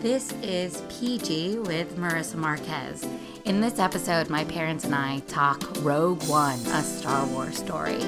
This 0.00 0.32
is 0.42 0.82
PG 0.88 1.58
with 1.58 1.98
Marissa 1.98 2.36
Marquez. 2.36 3.06
In 3.44 3.60
this 3.60 3.78
episode, 3.78 4.30
my 4.30 4.44
parents 4.44 4.84
and 4.84 4.94
I 4.94 5.18
talk 5.28 5.62
Rogue 5.82 6.26
One, 6.26 6.58
a 6.68 6.82
Star 6.82 7.26
Wars 7.26 7.58
story. 7.58 8.02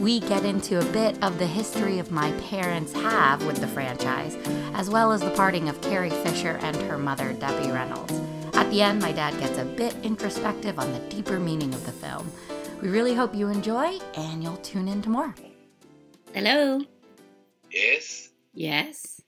We 0.00 0.20
get 0.20 0.46
into 0.46 0.78
a 0.78 0.92
bit 0.92 1.22
of 1.22 1.38
the 1.38 1.46
history 1.46 1.98
of 1.98 2.10
my 2.10 2.32
parents 2.48 2.94
have 2.94 3.44
with 3.44 3.58
the 3.58 3.68
franchise, 3.68 4.38
as 4.72 4.88
well 4.88 5.12
as 5.12 5.20
the 5.20 5.32
parting 5.32 5.68
of 5.68 5.78
Carrie 5.82 6.08
Fisher 6.08 6.58
and 6.62 6.76
her 6.76 6.96
mother, 6.96 7.34
Debbie 7.34 7.70
Reynolds. 7.70 8.18
At 8.54 8.70
the 8.70 8.80
end, 8.80 9.02
my 9.02 9.12
dad 9.12 9.38
gets 9.38 9.58
a 9.58 9.66
bit 9.66 9.94
introspective 10.02 10.78
on 10.78 10.94
the 10.94 11.00
deeper 11.10 11.38
meaning 11.38 11.74
of 11.74 11.84
the 11.84 11.92
film. 11.92 12.32
We 12.80 12.88
really 12.88 13.14
hope 13.14 13.34
you 13.34 13.48
enjoy, 13.50 13.98
and 14.14 14.42
you'll 14.42 14.56
tune 14.56 14.88
in 14.88 15.02
to 15.02 15.10
more. 15.10 15.34
Hello. 16.32 16.80
Yes. 17.70 18.30
Yes. 18.54 19.20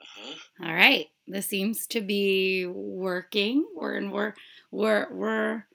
Uh-huh. 0.00 0.66
All 0.66 0.74
right. 0.74 1.08
This 1.26 1.46
seems 1.46 1.86
to 1.88 2.00
be 2.00 2.66
working. 2.66 3.66
We're 3.74 3.96
in 3.96 4.10
we're 4.10 4.34
we're 4.70 5.08
we're 5.12 5.66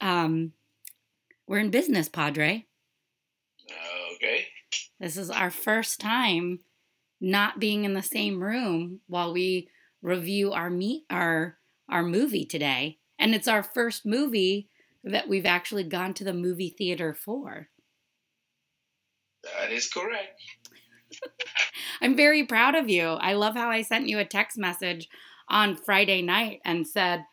um 0.00 0.52
we're 1.46 1.58
in 1.58 1.70
business, 1.70 2.08
Padre. 2.08 2.66
Okay. 4.14 4.46
This 5.00 5.16
is 5.16 5.30
our 5.30 5.50
first 5.50 6.00
time 6.00 6.60
not 7.20 7.58
being 7.58 7.84
in 7.84 7.94
the 7.94 8.02
same 8.02 8.42
room 8.42 9.00
while 9.06 9.32
we 9.32 9.68
review 10.02 10.52
our 10.52 10.70
meet 10.70 11.04
our 11.10 11.58
our 11.88 12.02
movie 12.02 12.44
today. 12.44 12.98
And 13.18 13.34
it's 13.34 13.48
our 13.48 13.62
first 13.62 14.04
movie 14.04 14.68
that 15.02 15.28
we've 15.28 15.46
actually 15.46 15.84
gone 15.84 16.14
to 16.14 16.24
the 16.24 16.32
movie 16.32 16.74
theater 16.76 17.14
for. 17.14 17.68
That 19.58 19.70
is 19.70 19.88
correct. 19.88 20.40
I'm 22.00 22.16
very 22.16 22.44
proud 22.44 22.74
of 22.74 22.88
you. 22.88 23.04
I 23.04 23.34
love 23.34 23.54
how 23.54 23.70
I 23.70 23.82
sent 23.82 24.08
you 24.08 24.18
a 24.18 24.24
text 24.24 24.58
message 24.58 25.08
on 25.48 25.76
Friday 25.76 26.22
night 26.22 26.60
and 26.64 26.86
said, 26.86 27.24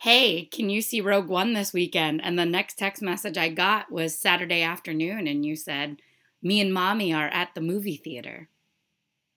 Hey, 0.00 0.46
can 0.46 0.68
you 0.68 0.82
see 0.82 1.00
Rogue 1.00 1.28
One 1.28 1.52
this 1.52 1.72
weekend? 1.72 2.22
And 2.24 2.38
the 2.38 2.44
next 2.44 2.76
text 2.76 3.02
message 3.02 3.38
I 3.38 3.48
got 3.48 3.92
was 3.92 4.18
Saturday 4.18 4.62
afternoon, 4.62 5.28
and 5.28 5.46
you 5.46 5.54
said, 5.54 5.98
Me 6.42 6.60
and 6.60 6.74
mommy 6.74 7.14
are 7.14 7.28
at 7.28 7.54
the 7.54 7.60
movie 7.60 7.96
theater. 7.96 8.48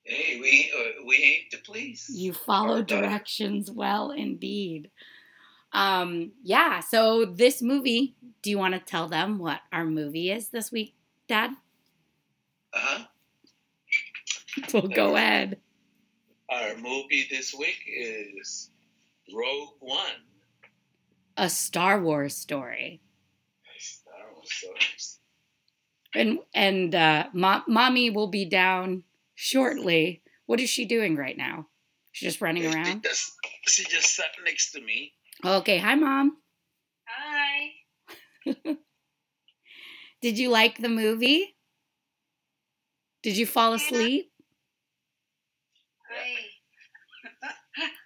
Hey, 0.03 0.39
we 0.39 0.71
uh, 0.75 1.05
we 1.05 1.15
aim 1.17 1.41
to 1.51 1.57
please. 1.57 2.09
You 2.13 2.33
follow 2.33 2.81
daughter. 2.81 3.07
directions 3.07 3.71
well, 3.71 4.11
indeed. 4.11 4.89
Um, 5.71 6.31
yeah, 6.41 6.79
so 6.79 7.25
this 7.25 7.61
movie, 7.61 8.15
do 8.41 8.49
you 8.49 8.57
want 8.57 8.75
to 8.75 8.79
tell 8.79 9.07
them 9.07 9.39
what 9.39 9.59
our 9.73 9.85
movie 9.85 10.31
is 10.31 10.49
this 10.49 10.71
week, 10.71 10.95
Dad? 11.27 11.51
Uh-huh. 12.73 13.05
Well, 14.73 14.87
go 14.87 15.15
ahead. 15.15 15.57
Our 16.49 16.75
movie 16.77 17.27
this 17.29 17.53
week 17.53 17.79
is 17.87 18.69
Rogue 19.33 19.69
One. 19.79 20.21
A 21.37 21.49
Star 21.49 21.99
Wars 22.01 22.35
story. 22.35 23.01
Star 23.79 24.13
Wars 24.33 24.47
stories. 24.51 25.19
And 26.13 26.39
and 26.53 26.95
uh, 26.95 27.27
mo- 27.33 27.63
mommy 27.67 28.09
will 28.09 28.27
be 28.27 28.45
down 28.45 29.03
shortly. 29.33 30.21
What 30.45 30.59
is 30.59 30.69
she 30.69 30.85
doing 30.85 31.15
right 31.15 31.35
now? 31.37 31.67
She's 32.11 32.29
just 32.29 32.41
running 32.41 32.63
She 32.63 32.69
around. 32.69 33.03
just, 33.03 33.33
she 33.67 33.83
just 33.83 34.15
sat 34.15 34.31
next 34.45 34.71
to 34.71 34.81
me. 34.81 35.11
Okay, 35.43 35.77
hi 35.79 35.95
mom. 35.95 36.37
Hi. 37.07 37.71
Did 40.21 40.37
you 40.39 40.49
like 40.49 40.77
the 40.77 40.87
movie? 40.89 41.57
Did 43.21 43.35
you 43.35 43.45
fall 43.45 43.73
asleep? 43.73 44.31
Hi. 46.09 46.45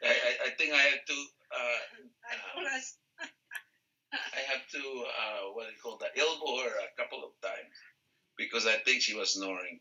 I, 0.01 0.07
I, 0.07 0.47
I 0.47 0.49
think 0.57 0.73
I 0.73 0.81
have 0.81 1.05
to 1.05 1.13
uh, 1.13 1.79
I 2.25 2.33
told 2.55 2.65
us. 2.75 2.97
I 4.11 4.41
have 4.49 4.65
to 4.73 4.79
uh, 4.79 5.53
what 5.53 5.67
do 5.67 5.71
you 5.71 5.77
call 5.83 5.97
that 6.01 6.17
elbow 6.17 6.63
her 6.63 6.73
a 6.81 6.89
couple 6.97 7.19
of 7.23 7.31
times 7.45 7.75
because 8.49 8.65
I 8.65 8.77
think 8.77 9.01
she 9.01 9.15
was 9.15 9.33
snoring. 9.33 9.79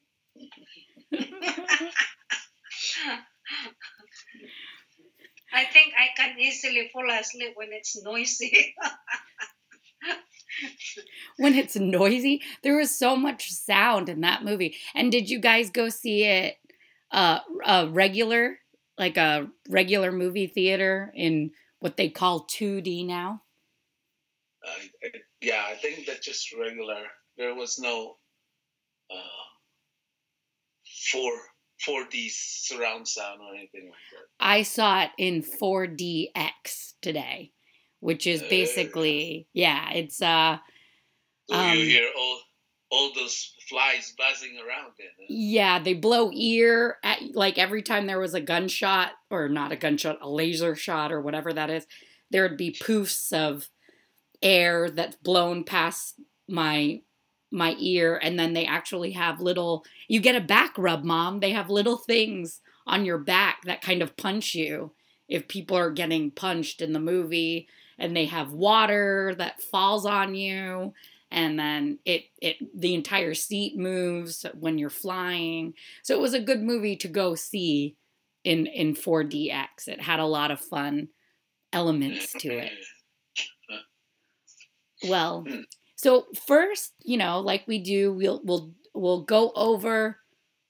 I 5.52 5.64
think 5.64 5.94
I 5.98 6.08
can 6.16 6.38
easily 6.38 6.90
fall 6.92 7.10
asleep 7.10 7.52
when 7.56 7.68
it's 7.72 8.00
noisy. 8.02 8.74
when 11.38 11.54
it's 11.54 11.76
noisy. 11.76 12.42
There 12.62 12.76
was 12.76 12.90
so 12.90 13.16
much 13.16 13.50
sound 13.50 14.08
in 14.08 14.20
that 14.20 14.44
movie. 14.44 14.76
And 14.94 15.10
did 15.10 15.30
you 15.30 15.40
guys 15.40 15.70
go 15.70 15.88
see 15.88 16.24
it 16.24 16.56
uh 17.10 17.38
a 17.64 17.88
regular 17.88 18.58
like 18.98 19.16
a 19.16 19.48
regular 19.70 20.12
movie 20.12 20.46
theater 20.46 21.10
in 21.14 21.52
what 21.80 21.96
they 21.96 22.10
call 22.10 22.46
2D 22.46 23.06
now? 23.06 23.42
Uh, 24.66 25.08
yeah, 25.40 25.64
I 25.66 25.76
think 25.76 26.06
that 26.06 26.22
just 26.22 26.52
regular. 26.52 27.02
There 27.38 27.54
was 27.54 27.78
no 27.78 28.16
uh, 29.10 29.48
four 31.12 31.32
four 31.84 32.04
D 32.10 32.28
surround 32.32 33.06
sound 33.06 33.40
or 33.40 33.54
anything 33.54 33.86
like 33.86 33.94
that. 34.12 34.44
I 34.44 34.62
saw 34.62 35.02
it 35.04 35.10
in 35.18 35.42
4DX 35.42 36.94
today, 37.00 37.52
which 38.00 38.26
is 38.26 38.42
Uh. 38.42 38.46
basically 38.50 39.48
yeah, 39.52 39.90
it's 39.92 40.20
uh 40.22 40.58
So 41.48 41.54
Um, 41.56 41.78
you 41.78 41.84
hear 41.86 42.08
all 42.16 42.40
all 42.90 43.12
those 43.14 43.54
flies 43.68 44.14
buzzing 44.16 44.56
around 44.56 44.92
then. 44.98 45.08
huh? 45.18 45.26
yeah, 45.28 45.78
they 45.78 45.92
blow 45.94 46.30
ear 46.32 46.96
at 47.04 47.20
like 47.34 47.58
every 47.58 47.82
time 47.82 48.06
there 48.06 48.18
was 48.20 48.34
a 48.34 48.40
gunshot 48.40 49.12
or 49.30 49.48
not 49.48 49.72
a 49.72 49.76
gunshot, 49.76 50.18
a 50.22 50.28
laser 50.28 50.74
shot 50.74 51.12
or 51.12 51.20
whatever 51.20 51.52
that 51.52 51.68
is, 51.70 51.86
there 52.30 52.42
would 52.42 52.56
be 52.56 52.72
poofs 52.72 53.32
of 53.32 53.68
air 54.42 54.88
that's 54.90 55.16
blown 55.16 55.64
past 55.64 56.14
my 56.48 57.02
my 57.50 57.74
ear 57.78 58.18
and 58.22 58.38
then 58.38 58.52
they 58.52 58.66
actually 58.66 59.12
have 59.12 59.40
little 59.40 59.84
you 60.08 60.20
get 60.20 60.36
a 60.36 60.40
back 60.40 60.74
rub 60.76 61.04
mom. 61.04 61.40
They 61.40 61.52
have 61.52 61.70
little 61.70 61.96
things 61.96 62.60
on 62.86 63.04
your 63.04 63.18
back 63.18 63.62
that 63.64 63.82
kind 63.82 64.02
of 64.02 64.16
punch 64.16 64.54
you 64.54 64.92
if 65.28 65.48
people 65.48 65.76
are 65.76 65.90
getting 65.90 66.30
punched 66.30 66.80
in 66.80 66.92
the 66.92 67.00
movie 67.00 67.68
and 67.98 68.16
they 68.16 68.26
have 68.26 68.52
water 68.52 69.34
that 69.38 69.62
falls 69.62 70.06
on 70.06 70.34
you 70.34 70.92
and 71.30 71.58
then 71.58 71.98
it 72.04 72.24
it 72.40 72.56
the 72.74 72.94
entire 72.94 73.34
seat 73.34 73.76
moves 73.76 74.46
when 74.58 74.78
you're 74.78 74.90
flying. 74.90 75.74
So 76.02 76.14
it 76.14 76.20
was 76.20 76.34
a 76.34 76.40
good 76.40 76.62
movie 76.62 76.96
to 76.96 77.08
go 77.08 77.34
see 77.34 77.96
in 78.44 78.66
in 78.66 78.94
4DX 78.94 79.88
it 79.88 80.00
had 80.00 80.20
a 80.20 80.26
lot 80.26 80.50
of 80.50 80.60
fun 80.60 81.08
elements 81.72 82.32
to 82.34 82.48
it. 82.50 82.72
Well, 85.08 85.42
Hmm. 85.46 85.60
So 85.98 86.28
first, 86.46 86.94
you 87.04 87.18
know, 87.18 87.40
like 87.40 87.64
we 87.68 87.80
do, 87.80 88.14
we'll 88.14 88.42
we'll 88.44 88.74
we'll 88.94 89.22
go 89.24 89.52
over 89.56 90.20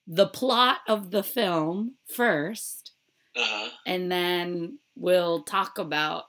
the 0.08 0.26
plot 0.28 0.80
of 0.88 1.12
the 1.12 1.22
film 1.24 1.96
first, 2.14 2.92
Uh-huh. 3.36 3.70
and 3.86 4.10
then 4.12 4.80
we'll 4.96 5.42
talk 5.44 5.78
about 5.78 6.24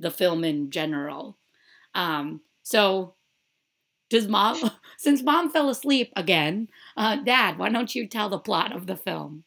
the 0.00 0.10
film 0.12 0.44
in 0.44 0.70
general. 0.70 1.38
Um, 1.94 2.42
so 2.64 3.16
does 4.10 4.28
mom 4.28 4.70
since 4.98 5.22
mom 5.22 5.50
fell 5.50 5.70
asleep 5.70 6.12
again, 6.16 6.68
uh, 6.96 7.16
Dad, 7.16 7.58
why 7.58 7.70
don't 7.70 7.94
you 7.94 8.08
tell 8.08 8.28
the 8.30 8.38
plot 8.40 8.72
of 8.74 8.86
the 8.88 8.96
film? 8.96 9.44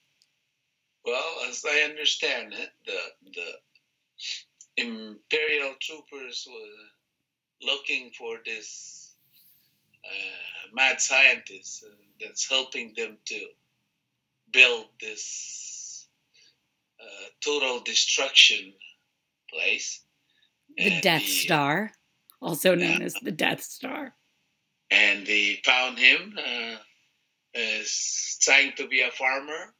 Well, 1.05 1.41
as 1.49 1.65
I 1.65 1.81
understand 1.89 2.53
it, 2.53 2.71
the 2.85 2.99
the 3.33 3.59
Imperial 4.77 5.75
troopers 5.81 6.47
were 6.49 6.87
looking 7.65 8.11
for 8.17 8.37
this 8.45 9.15
uh, 10.05 10.67
mad 10.73 10.99
scientist 11.01 11.85
uh, 11.87 11.95
that's 12.19 12.49
helping 12.49 12.93
them 12.95 13.17
to 13.25 13.39
build 14.51 14.85
this 15.01 16.07
uh, 17.01 17.27
total 17.41 17.79
destruction 17.81 18.73
place. 19.49 20.01
The 20.77 20.91
And 20.91 21.01
Death 21.03 21.23
Star, 21.23 21.91
also 22.41 22.75
known 22.75 23.01
as 23.01 23.13
the 23.15 23.31
Death 23.31 23.61
Star. 23.61 24.15
and 24.91 25.25
they 25.25 25.59
found 25.65 25.97
him 25.97 26.37
uh, 26.37 26.77
as 27.55 28.37
trying 28.41 28.73
to 28.77 28.87
be 28.87 29.01
a 29.01 29.11
farmer. 29.11 29.73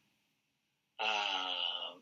Um, 1.00 2.02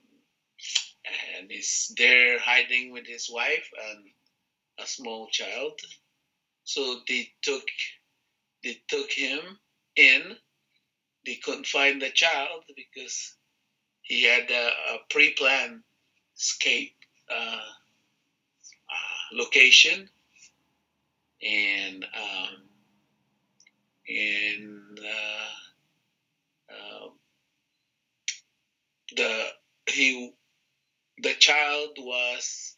and 1.40 1.50
he's 1.50 1.92
there 1.98 2.40
hiding 2.40 2.92
with 2.92 3.06
his 3.08 3.30
wife 3.32 3.68
and 3.90 4.06
a 4.82 4.88
small 4.88 5.28
child. 5.28 5.80
So 6.64 7.02
they 7.08 7.30
took 7.42 7.64
they 8.64 8.82
took 8.88 9.12
him 9.12 9.40
in. 9.96 10.38
They 11.26 11.36
couldn't 11.36 11.68
find 11.68 12.02
the 12.02 12.10
child 12.10 12.64
because 12.76 13.36
he 14.02 14.24
had 14.24 14.50
a, 14.50 14.68
a 14.68 14.98
pre-planned 15.10 15.82
escape 16.38 16.96
uh, 17.30 17.62
uh, 18.90 19.36
location, 19.36 20.10
and 21.42 22.06
um, 22.16 22.56
and 24.08 25.00
uh, 25.00 26.74
um, 26.74 27.12
the 29.16 29.48
he 29.88 30.34
the 31.22 31.34
child 31.36 31.92
was 32.00 32.76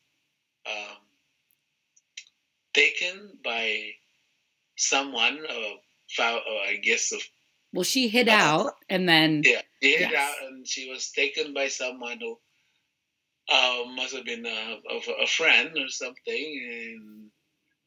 um, 0.66 1.03
taken 2.74 3.38
by 3.44 3.92
someone, 4.78 5.40
uh, 5.50 6.24
I 6.68 6.80
guess, 6.84 7.12
of 7.12 7.22
Well, 7.74 7.84
she 7.84 8.08
hid 8.08 8.30
Uh, 8.30 8.34
out 8.34 8.74
and 8.90 9.08
then 9.10 9.42
yeah, 9.46 9.62
she 9.82 9.92
hid 9.98 10.12
Yes. 10.12 10.14
out, 10.14 10.48
and 10.48 10.68
she 10.68 10.90
was 10.90 11.12
taken 11.12 11.54
by 11.54 11.68
someone 11.70 12.20
who 12.20 12.40
uh, 13.50 13.84
must 13.96 14.16
have 14.16 14.26
been 14.26 14.46
a, 14.46 14.80
of 14.90 15.08
a 15.22 15.28
friend 15.28 15.78
or 15.78 15.90
something, 15.90 16.46
and 16.94 17.32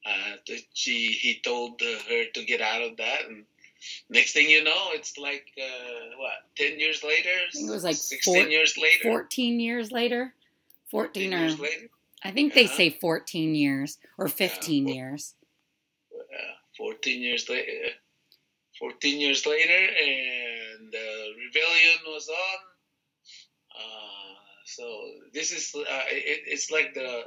uh, 0.04 0.54
she 0.74 1.12
he 1.12 1.40
told 1.40 1.80
her 1.80 2.24
to 2.34 2.44
get 2.44 2.60
out 2.60 2.82
of 2.82 2.96
that, 2.98 3.24
and 3.26 3.44
next 4.10 4.32
thing 4.32 4.50
you 4.50 4.62
know, 4.64 4.90
it's 4.92 5.16
like 5.18 5.46
uh, 5.58 6.16
what 6.18 6.32
ten 6.56 6.78
years 6.78 7.02
later, 7.02 7.30
think 7.52 7.68
it 7.70 7.72
was 7.72 7.84
like 7.84 7.96
sixteen 7.96 8.34
four- 8.44 8.48
years 8.48 8.76
later, 8.76 9.02
14 9.02 9.60
years 9.60 9.92
later. 9.92 10.34
14 10.90 11.32
or 11.34 11.38
years 11.38 11.58
later, 11.58 11.88
I 12.24 12.30
think 12.30 12.54
they 12.54 12.66
say 12.66 12.90
14 12.90 13.54
years 13.54 13.98
or 14.18 14.28
15 14.28 14.84
well- 14.84 14.94
years. 14.94 15.34
uh, 16.14 16.54
fourteen 16.76 17.22
years 17.22 17.48
later. 17.48 17.72
14 18.78 19.20
years 19.20 19.46
later, 19.46 19.72
and 19.72 20.92
the 20.92 21.32
rebellion 21.46 21.98
was 22.08 22.28
on. 22.28 22.58
Uh, 23.74 24.34
so 24.66 24.84
this 25.32 25.50
is 25.52 25.74
uh, 25.74 25.82
it, 26.10 26.42
it's 26.46 26.70
like 26.70 26.92
the 26.92 27.24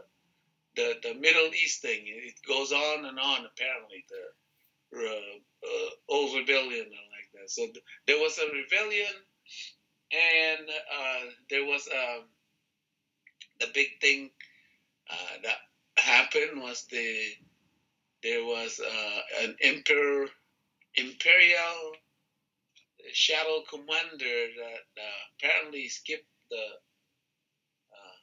the 0.76 0.96
the 1.02 1.14
Middle 1.16 1.50
East 1.54 1.82
thing. 1.82 2.02
It 2.06 2.36
goes 2.48 2.72
on 2.72 3.06
and 3.06 3.18
on. 3.18 3.46
Apparently, 3.46 4.06
the 4.10 5.00
uh, 5.08 5.38
uh, 5.66 5.90
old 6.10 6.36
rebellion 6.38 6.86
and 6.86 7.08
like 7.16 7.30
that. 7.34 7.50
So 7.50 7.64
th- 7.66 7.84
there 8.06 8.18
was 8.20 8.38
a 8.38 8.46
rebellion, 8.54 9.14
and 10.12 10.70
uh, 10.70 11.26
there 11.50 11.66
was 11.66 11.88
um, 11.92 12.26
the 13.60 13.68
big 13.74 13.88
thing 14.02 14.30
uh, 15.10 15.16
that 15.44 15.58
happened 15.98 16.62
was 16.62 16.86
the 16.92 17.32
there 18.22 18.44
was 18.44 18.80
uh, 18.80 19.44
an 19.44 19.56
imperial 20.96 21.92
shadow 23.14 23.64
commander 23.70 24.48
that 24.58 25.02
uh, 25.02 25.20
apparently 25.38 25.88
skipped 25.88 26.28
the 26.52 26.66
uh, 27.96 28.18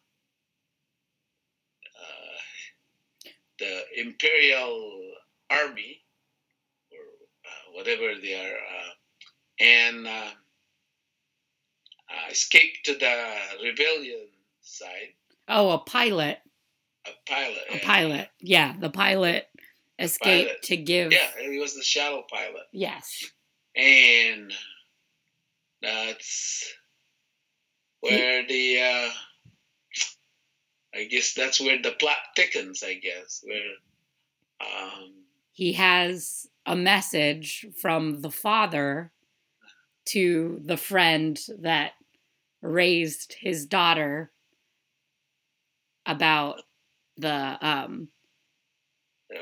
uh, 2.02 2.38
the 3.58 4.00
imperial 4.00 5.00
army 5.50 6.02
or 6.92 7.74
whatever 7.74 8.20
they 8.20 8.34
are 8.34 8.58
and 9.58 10.06
escaped 12.30 12.84
to 12.84 12.94
the 12.94 13.24
rebellion 13.62 14.28
side 14.60 15.14
Oh, 15.48 15.70
a 15.70 15.78
pilot. 15.78 16.40
A 17.08 17.30
pilot 17.30 17.62
A 17.70 17.78
pilot. 17.84 18.28
Yeah, 18.40 18.74
the 18.78 18.90
pilot 18.90 19.46
escaped 19.98 20.48
pilot. 20.48 20.62
to 20.64 20.76
give 20.76 21.12
yeah 21.12 21.28
he 21.40 21.58
was 21.58 21.74
the 21.74 21.82
shadow 21.82 22.22
pilot 22.30 22.64
Yes. 22.72 23.24
and 23.74 24.52
that's 25.82 26.72
where 28.00 28.46
the 28.46 28.80
uh, 28.80 29.10
I 30.94 31.04
guess 31.04 31.34
that's 31.34 31.60
where 31.60 31.80
the 31.80 31.92
plot 31.92 32.16
thickens. 32.34 32.82
I 32.82 32.94
guess 32.94 33.42
where 33.44 33.60
um, 34.60 35.12
He 35.52 35.72
has 35.74 36.46
a 36.64 36.74
message 36.76 37.66
from 37.80 38.20
the 38.22 38.30
father 38.30 39.12
to 40.06 40.60
the 40.64 40.76
friend 40.76 41.38
that 41.60 41.92
raised 42.62 43.34
his 43.38 43.66
daughter 43.66 44.32
about 46.06 46.62
the 47.16 47.58
um 47.66 48.08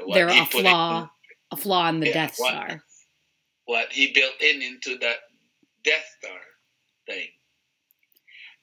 what 0.05 0.15
there 0.15 0.29
he 0.29 0.39
a 0.41 0.47
flaw 0.47 1.03
in- 1.03 1.09
a 1.53 1.57
flaw 1.57 1.89
in 1.89 2.01
the 2.01 2.07
Yeah, 2.09 2.13
Death 2.13 2.37
what- 2.39 2.51
Star. 2.51 2.85
what 3.67 3.93
he 3.93 4.13
built 4.13 4.41
in 4.41 4.63
into 4.63 4.99
that 4.99 5.17
Death 5.85 6.05
Star 6.19 6.41
thing, 7.07 7.29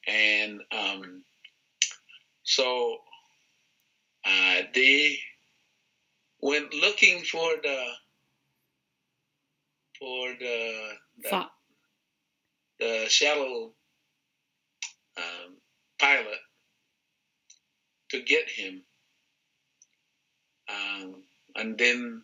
and 0.08 0.62
um, 0.72 1.24
so 2.44 2.98
uh, 4.26 4.62
they 4.74 5.18
went 6.42 6.74
looking 6.74 7.24
for 7.24 7.54
the 7.64 7.86
for 10.00 10.30
the 10.40 10.98
the, 11.20 11.30
Fa- 11.30 11.52
the 12.80 13.10
um, 15.18 15.58
pilot 16.00 16.40
to 18.10 18.22
get 18.24 18.50
him. 18.50 18.84
Um, 20.72 21.24
and 21.56 21.78
then 21.78 22.24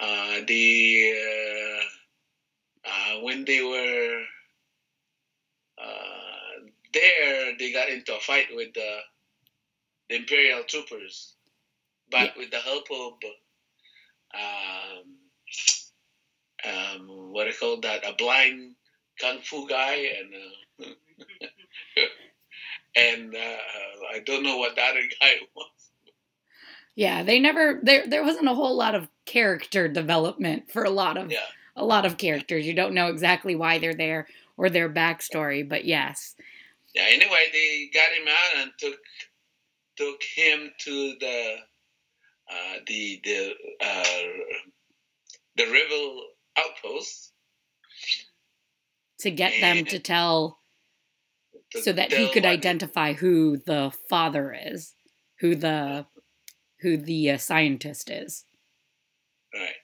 uh, 0.00 0.40
the 0.46 1.14
uh, 2.86 2.88
uh, 2.90 3.20
when 3.22 3.44
they 3.44 3.62
were 3.62 4.22
uh, 5.78 6.60
there, 6.92 7.52
they 7.58 7.72
got 7.72 7.88
into 7.88 8.14
a 8.16 8.20
fight 8.20 8.46
with 8.54 8.72
the, 8.74 8.98
the 10.08 10.16
Imperial 10.16 10.64
troopers, 10.64 11.34
but 12.10 12.32
Yeah. 12.36 12.38
with 12.38 12.50
the 12.50 12.60
help 12.60 12.90
of 12.90 13.12
um, 14.34 15.04
um, 16.64 17.32
what 17.32 17.48
I 17.48 17.52
call 17.52 17.80
that 17.80 18.06
a 18.08 18.14
blind 18.14 18.74
kung 19.20 19.40
fu 19.42 19.66
guy 19.68 19.94
and 20.18 20.34
uh, 20.34 20.84
and 22.96 23.34
uh, 23.36 23.58
I 24.14 24.20
don't 24.26 24.42
know 24.44 24.56
what 24.58 24.76
the 24.76 24.82
other 24.82 25.02
guy 25.20 25.34
was. 25.56 25.75
Yeah, 26.96 27.22
they 27.22 27.38
never 27.38 27.78
there 27.82 28.06
there 28.06 28.24
wasn't 28.24 28.48
a 28.48 28.54
whole 28.54 28.74
lot 28.74 28.94
of 28.94 29.08
character 29.26 29.86
development 29.86 30.70
for 30.72 30.82
a 30.82 30.90
lot 30.90 31.18
of 31.18 31.30
Yeah. 31.30 31.44
a 31.76 31.84
lot 31.84 32.06
of 32.06 32.16
characters. 32.16 32.66
You 32.66 32.72
don't 32.74 32.94
know 32.94 33.08
exactly 33.08 33.54
why 33.54 33.78
they're 33.78 33.94
there 33.94 34.26
or 34.56 34.70
their 34.70 34.88
backstory, 34.88 35.68
but 35.68 35.84
yes. 35.84 36.34
Yeah. 36.94 37.04
Anyway, 37.08 37.50
they 37.52 37.90
got 37.92 38.08
him 38.12 38.26
out 38.26 38.62
and 38.62 38.72
took 38.78 38.98
took 39.96 40.22
him 40.22 40.72
to 40.78 41.14
the 41.20 41.56
uh, 42.50 42.76
the 42.86 43.20
the 43.22 43.54
uh, 43.80 44.04
the 45.56 45.64
rebel 45.66 46.22
outpost 46.56 47.32
To 49.20 49.30
get 49.30 49.60
them 49.60 49.84
to 49.84 49.98
tell 49.98 50.60
to 51.72 51.82
so 51.82 51.92
that 51.92 52.12
he 52.12 52.32
could 52.32 52.46
identify 52.46 53.12
who 53.12 53.58
the 53.58 53.92
father 54.08 54.56
is, 54.58 54.94
who 55.40 55.54
the 55.54 56.06
who 56.86 56.96
the 56.96 57.32
uh, 57.32 57.36
scientist 57.36 58.10
is. 58.10 58.44
Right. 59.52 59.74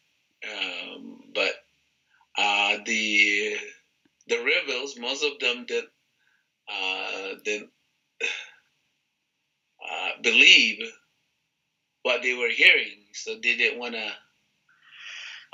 Um, 0.49 1.19
but 1.35 1.53
uh, 2.39 2.77
the 2.87 3.57
the 4.29 4.37
rebels, 4.39 4.97
most 5.01 5.25
of 5.25 5.33
them 5.41 5.65
did 5.67 5.83
uh, 6.73 7.35
didn't 7.45 7.71
uh, 9.85 10.11
believe 10.23 10.79
what 12.05 12.23
they 12.23 12.35
were 12.35 12.51
hearing, 12.51 13.07
so 13.15 13.35
they 13.35 13.57
didn't 13.57 13.81
want 13.81 13.95
to. 13.95 14.13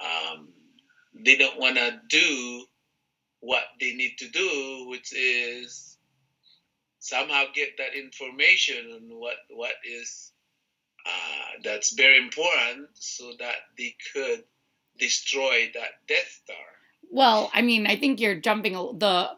Um, 0.04 0.50
they 1.24 1.36
don't 1.36 1.58
want 1.58 1.76
to 1.76 1.98
do 2.10 2.64
what 3.40 3.64
they 3.80 3.94
need 3.94 4.16
to 4.18 4.28
do, 4.28 4.86
which 4.90 5.14
is 5.14 5.96
somehow 6.98 7.44
get 7.54 7.70
that 7.78 7.94
information 7.94 8.92
on 8.92 9.18
what 9.18 9.36
what 9.48 9.72
is 9.82 10.32
uh, 11.08 11.60
that's 11.64 11.94
very 11.94 12.18
important 12.18 12.88
so 12.94 13.32
that 13.38 13.56
they 13.76 13.94
could 14.12 14.44
destroy 14.98 15.70
that 15.74 16.06
Death 16.06 16.40
Star. 16.44 16.56
Well, 17.10 17.50
I 17.54 17.62
mean, 17.62 17.86
I 17.86 17.96
think 17.96 18.20
you're 18.20 18.40
jumping 18.40 18.74
the 18.74 19.30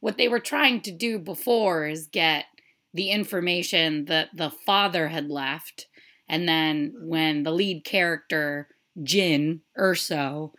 what 0.00 0.18
they 0.18 0.28
were 0.28 0.40
trying 0.40 0.82
to 0.82 0.90
do 0.90 1.18
before 1.18 1.86
is 1.86 2.08
get 2.08 2.44
the 2.92 3.10
information 3.10 4.04
that 4.06 4.28
the 4.34 4.50
father 4.50 5.08
had 5.08 5.30
left 5.30 5.86
and 6.28 6.48
then 6.48 6.94
when 7.00 7.42
the 7.42 7.50
lead 7.50 7.84
character 7.84 8.68
Jyn 8.98 9.60
Erso 9.78 10.52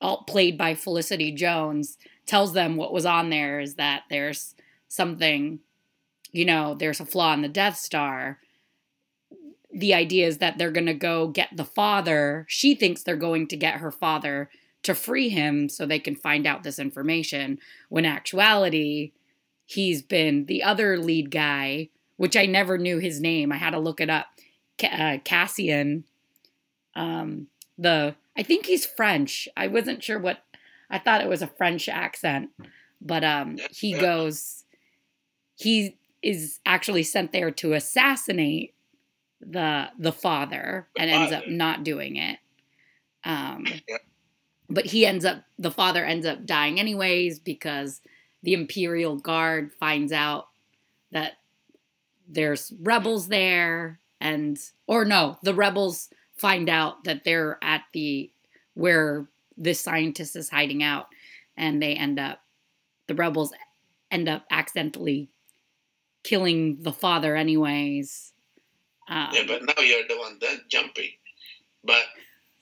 all 0.00 0.24
played 0.24 0.58
by 0.58 0.74
Felicity 0.74 1.30
Jones 1.32 1.96
tells 2.26 2.52
them 2.52 2.76
what 2.76 2.92
was 2.92 3.06
on 3.06 3.30
there 3.30 3.60
is 3.60 3.76
that 3.76 4.02
there's 4.10 4.54
something 4.88 5.60
you 6.34 6.44
know, 6.44 6.74
there's 6.74 6.98
a 6.98 7.06
flaw 7.06 7.32
in 7.32 7.42
the 7.42 7.48
Death 7.48 7.76
Star. 7.76 8.40
The 9.74 9.92
idea 9.92 10.26
is 10.26 10.38
that 10.38 10.56
they're 10.56 10.70
going 10.70 10.86
to 10.86 10.94
go 10.94 11.28
get 11.28 11.48
the 11.54 11.64
father. 11.64 12.46
She 12.48 12.74
thinks 12.74 13.02
they're 13.02 13.16
going 13.16 13.48
to 13.48 13.56
get 13.56 13.80
her 13.80 13.90
father 13.90 14.48
to 14.84 14.94
free 14.94 15.28
him 15.30 15.68
so 15.68 15.84
they 15.84 15.98
can 15.98 16.14
find 16.14 16.46
out 16.46 16.62
this 16.62 16.78
information 16.78 17.58
when 17.88 18.04
actuality 18.04 19.12
he's 19.66 20.02
been 20.02 20.44
the 20.44 20.62
other 20.62 20.98
lead 20.98 21.30
guy 21.30 21.88
which 22.16 22.36
i 22.36 22.46
never 22.46 22.78
knew 22.78 22.98
his 22.98 23.20
name. 23.20 23.50
I 23.50 23.56
had 23.56 23.70
to 23.70 23.78
look 23.78 24.00
it 24.00 24.10
up. 24.10 24.26
Uh, 24.82 25.18
cassian 25.24 26.04
um 26.96 27.46
the 27.78 28.14
i 28.36 28.42
think 28.42 28.66
he's 28.66 28.84
french. 28.84 29.48
I 29.56 29.68
wasn't 29.68 30.02
sure 30.02 30.18
what 30.18 30.44
i 30.90 30.98
thought 30.98 31.20
it 31.22 31.28
was 31.28 31.42
a 31.42 31.46
french 31.46 31.88
accent 31.88 32.50
but 33.00 33.24
um 33.24 33.56
he 33.70 33.94
goes 33.94 34.64
he 35.56 35.96
is 36.22 36.58
actually 36.66 37.04
sent 37.04 37.32
there 37.32 37.52
to 37.52 37.72
assassinate 37.72 38.74
the 39.50 39.90
the 39.98 40.12
father 40.12 40.88
The 40.94 41.02
and 41.02 41.10
ends 41.10 41.32
up 41.32 41.48
not 41.48 41.84
doing 41.84 42.16
it. 42.16 42.38
Um, 43.24 43.66
Yeah. 43.88 43.98
But 44.70 44.86
he 44.86 45.04
ends 45.04 45.24
up 45.24 45.44
the 45.58 45.70
father 45.70 46.04
ends 46.04 46.26
up 46.26 46.46
dying 46.46 46.80
anyways 46.80 47.38
because 47.38 48.00
the 48.42 48.54
Imperial 48.54 49.16
Guard 49.16 49.72
finds 49.72 50.12
out 50.12 50.48
that 51.12 51.34
there's 52.28 52.72
rebels 52.80 53.28
there 53.28 54.00
and 54.20 54.58
or 54.86 55.04
no, 55.04 55.38
the 55.42 55.54
rebels 55.54 56.08
find 56.34 56.68
out 56.68 57.04
that 57.04 57.24
they're 57.24 57.58
at 57.62 57.82
the 57.92 58.30
where 58.74 59.28
this 59.56 59.80
scientist 59.80 60.34
is 60.34 60.48
hiding 60.50 60.82
out 60.82 61.08
and 61.56 61.80
they 61.82 61.94
end 61.94 62.18
up 62.18 62.40
the 63.06 63.14
rebels 63.14 63.52
end 64.10 64.28
up 64.28 64.44
accidentally 64.50 65.28
killing 66.22 66.78
the 66.82 66.92
father 66.92 67.36
anyways. 67.36 68.33
Um, 69.08 69.28
Yeah, 69.32 69.44
but 69.46 69.62
now 69.64 69.82
you're 69.82 70.06
the 70.08 70.18
one 70.18 70.38
that 70.40 70.68
jumping. 70.68 71.10
But 71.84 72.04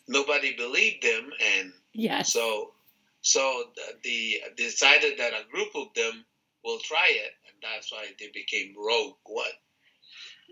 nobody 0.09 0.55
believed 0.57 1.03
them, 1.03 1.31
and 1.59 1.73
yes. 1.93 2.33
so 2.33 2.73
so 3.21 3.65
the, 3.77 3.95
the 4.03 4.41
decided 4.57 5.19
that 5.19 5.33
a 5.33 5.51
group 5.51 5.69
of 5.75 5.95
them 5.95 6.25
will 6.65 6.79
try 6.81 7.09
it, 7.09 7.33
and 7.47 7.57
that's 7.63 7.93
why 7.93 8.07
they 8.19 8.29
became 8.35 8.75
Rogue 8.77 9.15
One. 9.25 9.47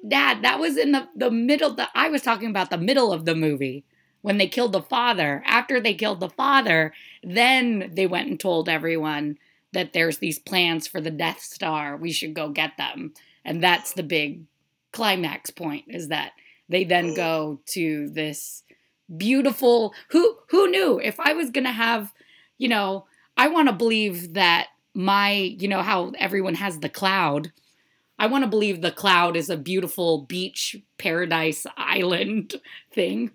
Dad, 0.08 0.42
that 0.42 0.58
was 0.58 0.76
in 0.76 0.92
the, 0.92 1.08
the 1.14 1.30
middle 1.30 1.74
the 1.74 1.88
I 1.94 2.08
was 2.08 2.22
talking 2.22 2.48
about 2.48 2.70
the 2.70 2.78
middle 2.78 3.12
of 3.12 3.24
the 3.24 3.34
movie 3.34 3.84
when 4.22 4.38
they 4.38 4.46
killed 4.46 4.72
the 4.72 4.82
father. 4.82 5.42
After 5.44 5.80
they 5.80 5.94
killed 5.94 6.20
the 6.20 6.30
father, 6.30 6.94
then 7.22 7.90
they 7.94 8.06
went 8.06 8.28
and 8.28 8.38
told 8.38 8.68
everyone 8.68 9.38
that 9.72 9.92
there's 9.92 10.18
these 10.18 10.38
plans 10.38 10.86
for 10.86 11.00
the 11.00 11.10
Death 11.10 11.40
Star. 11.40 11.96
We 11.96 12.12
should 12.12 12.34
go 12.34 12.48
get 12.48 12.76
them. 12.76 13.14
And 13.44 13.62
that's 13.62 13.92
the 13.92 14.02
big 14.02 14.44
climax 14.92 15.50
point 15.50 15.84
is 15.88 16.08
that 16.08 16.32
they 16.68 16.84
then 16.84 17.14
go 17.14 17.60
to 17.66 18.08
this 18.10 18.62
beautiful 19.16 19.94
who 20.10 20.38
who 20.48 20.70
knew? 20.70 21.00
If 21.00 21.18
I 21.18 21.32
was 21.32 21.50
going 21.50 21.64
to 21.64 21.72
have, 21.72 22.12
you 22.58 22.68
know, 22.68 23.06
I 23.36 23.48
want 23.48 23.68
to 23.68 23.74
believe 23.74 24.34
that 24.34 24.68
my, 24.94 25.32
you 25.32 25.68
know 25.68 25.82
how 25.82 26.12
everyone 26.18 26.54
has 26.54 26.78
the 26.78 26.88
cloud. 26.88 27.52
I 28.18 28.26
want 28.26 28.44
to 28.44 28.50
believe 28.50 28.82
the 28.82 28.90
cloud 28.90 29.34
is 29.34 29.48
a 29.48 29.56
beautiful 29.56 30.26
beach 30.26 30.76
paradise 30.98 31.66
island 31.76 32.54
thing. 32.92 33.30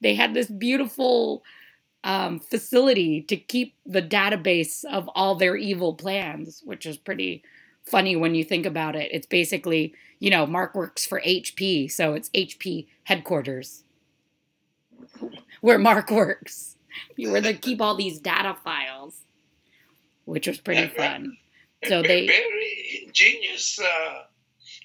They 0.00 0.14
had 0.14 0.34
this 0.34 0.48
beautiful 0.48 1.44
um, 2.02 2.40
facility 2.40 3.22
to 3.22 3.36
keep 3.36 3.74
the 3.86 4.02
database 4.02 4.84
of 4.84 5.08
all 5.14 5.36
their 5.36 5.56
evil 5.56 5.94
plans, 5.94 6.62
which 6.64 6.84
is 6.84 6.98
pretty 6.98 7.42
funny 7.84 8.16
when 8.16 8.34
you 8.34 8.44
think 8.44 8.66
about 8.66 8.96
it. 8.96 9.10
It's 9.12 9.26
basically, 9.26 9.94
you 10.18 10.30
know, 10.30 10.46
Mark 10.46 10.74
works 10.74 11.04
for 11.06 11.20
HP, 11.20 11.90
so 11.90 12.14
it's 12.14 12.30
HP 12.30 12.86
headquarters 13.04 13.84
where 15.60 15.78
Mark 15.78 16.10
works, 16.10 16.76
You 17.16 17.30
where 17.32 17.40
they 17.40 17.54
keep 17.54 17.80
all 17.80 17.94
these 17.94 18.18
data 18.20 18.56
files, 18.64 19.22
which 20.24 20.46
was 20.46 20.60
pretty 20.60 20.88
fun. 20.88 21.36
So 21.86 22.00
they- 22.00 22.26
very 22.26 23.04
ingenious 23.06 23.78
uh, 23.78 24.22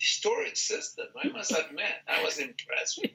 storage 0.01 0.57
system. 0.57 1.05
I 1.23 1.29
must 1.29 1.51
admit, 1.51 1.85
I 2.09 2.21
was 2.25 2.39
impressed. 2.39 2.99
With 3.01 3.11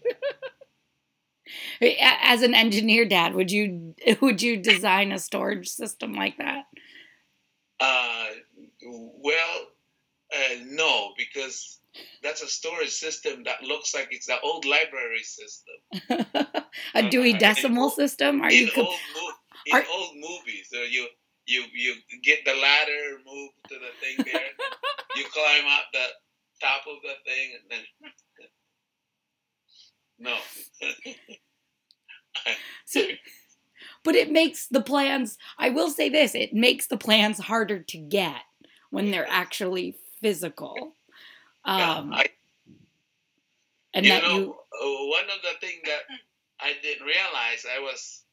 it. 1.81 1.99
As 2.23 2.41
an 2.41 2.55
engineer, 2.55 3.05
Dad, 3.05 3.35
would 3.35 3.51
you 3.53 3.95
would 4.23 4.41
you 4.41 4.57
design 4.57 5.13
a 5.13 5.19
storage 5.19 5.69
system 5.69 6.15
like 6.15 6.39
that? 6.39 6.65
Uh, 7.79 8.27
well, 8.87 9.67
uh, 10.35 10.55
no, 10.67 11.13
because 11.17 11.81
that's 12.23 12.43
a 12.43 12.49
storage 12.49 12.91
system 12.91 13.45
that 13.45 13.63
looks 13.63 13.95
like 13.95 14.09
it's 14.11 14.27
the 14.27 14.41
old 14.41 14.65
library 14.65 15.23
system. 15.23 15.77
a 16.95 17.09
Dewey 17.09 17.35
Uh, 17.35 17.39
Decimal 17.39 17.89
in- 17.91 17.95
system? 17.95 18.43
Are 18.43 18.51
in 18.51 18.67
you? 18.67 18.71
old 18.77 18.99
mo- 19.15 19.33
in 19.67 19.77
are- 19.77 19.87
old 19.93 20.15
movies, 20.17 20.69
so 20.73 20.83
you 20.83 21.07
you 21.47 21.65
you 21.73 21.95
get 22.23 22.45
the 22.45 22.55
ladder, 22.55 23.19
move 23.27 23.51
to 23.69 23.75
the 23.75 23.93
thing 24.01 24.17
there, 24.33 24.51
you 25.17 25.25
climb 25.33 25.67
up 25.67 25.85
the 25.93 26.07
top 26.61 26.83
of 26.89 26.97
the 27.03 27.15
thing, 27.31 27.53
and 27.61 27.71
then 27.71 27.85
no. 30.19 30.37
so, 32.87 33.01
but 34.03 34.15
it 34.15 34.31
makes 34.31 34.67
the 34.69 34.81
plans. 34.81 35.37
I 35.59 35.71
will 35.71 35.91
say 35.91 36.09
this: 36.09 36.35
it 36.35 36.53
makes 36.55 36.87
the 36.87 36.97
plans 36.97 37.39
harder 37.39 37.81
to 37.83 37.99
get 37.99 38.41
when 38.91 39.11
they're 39.11 39.29
actually 39.29 39.97
physical. 40.25 40.97
Yeah, 41.67 41.99
Um, 41.99 42.15
I, 42.15 42.25
and 43.93 44.07
you 44.07 44.13
that 44.13 44.23
know, 44.23 44.37
you 44.37 44.55
uh, 44.55 45.07
one 45.19 45.29
of 45.37 45.41
the 45.43 45.55
things 45.61 45.83
that 45.85 46.03
I 46.61 46.73
didn't 46.83 47.07
realize, 47.07 47.67
I 47.69 47.81
was 47.81 48.25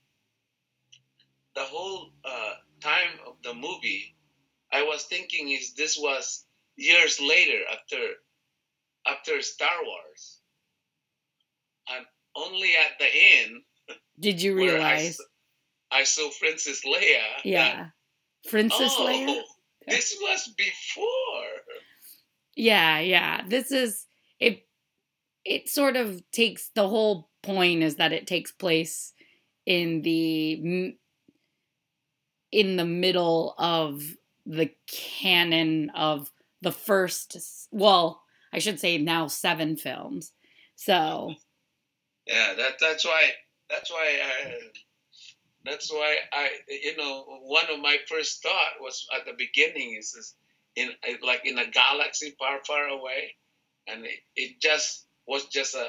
the 1.54 1.64
whole 1.64 2.12
uh, 2.24 2.54
time 2.80 3.14
of 3.28 3.36
the 3.44 3.54
movie, 3.54 4.16
I 4.72 4.84
was 4.84 5.04
thinking 5.04 5.52
is 5.52 5.74
this 5.74 5.98
was 5.98 6.46
years 6.78 7.20
later 7.20 7.60
after 7.76 8.04
after 9.06 9.42
Star 9.42 9.78
Wars, 9.84 10.40
and 11.92 12.06
only 12.38 12.72
at 12.86 13.00
the 13.00 13.10
end 13.36 13.52
did 14.18 14.42
you 14.42 14.56
realize 14.56 15.20
I, 15.92 16.00
I 16.00 16.04
saw 16.04 16.30
Princess 16.40 16.86
Leia. 16.86 17.24
Yeah, 17.44 17.88
Princess 18.48 18.96
oh, 18.98 19.08
Leia. 19.08 19.42
This 19.88 20.16
was 20.22 20.54
before. 20.58 21.76
Yeah, 22.56 23.00
yeah. 23.00 23.42
This 23.48 23.72
is 23.72 24.06
it 24.40 24.68
it 25.46 25.70
sort 25.70 25.96
of 25.96 26.22
takes 26.32 26.70
the 26.76 26.88
whole 26.88 27.30
point 27.44 27.84
is 27.84 27.96
that 27.96 28.12
it 28.14 28.28
takes 28.28 28.52
place 28.52 29.14
in 29.66 30.02
the 30.02 30.94
in 32.52 32.76
the 32.76 32.86
middle 32.86 33.56
of 33.58 34.04
the 34.46 34.72
canon 34.88 35.90
of 35.92 36.32
the 36.62 36.72
first 36.72 37.38
well, 37.72 38.22
I 38.54 38.60
should 38.60 38.80
say 38.80 38.98
now 38.98 39.28
7 39.28 39.78
films. 39.78 40.34
So, 40.76 41.36
Yeah, 42.28 42.54
that 42.56 42.74
that's 42.80 43.06
why 43.06 43.32
that's 43.70 43.90
why 43.92 44.20
I 44.24 44.58
that's 45.66 45.92
why 45.92 46.18
I 46.34 46.50
you 46.68 46.98
know 46.98 47.40
one 47.44 47.66
of 47.72 47.80
my 47.80 47.98
first 48.08 48.44
thought 48.44 48.82
was 48.82 49.08
at 49.16 49.26
the 49.26 49.34
beginning 49.38 49.96
is 49.98 50.14
this 50.14 50.36
in 50.76 50.90
like 51.24 51.42
in 51.46 51.58
a 51.58 51.70
galaxy 51.70 52.36
far 52.40 52.60
far 52.66 52.88
away, 52.88 53.36
and 53.88 54.06
it, 54.06 54.20
it 54.36 54.60
just 54.60 55.06
was 55.28 55.46
just 55.46 55.76
a 55.76 55.88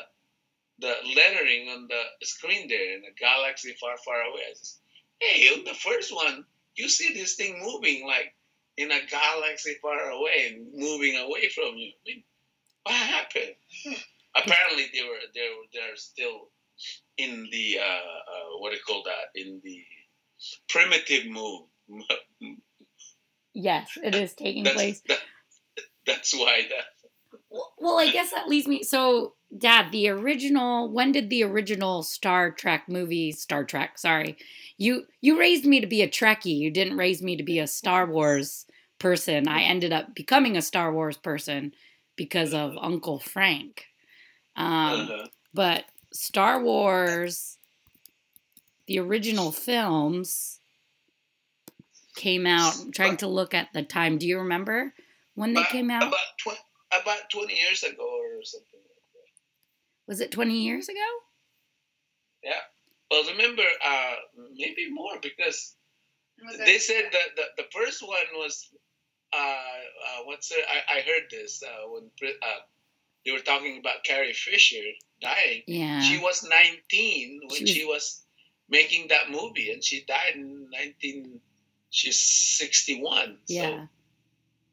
the 0.78 0.94
lettering 1.14 1.68
on 1.68 1.88
the 1.88 2.26
screen 2.26 2.68
there 2.68 2.96
in 2.96 3.02
a 3.04 3.14
galaxy 3.18 3.74
far 3.80 3.96
far 4.04 4.20
away. 4.22 4.40
I 4.50 4.54
just, 4.58 4.80
hey, 5.20 5.48
on 5.54 5.64
the 5.64 5.74
first 5.74 6.14
one 6.14 6.44
you 6.74 6.88
see 6.88 7.12
this 7.14 7.34
thing 7.34 7.60
moving 7.62 8.06
like 8.06 8.34
in 8.76 8.90
a 8.90 9.06
galaxy 9.10 9.76
far 9.82 10.10
away 10.10 10.52
and 10.52 10.66
moving 10.74 11.16
away 11.16 11.48
from 11.48 11.76
you. 11.76 11.90
I 11.90 12.00
mean, 12.06 12.22
what 12.84 12.94
happened? 12.94 13.54
Hmm. 13.84 13.92
Apparently 14.34 14.86
they 14.92 15.02
were 15.02 15.18
they're 15.34 15.50
they're 15.72 15.96
still 15.96 16.48
in 17.18 17.48
the 17.50 17.78
uh, 17.80 17.82
uh, 17.84 18.58
what 18.58 18.70
do 18.70 18.76
you 18.76 18.82
call 18.86 19.02
that? 19.04 19.40
In 19.40 19.60
the 19.64 19.78
primitive 20.68 21.26
move. 21.30 21.62
yes, 23.54 23.90
it 24.02 24.14
is 24.14 24.34
taking 24.34 24.64
That's 24.64 24.76
place 24.76 25.02
that, 25.08 25.18
that's 26.06 26.34
why 26.34 26.62
that. 26.68 26.84
Well- 27.50 27.72
Well, 27.78 27.98
I 27.98 28.10
guess 28.10 28.30
that 28.30 28.48
leads 28.48 28.66
me. 28.66 28.82
So, 28.82 29.34
Dad, 29.56 29.92
the 29.92 30.08
original. 30.08 30.90
When 30.90 31.12
did 31.12 31.28
the 31.30 31.44
original 31.44 32.02
Star 32.02 32.50
Trek 32.50 32.84
movie? 32.88 33.32
Star 33.32 33.64
Trek. 33.64 33.98
Sorry, 33.98 34.36
you 34.78 35.06
you 35.20 35.38
raised 35.38 35.64
me 35.66 35.80
to 35.80 35.86
be 35.86 36.02
a 36.02 36.08
Trekkie. 36.08 36.56
You 36.56 36.70
didn't 36.70 36.96
raise 36.96 37.22
me 37.22 37.36
to 37.36 37.42
be 37.42 37.58
a 37.58 37.66
Star 37.66 38.06
Wars 38.06 38.66
person. 38.98 39.48
I 39.48 39.62
ended 39.62 39.92
up 39.92 40.14
becoming 40.14 40.56
a 40.56 40.62
Star 40.62 40.92
Wars 40.92 41.16
person 41.18 41.74
because 42.16 42.54
of 42.54 42.76
Uncle 42.80 43.18
Frank. 43.18 43.84
Um, 44.56 45.08
uh, 45.10 45.26
but 45.54 45.84
Star 46.12 46.62
Wars, 46.62 47.58
the 48.86 48.98
original 48.98 49.52
films 49.52 50.60
came 52.14 52.46
out. 52.46 52.74
I'm 52.80 52.92
trying 52.92 53.16
to 53.18 53.28
look 53.28 53.54
at 53.54 53.68
the 53.72 53.82
time. 53.82 54.18
Do 54.18 54.26
you 54.26 54.38
remember 54.38 54.92
when 55.34 55.54
they 55.54 55.60
about, 55.60 55.72
came 55.72 55.90
out? 55.90 56.02
about 56.02 56.18
tw- 56.38 57.00
about 57.00 57.30
twenty 57.30 57.54
years 57.54 57.82
ago 57.82 58.04
or 58.04 58.42
something. 58.44 58.80
like 58.80 60.06
Was 60.06 60.20
it 60.20 60.30
20 60.30 60.62
years 60.62 60.88
ago? 60.88 60.98
Yeah. 62.42 62.60
Well, 63.10 63.24
remember, 63.24 63.62
uh, 63.84 64.14
maybe 64.54 64.90
more 64.90 65.14
because 65.22 65.76
they 66.64 66.78
said 66.78 67.04
that 67.12 67.36
the, 67.36 67.62
the 67.62 67.68
first 67.72 68.02
one 68.02 68.18
was 68.34 68.68
uh, 69.32 69.36
uh, 69.36 70.24
what's 70.24 70.50
it? 70.50 70.64
I, 70.68 70.98
I 70.98 71.00
heard 71.00 71.30
this 71.30 71.62
uh, 71.62 71.88
when 71.88 72.10
uh, 72.42 72.60
they 73.24 73.32
were 73.32 73.38
talking 73.40 73.78
about 73.78 74.04
Carrie 74.04 74.32
Fisher 74.32 74.82
dying. 75.20 75.62
Yeah. 75.66 76.00
She 76.00 76.18
was 76.18 76.42
19 76.48 77.40
when 77.48 77.66
She 77.66 77.66
she 77.66 77.84
was- 77.84 77.94
was, 77.94 78.18
making 78.68 79.08
that 79.08 79.30
movie, 79.30 79.70
and 79.70 79.84
she 79.84 80.02
died 80.04 80.34
in 80.34 80.68
19. 80.70 81.40
She's 81.90 82.18
61. 82.18 83.38
yeah. 83.46 83.68
So 83.84 83.88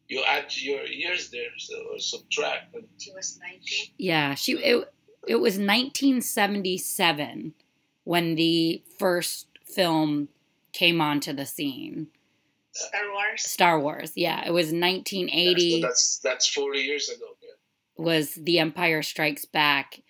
you 0.08 0.24
add 0.24 0.46
add 0.46 0.58
your 0.58 0.86
years 0.88 1.30
there, 1.30 1.52
so 1.58 1.76
or 1.94 2.00
subtract. 2.00 2.74
And 2.74 2.88
She 2.98 3.12
was 3.12 3.38
19. 3.42 3.90
Yeah, 3.98 4.36
she 4.36 4.54
it, 4.54 4.92
it 5.28 5.36
was 5.36 5.60
1977 5.60 7.54
when 8.06 8.36
the 8.36 8.82
first 8.98 9.48
film 9.66 10.30
came 10.72 11.02
onto 11.02 11.34
the 11.34 11.46
scene. 11.46 12.08
Star 12.72 13.12
Wars. 13.12 13.42
Star 13.44 13.80
Wars. 13.80 14.12
Yeah, 14.16 14.48
it 14.48 14.52
was 14.52 14.68
yeah, 14.68 14.80
so 14.80 14.86
1980 14.88 15.82
that's 15.82 16.20
that's 16.20 16.48
forty 16.48 16.80
years 16.80 17.10
ago. 17.10 17.26
Was 18.00 18.36
The 18.36 18.60
Empire 18.60 19.02
Strikes 19.04 19.44
Back 19.44 20.02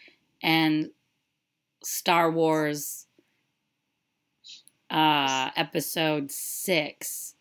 and 0.44 0.92
Star 1.84 2.30
Wars 2.30 3.08
uh 4.90 5.52
episode 5.56 6.32
6 6.32 7.36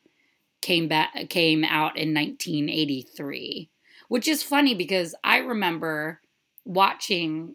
came 0.60 0.86
back 0.86 1.30
came 1.30 1.64
out 1.64 1.96
in 1.96 2.12
1983 2.12 3.70
which 4.08 4.28
is 4.28 4.42
funny 4.42 4.74
because 4.74 5.14
i 5.24 5.38
remember 5.38 6.20
watching 6.66 7.54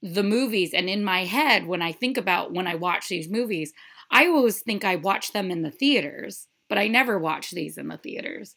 the 0.00 0.22
movies 0.22 0.72
and 0.72 0.88
in 0.88 1.04
my 1.04 1.26
head 1.26 1.66
when 1.66 1.82
i 1.82 1.92
think 1.92 2.16
about 2.16 2.54
when 2.54 2.66
i 2.66 2.74
watch 2.74 3.08
these 3.08 3.28
movies 3.28 3.74
i 4.10 4.26
always 4.26 4.60
think 4.62 4.86
i 4.86 4.96
watch 4.96 5.32
them 5.32 5.50
in 5.50 5.60
the 5.60 5.70
theaters 5.70 6.46
but 6.70 6.78
i 6.78 6.88
never 6.88 7.18
watch 7.18 7.50
these 7.50 7.76
in 7.76 7.88
the 7.88 7.98
theaters 7.98 8.56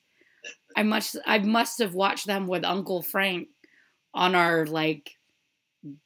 i 0.75 0.83
must 0.83 1.17
i 1.25 1.37
must 1.39 1.79
have 1.79 1.93
watched 1.93 2.27
them 2.27 2.47
with 2.47 2.63
uncle 2.63 3.01
frank 3.01 3.47
on 4.13 4.35
our 4.35 4.65
like 4.65 5.11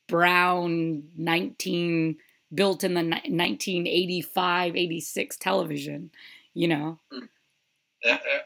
brown 0.08 1.04
19 1.18 2.18
built 2.54 2.84
in 2.84 2.94
the 2.94 3.02
ni- 3.04 3.32
1985 3.32 4.76
86 4.76 5.38
television 5.38 6.12
you 6.54 6.68
know 6.68 7.00
Yeah, 7.12 8.18
yeah. 8.26 8.40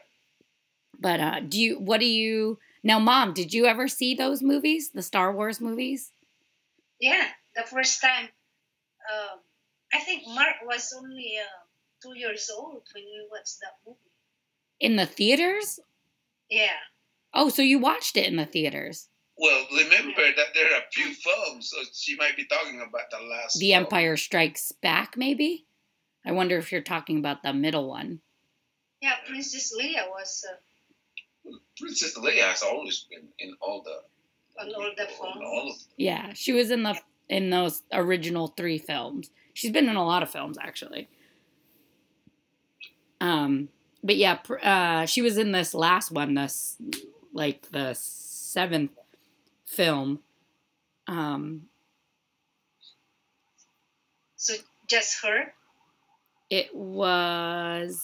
but 0.98 1.20
uh 1.20 1.40
do 1.40 1.58
you 1.60 1.78
what 1.78 2.00
do 2.00 2.06
you 2.06 2.58
now 2.82 2.98
mom 2.98 3.34
did 3.34 3.52
you 3.52 3.66
ever 3.66 3.88
see 3.88 4.14
those 4.14 4.42
movies 4.42 4.90
the 4.90 5.02
star 5.02 5.32
wars 5.32 5.60
movies 5.60 6.12
Yeah, 7.00 7.28
the 7.54 7.62
first 7.62 8.00
time. 8.00 8.28
Um, 9.12 9.38
I 9.92 10.00
think 10.00 10.22
Mark 10.28 10.56
was 10.64 10.94
only 10.96 11.36
uh, 11.38 11.60
two 12.02 12.16
years 12.18 12.48
old 12.50 12.82
when 12.94 13.04
we 13.04 13.28
watched 13.30 13.60
that 13.60 13.76
movie. 13.86 14.05
In 14.80 14.96
the 14.96 15.06
theaters 15.06 15.78
Yeah. 16.50 16.70
oh 17.34 17.48
so 17.48 17.62
you 17.62 17.78
watched 17.78 18.16
it 18.16 18.26
in 18.26 18.36
the 18.36 18.46
theaters 18.46 19.08
Well, 19.38 19.66
remember 19.70 20.22
that 20.36 20.54
there 20.54 20.72
are 20.72 20.78
a 20.80 20.90
few 20.92 21.12
films, 21.12 21.70
so 21.70 21.76
she 21.92 22.16
might 22.16 22.36
be 22.36 22.46
talking 22.46 22.80
about 22.80 23.10
the 23.10 23.18
last. 23.26 23.58
the 23.58 23.70
film. 23.72 23.84
empire 23.84 24.16
strikes 24.16 24.72
back 24.82 25.16
maybe 25.16 25.66
i 26.24 26.32
wonder 26.32 26.56
if 26.58 26.70
you're 26.72 26.80
talking 26.82 27.18
about 27.18 27.42
the 27.42 27.52
middle 27.52 27.88
one 27.88 28.20
Yeah, 29.02 29.14
Princess 29.28 29.72
Leia 29.78 30.08
was 30.10 30.44
uh, 30.50 31.52
Princess 31.78 32.16
Leia 32.18 32.48
has 32.50 32.62
always 32.62 33.06
been 33.10 33.28
in 33.38 33.54
all 33.60 33.82
the 33.82 33.98
on 34.60 34.72
all 34.74 34.90
the 34.96 35.04
films. 35.06 35.36
all 35.44 35.70
of 35.70 35.76
yeah 35.96 36.32
she 36.34 36.52
was 36.52 36.70
in 36.70 36.82
the 36.82 36.98
in 37.28 37.50
those 37.50 37.82
original 37.92 38.48
three 38.56 38.78
films 38.78 39.30
she's 39.54 39.70
been 39.72 39.88
in 39.88 39.96
a 39.96 40.04
lot 40.04 40.22
of 40.22 40.30
films 40.30 40.56
actually 40.60 41.08
um 43.20 43.68
but 44.06 44.16
yeah 44.16 44.38
uh 44.62 45.04
she 45.06 45.20
was 45.20 45.36
in 45.36 45.52
this 45.52 45.74
last 45.74 46.10
one 46.12 46.34
this 46.34 46.76
like 47.32 47.68
the 47.72 47.92
seventh 47.94 48.92
film 49.66 50.20
um 51.08 51.62
So 54.36 54.54
just 54.88 55.22
her. 55.24 55.52
it 56.50 56.74
was 56.74 58.00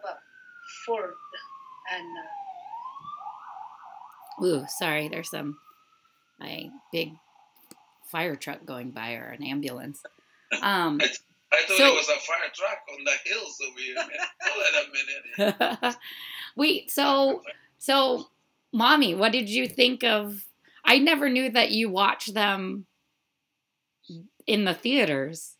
about 0.00 0.16
Ford 0.86 1.12
and 1.92 2.06
uh, 4.40 4.44
ooh 4.46 4.64
sorry 4.68 5.08
there's 5.08 5.30
some 5.30 5.58
a 6.42 6.70
big 6.92 7.12
fire 8.10 8.36
truck 8.36 8.64
going 8.64 8.90
by 8.90 9.14
or 9.14 9.24
an 9.38 9.42
ambulance 9.44 10.02
um 10.62 11.00
I 11.58 11.62
thought 11.66 11.76
So- 11.78 11.92
it 11.92 11.94
was 11.94 12.08
a 12.08 12.18
fire 12.20 12.50
truck 12.54 12.78
on 12.92 13.04
the 13.04 13.16
hills 13.24 13.58
over 13.66 13.80
here. 13.80 13.94
Man. 13.96 14.08
Hold 14.42 14.64
on 14.74 14.84
a 14.84 15.78
minute. 15.82 15.96
wait 16.56 16.90
so 16.90 17.42
so 17.78 18.28
mommy 18.72 19.14
what 19.14 19.32
did 19.32 19.48
you 19.48 19.66
think 19.68 20.04
of 20.04 20.44
i 20.84 20.98
never 20.98 21.28
knew 21.28 21.50
that 21.50 21.72
you 21.72 21.88
watched 21.90 22.32
them 22.32 22.86
in 24.46 24.64
the 24.64 24.74
theaters 24.74 25.56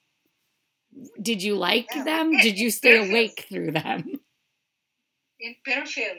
did 1.20 1.42
you 1.42 1.57
like 1.57 1.88
Yeah. 1.94 2.04
them 2.04 2.30
did 2.38 2.59
you 2.61 2.70
stay 2.70 3.00
Yes. 3.00 3.11
awake 3.11 3.46
through 3.48 3.72
them 3.72 4.20
in 5.40 5.57
Fairfield. 5.64 6.18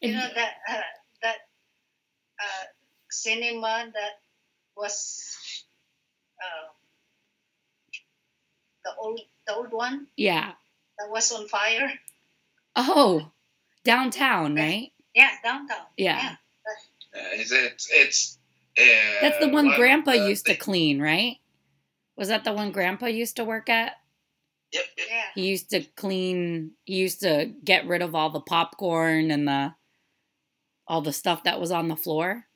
You 0.00 0.14
know 0.14 0.28
that 0.34 0.54
uh, 0.68 0.80
that 1.22 1.36
uh, 2.42 2.64
cinema 3.08 3.88
that 3.94 4.14
was 4.76 4.96
uh, 6.42 6.71
the 8.84 8.90
old 8.98 9.20
the 9.46 9.54
old 9.54 9.72
one 9.72 10.06
yeah 10.16 10.52
that 10.98 11.10
was 11.10 11.30
on 11.32 11.46
fire. 11.48 11.92
oh 12.76 13.30
downtown 13.84 14.54
right 14.54 14.90
Yeah, 15.14 15.30
downtown. 15.42 15.86
Yeah. 15.96 16.36
Uh, 17.14 17.18
it's 17.34 17.52
it's, 17.52 17.88
it's 17.92 18.38
uh, 18.78 19.20
that's 19.20 19.38
the 19.38 19.48
one 19.50 19.68
grandpa 19.76 20.12
uh, 20.12 20.28
used 20.28 20.46
to 20.46 20.52
they- 20.52 20.56
clean 20.58 21.00
right 21.00 21.36
was 22.16 22.28
that 22.28 22.44
the 22.44 22.52
one 22.52 22.72
grandpa 22.72 23.06
used 23.06 23.36
to 23.36 23.44
work 23.44 23.68
at 23.68 23.92
Yep, 24.72 24.84
yep. 24.96 25.06
Yeah. 25.10 25.22
He 25.34 25.48
used 25.48 25.68
to 25.70 25.82
clean. 25.96 26.70
He 26.84 26.94
used 26.94 27.20
to 27.20 27.52
get 27.62 27.86
rid 27.86 28.00
of 28.00 28.14
all 28.14 28.30
the 28.30 28.40
popcorn 28.40 29.30
and 29.30 29.46
the 29.46 29.74
all 30.88 31.02
the 31.02 31.12
stuff 31.12 31.44
that 31.44 31.60
was 31.60 31.70
on 31.70 31.88
the 31.88 31.96
floor. 31.96 32.46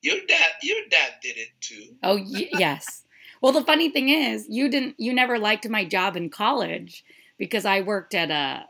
Your 0.00 0.16
dad, 0.26 0.48
your 0.60 0.78
dad 0.90 1.12
did 1.22 1.36
it 1.36 1.50
too. 1.60 1.94
Oh 2.02 2.16
y- 2.16 2.48
yes. 2.58 3.01
Well, 3.42 3.52
the 3.52 3.64
funny 3.64 3.90
thing 3.90 4.08
is, 4.08 4.46
you 4.48 4.68
didn't. 4.68 4.94
You 4.98 5.12
never 5.12 5.38
liked 5.38 5.68
my 5.68 5.84
job 5.84 6.16
in 6.16 6.30
college 6.30 7.04
because 7.38 7.64
I 7.64 7.80
worked 7.80 8.14
at 8.14 8.30
a 8.30 8.66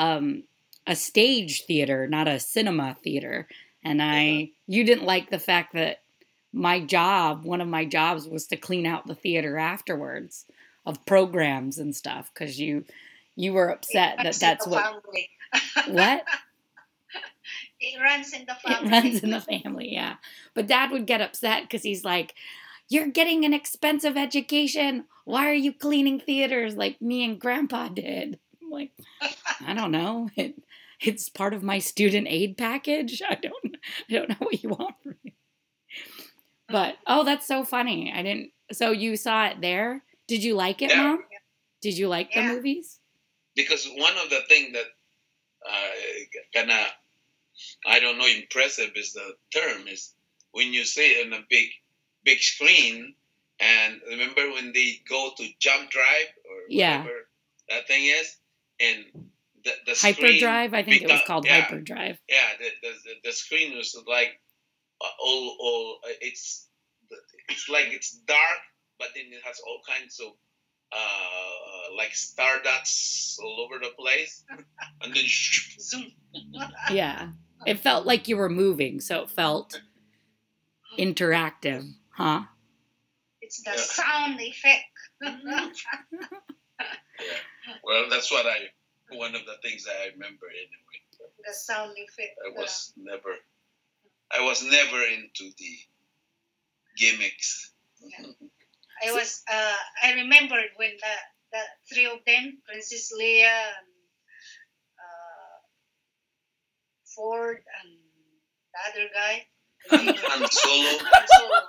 um 0.00 0.44
a 0.86 0.96
stage 0.96 1.66
theater, 1.66 2.08
not 2.08 2.26
a 2.26 2.40
cinema 2.40 2.96
theater, 3.04 3.46
and 3.84 4.02
I 4.02 4.50
you 4.66 4.84
didn't 4.84 5.04
like 5.04 5.30
the 5.30 5.38
fact 5.38 5.74
that 5.74 6.00
my 6.54 6.80
job, 6.80 7.44
one 7.44 7.60
of 7.60 7.68
my 7.68 7.84
jobs, 7.84 8.26
was 8.26 8.46
to 8.46 8.56
clean 8.56 8.86
out 8.86 9.06
the 9.06 9.14
theater 9.14 9.58
afterwards 9.58 10.46
of 10.86 11.04
programs 11.04 11.78
and 11.78 11.94
stuff 11.94 12.30
because 12.32 12.58
you 12.58 12.86
you 13.36 13.52
were 13.52 13.68
upset 13.68 14.16
that 14.22 14.34
that's 14.36 14.66
what 14.66 15.02
what 15.88 16.24
It 17.80 18.00
runs 18.00 18.32
in 18.32 18.44
the 18.44 18.54
family. 18.54 18.88
it 18.88 18.90
runs 18.90 19.22
in 19.22 19.30
the 19.30 19.40
family 19.40 19.92
yeah 19.92 20.16
but 20.54 20.66
dad 20.66 20.90
would 20.90 21.06
get 21.06 21.20
upset 21.20 21.62
because 21.62 21.82
he's 21.82 22.04
like 22.04 22.34
you're 22.88 23.08
getting 23.08 23.44
an 23.44 23.52
expensive 23.54 24.16
education. 24.16 25.04
Why 25.24 25.48
are 25.48 25.54
you 25.54 25.72
cleaning 25.72 26.20
theaters 26.20 26.74
like 26.76 27.00
me 27.02 27.24
and 27.24 27.38
grandpa 27.40 27.88
did? 27.88 28.38
I'm 28.62 28.70
like 28.70 28.92
i 29.66 29.74
don't 29.74 29.92
know. 29.92 30.30
It, 30.36 30.54
it's 31.00 31.28
part 31.28 31.54
of 31.54 31.62
my 31.62 31.78
student 31.78 32.26
aid 32.28 32.56
package. 32.56 33.22
I 33.28 33.34
don't 33.36 33.76
i 34.10 34.12
don't 34.12 34.28
know 34.30 34.36
what 34.40 34.62
you 34.62 34.70
want 34.70 34.94
from 35.02 35.14
me. 35.24 35.34
But 36.68 36.96
oh 37.06 37.24
that's 37.24 37.46
so 37.46 37.64
funny. 37.64 38.12
I 38.14 38.22
didn't 38.22 38.50
so 38.72 38.90
you 38.90 39.16
saw 39.16 39.46
it 39.46 39.60
there? 39.60 40.02
Did 40.26 40.42
you 40.44 40.54
like 40.54 40.82
it 40.82 40.90
Yeah. 40.90 41.02
mom? 41.02 41.24
Did 41.80 41.96
you 41.96 42.08
like 42.08 42.30
Yeah. 42.34 42.48
the 42.48 42.54
movies? 42.54 43.00
Because 43.54 43.86
one 43.96 44.16
of 44.22 44.30
the 44.30 44.40
things 44.48 44.72
that 44.72 44.86
uh, 45.68 45.90
kind 46.54 46.70
of 46.70 46.86
I 47.86 48.00
don't 48.00 48.18
know 48.18 48.26
impressive 48.26 48.90
is 48.96 49.12
the 49.12 49.34
term 49.52 49.88
is 49.88 50.14
when 50.52 50.72
you 50.72 50.84
see 50.84 51.06
it 51.06 51.26
on 51.26 51.32
a 51.32 51.44
big 51.48 51.68
big 52.24 52.38
screen 52.40 53.14
and 53.60 54.00
remember 54.08 54.50
when 54.52 54.72
they 54.72 55.00
go 55.08 55.30
to 55.36 55.48
jump 55.58 55.90
drive 55.90 56.28
or 56.44 56.56
Yeah. 56.68 57.00
whatever 57.00 57.28
that 57.68 57.86
thing 57.86 58.04
is? 58.06 58.36
And 58.80 59.04
the, 59.64 59.72
the 59.86 59.94
screen 59.94 60.14
hyperdrive? 60.14 60.74
I 60.74 60.82
think 60.82 61.02
it 61.02 61.10
was 61.10 61.20
called 61.26 61.44
yeah, 61.44 61.62
hyperdrive. 61.62 62.18
Yeah 62.28 62.48
the, 62.58 62.70
the, 62.82 62.94
the, 63.04 63.14
the 63.24 63.32
screen 63.32 63.76
was 63.76 63.96
like 64.06 64.40
uh, 65.00 65.06
all 65.20 65.56
all 65.60 65.98
uh, 66.04 66.12
it's 66.20 66.68
it's 67.48 67.68
like 67.68 67.86
it's 67.90 68.12
dark 68.12 68.58
but 68.98 69.08
then 69.14 69.24
it 69.32 69.40
has 69.44 69.60
all 69.66 69.80
kinds 69.88 70.20
of 70.20 70.32
uh 70.92 71.96
like 71.96 72.14
star 72.14 72.62
dots 72.62 73.38
all 73.42 73.60
over 73.60 73.78
the 73.78 73.90
place. 73.98 74.44
And 75.02 75.14
then 75.14 75.24
Zoom. 75.26 76.12
yeah. 76.90 77.30
It 77.66 77.78
felt 77.80 78.06
like 78.06 78.28
you 78.28 78.36
were 78.36 78.48
moving 78.48 79.00
so 79.00 79.22
it 79.22 79.30
felt 79.30 79.80
interactive 80.98 81.84
huh 82.18 82.42
It's 83.40 83.62
the 83.62 83.70
Yeah. 83.78 83.86
sound 84.02 84.40
effect. 84.42 84.90
well 87.86 88.08
that's 88.10 88.30
what 88.30 88.46
i 88.46 88.58
one 89.10 89.34
of 89.34 89.44
the 89.46 89.56
things 89.62 89.84
that 89.84 89.96
i 90.02 90.06
remember 90.14 90.46
anyway 90.50 90.98
the 91.46 91.54
sound 91.54 91.94
effect. 91.96 92.34
i 92.46 92.50
was 92.58 92.92
never 92.96 93.32
i 94.30 94.40
was 94.42 94.62
never 94.62 95.00
into 95.14 95.50
the 95.58 95.72
gimmicks 96.96 97.72
I 99.06 99.12
was. 99.12 99.42
Uh, 99.46 99.76
I 100.02 100.14
remembered 100.14 100.70
when 100.74 100.90
the 100.90 101.14
the 101.52 101.62
three 101.88 102.06
of 102.06 102.18
them, 102.26 102.58
Princess 102.66 103.12
Leia, 103.14 103.46
and, 103.78 103.90
uh, 104.98 105.58
Ford 107.14 107.62
and 107.78 107.90
the 108.74 108.80
other 108.90 109.06
guy. 109.14 109.46
Han 109.90 110.14
Solo. 110.50 110.98
Han 111.02 111.62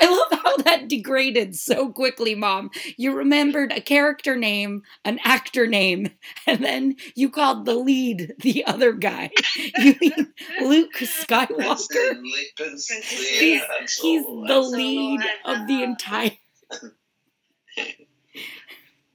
I 0.00 0.08
love 0.08 0.40
how 0.42 0.56
that 0.58 0.88
degraded 0.88 1.54
so 1.54 1.90
quickly, 1.92 2.34
Mom. 2.34 2.70
You 2.96 3.12
remembered 3.14 3.72
a 3.72 3.80
character 3.80 4.34
name, 4.36 4.82
an 5.04 5.18
actor 5.24 5.66
name, 5.66 6.08
and 6.46 6.64
then 6.64 6.96
you 7.14 7.28
called 7.30 7.64
the 7.66 7.74
lead 7.74 8.34
the 8.40 8.64
other 8.66 8.92
guy. 8.92 9.30
You 9.78 9.94
mean 10.00 10.32
Luke 10.62 10.94
Skywalker? 10.96 11.88
Prince 11.88 11.92
Le- 11.92 12.52
Prince 12.56 12.88
He's- 12.88 13.98
He's 14.00 14.24
the 14.24 14.60
lead 14.60 15.20
of 15.44 15.66
the 15.66 15.82
entire 15.82 16.32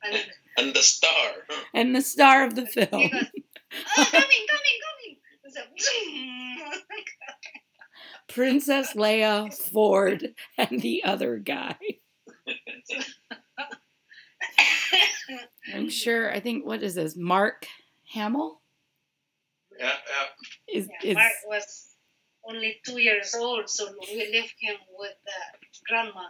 And 0.04 0.18
and 0.58 0.74
the 0.74 0.82
star. 0.84 1.32
and 1.74 1.96
the 1.96 2.02
star 2.02 2.44
of 2.46 2.56
the 2.56 2.66
film. 2.68 2.90
oh, 2.94 3.00
coming, 3.00 3.12
coming, 4.12 4.78
coming. 4.86 5.18
It's 8.32 8.38
a- 8.38 8.40
Princess 8.40 8.94
Leia, 8.94 9.54
Ford, 9.72 10.34
and 10.58 10.82
the 10.82 11.04
other 11.04 11.38
guy. 11.38 11.76
I'm 15.74 15.90
sure. 15.90 16.32
I 16.32 16.40
think 16.40 16.66
what 16.66 16.84
is 16.84 16.96
this? 16.96 17.16
Mark 17.16 17.68
Hamill 18.14 18.62
Yeah, 19.80 19.86
yeah. 19.88 20.76
is 20.80 20.88
Yeah, 21.04 21.10
is 21.12 21.16
Mark 21.16 21.32
was 21.48 21.88
only 22.44 22.82
two 22.86 23.00
years 23.00 23.36
old, 23.36 23.70
so 23.70 23.94
we 24.02 24.32
left 24.34 24.56
him 24.60 24.76
with 24.98 25.14
the 25.26 25.68
grandma. 25.88 26.26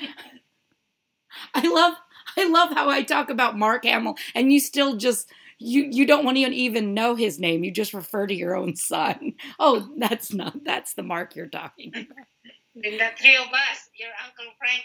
I 1.54 1.66
love 1.68 1.94
I 2.36 2.48
love 2.48 2.70
how 2.72 2.88
I 2.88 3.02
talk 3.02 3.28
about 3.30 3.58
Mark 3.58 3.84
Hamill 3.84 4.16
and 4.34 4.52
you 4.52 4.60
still 4.60 4.96
just 4.96 5.28
you 5.62 5.88
you 5.90 6.06
don't 6.06 6.24
want 6.24 6.36
to 6.36 6.42
even 6.42 6.94
know 6.94 7.14
his 7.14 7.38
name. 7.38 7.64
You 7.64 7.70
just 7.70 7.94
refer 7.94 8.26
to 8.26 8.34
your 8.34 8.54
own 8.56 8.76
son. 8.76 9.34
Oh, 9.58 9.88
that's 9.98 10.32
not 10.32 10.64
that's 10.64 10.94
the 10.94 11.02
Mark 11.02 11.36
you're 11.36 11.48
talking 11.48 11.88
about. 11.94 12.26
Then 12.74 12.98
the 12.98 13.10
three 13.18 13.36
of 13.36 13.46
us, 13.48 13.88
your 13.98 14.10
Uncle 14.24 14.52
Frank, 14.58 14.82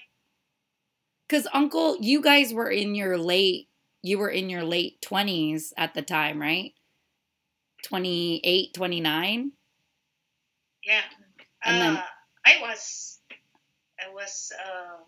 Cuz 1.30 1.48
uncle, 1.54 1.98
you 2.00 2.22
guys 2.22 2.54
were 2.54 2.70
in 2.70 2.96
your 2.96 3.18
late 3.18 3.70
you 4.04 4.18
were 4.20 4.30
in 4.30 4.50
your 4.50 4.64
late 4.64 5.02
20s 5.02 5.74
at 5.76 5.94
the 5.94 6.02
time, 6.02 6.40
right? 6.40 6.74
28, 7.84 8.74
29? 8.74 9.52
yeah. 10.86 11.02
And 11.64 11.82
then- 11.82 11.96
uh, 11.98 12.04
I 12.46 12.62
was, 12.62 13.20
I 14.00 14.10
was, 14.14 14.54
um, 14.66 15.04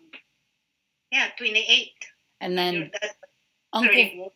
yeah, 1.10 1.28
28. 1.38 1.92
And 2.42 2.58
then 2.58 2.90
uncle 3.72 3.94
31. 3.94 4.30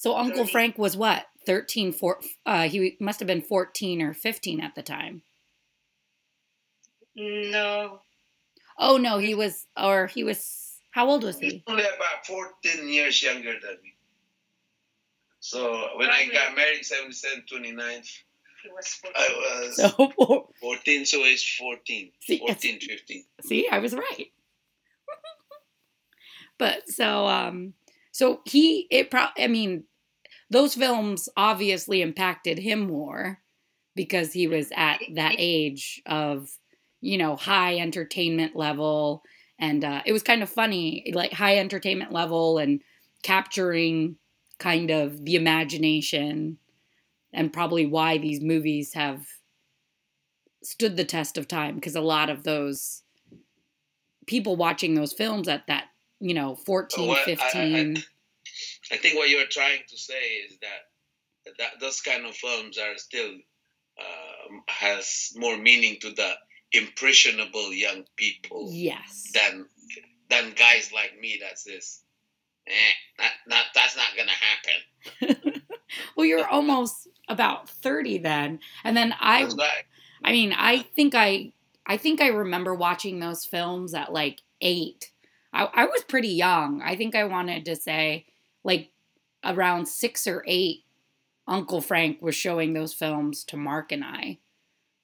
So 0.00 0.16
Uncle 0.16 0.44
30. 0.44 0.50
Frank 0.52 0.78
was 0.78 0.96
what? 0.96 1.26
13 1.46 1.92
four, 1.92 2.20
uh 2.46 2.68
he 2.68 2.96
must 3.00 3.20
have 3.20 3.26
been 3.26 3.42
14 3.42 4.00
or 4.02 4.12
15 4.14 4.60
at 4.60 4.74
the 4.74 4.82
time. 4.82 5.22
No, 7.16 8.00
Oh 8.78 8.96
no, 8.96 9.18
he 9.18 9.34
was 9.34 9.66
or 9.76 10.06
he 10.06 10.24
was 10.24 10.78
how 10.92 11.08
old 11.08 11.22
was 11.24 11.38
He's 11.38 11.52
he? 11.52 11.64
only 11.66 11.82
about 11.82 12.26
14 12.26 12.88
years 12.88 13.22
younger 13.22 13.52
than 13.52 13.76
me. 13.82 13.94
So 15.40 15.88
when 15.96 16.10
I 16.10 16.28
got 16.32 16.54
married, 16.56 16.84
77, 16.84 17.44
29, 17.48 18.02
he 18.62 18.68
was 18.70 18.86
14. 18.94 19.14
I 19.16 19.62
was 19.66 19.76
So 19.76 20.48
14, 20.60 21.06
so 21.06 21.18
it's 21.24 21.56
14. 21.56 22.10
See, 22.20 22.34
it's- 22.34 22.62
14, 22.62 22.80
15. 22.80 23.24
See, 23.42 23.68
I 23.70 23.78
was 23.78 23.94
right. 23.94 24.26
but 26.58 26.88
so 26.88 27.26
um 27.26 27.74
so 28.12 28.40
he 28.44 28.86
it 28.90 29.10
pro 29.10 29.26
I 29.38 29.46
mean 29.46 29.84
those 30.50 30.74
films 30.74 31.28
obviously 31.36 32.02
impacted 32.02 32.58
him 32.58 32.80
more 32.80 33.40
because 33.94 34.32
he 34.32 34.46
was 34.46 34.70
at 34.76 35.00
that 35.14 35.34
age 35.38 36.02
of 36.06 36.50
you 37.00 37.16
know 37.18 37.36
high 37.36 37.78
entertainment 37.78 38.54
level. 38.56 39.22
And 39.58 39.84
uh, 39.84 40.02
it 40.06 40.12
was 40.12 40.22
kind 40.22 40.42
of 40.42 40.48
funny 40.50 41.12
like 41.14 41.32
high 41.32 41.58
entertainment 41.58 42.12
level 42.12 42.58
and 42.58 42.82
capturing 43.22 44.16
kind 44.58 44.90
of 44.90 45.24
the 45.24 45.36
imagination 45.36 46.58
and 47.32 47.52
probably 47.52 47.86
why 47.86 48.18
these 48.18 48.40
movies 48.40 48.94
have 48.94 49.26
stood 50.62 50.96
the 50.96 51.04
test 51.04 51.38
of 51.38 51.46
time. 51.48 51.74
Because 51.76 51.94
a 51.94 52.00
lot 52.00 52.30
of 52.30 52.42
those 52.42 53.02
people 54.26 54.56
watching 54.56 54.94
those 54.94 55.12
films 55.12 55.48
at 55.48 55.66
that 55.66 55.84
you 56.20 56.34
know 56.34 56.54
14 56.54 57.08
Well, 57.08 57.16
I- 57.16 57.20
I- 57.20 57.34
15 57.34 58.04
I 58.92 58.96
think 58.96 59.16
what 59.16 59.28
you're 59.28 59.46
trying 59.46 59.80
to 59.88 59.96
say 59.96 60.22
is 60.48 60.58
that, 60.60 61.54
that 61.58 61.80
those 61.80 62.00
kind 62.00 62.26
of 62.26 62.34
films 62.34 62.78
are 62.78 62.96
still 62.96 63.30
um, 63.30 64.62
has 64.68 65.32
more 65.36 65.56
meaning 65.56 65.98
to 66.00 66.10
the 66.10 66.32
impressionable 66.72 67.72
young 67.72 68.04
people 68.16 68.68
yes 68.70 69.32
than 69.34 69.66
than 70.28 70.52
guys 70.52 70.92
like 70.94 71.18
me 71.20 71.40
that 71.42 71.58
says, 71.58 72.02
eh, 72.68 72.72
not, 73.18 73.30
not, 73.48 73.64
that's 73.74 73.96
not 73.96 74.16
gonna 74.16 75.34
happen. 75.34 75.62
well 76.16 76.26
you're 76.26 76.46
almost 76.46 77.08
about 77.28 77.68
30 77.68 78.18
then 78.18 78.60
and 78.84 78.96
then 78.96 79.14
i 79.20 79.44
right. 79.44 79.84
i 80.22 80.30
mean 80.30 80.52
i 80.56 80.78
think 80.78 81.14
i 81.14 81.52
i 81.86 81.96
think 81.96 82.20
i 82.20 82.28
remember 82.28 82.74
watching 82.74 83.18
those 83.18 83.44
films 83.44 83.94
at 83.94 84.12
like 84.12 84.40
eight 84.60 85.10
i, 85.52 85.68
I 85.72 85.86
was 85.86 86.02
pretty 86.04 86.28
young 86.28 86.82
i 86.82 86.96
think 86.96 87.14
i 87.16 87.24
wanted 87.24 87.64
to 87.64 87.76
say 87.76 88.26
like 88.64 88.90
around 89.44 89.86
six 89.86 90.26
or 90.26 90.44
eight 90.46 90.84
uncle 91.46 91.80
frank 91.80 92.20
was 92.20 92.34
showing 92.34 92.72
those 92.72 92.92
films 92.92 93.44
to 93.44 93.56
mark 93.56 93.92
and 93.92 94.04
i 94.04 94.38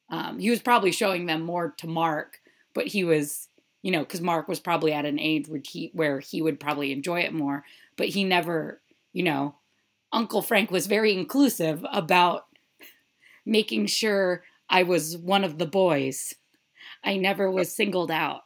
um, 0.08 0.38
he 0.38 0.50
was 0.50 0.62
probably 0.62 0.92
showing 0.92 1.26
them 1.26 1.42
more 1.42 1.74
to 1.78 1.86
mark 1.86 2.40
but 2.74 2.86
he 2.88 3.02
was 3.02 3.48
you 3.82 3.90
know 3.90 4.00
because 4.00 4.20
mark 4.20 4.46
was 4.46 4.60
probably 4.60 4.92
at 4.92 5.06
an 5.06 5.18
age 5.18 5.48
where 5.48 5.62
he 5.64 5.90
where 5.94 6.20
he 6.20 6.42
would 6.42 6.60
probably 6.60 6.92
enjoy 6.92 7.20
it 7.20 7.32
more 7.32 7.64
but 7.96 8.08
he 8.08 8.22
never 8.24 8.80
you 9.12 9.22
know 9.22 9.54
Uncle 10.12 10.42
Frank 10.42 10.70
was 10.70 10.86
very 10.86 11.12
inclusive 11.12 11.84
about 11.92 12.46
making 13.44 13.86
sure 13.86 14.44
I 14.68 14.82
was 14.82 15.16
one 15.16 15.44
of 15.44 15.58
the 15.58 15.66
boys. 15.66 16.34
I 17.04 17.16
never 17.16 17.50
was 17.50 17.74
singled 17.74 18.10
out. 18.10 18.44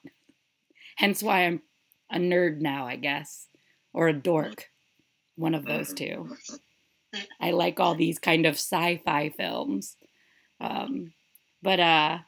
Hence 0.97 1.23
why 1.23 1.45
I'm 1.45 1.63
a 2.11 2.19
nerd 2.19 2.61
now, 2.61 2.87
I 2.87 2.97
guess, 2.97 3.47
or 3.93 4.09
a 4.09 4.13
dork. 4.13 4.71
One 5.41 5.55
of 5.55 5.65
those 5.65 5.95
two. 5.95 6.37
I 7.41 7.53
like 7.53 7.81
all 7.81 7.95
these 7.95 8.19
kind 8.19 8.45
of 8.45 8.55
sci-fi 8.57 9.31
films. 9.31 9.97
Um, 10.61 11.13
but 11.63 11.81
uh 11.81 12.19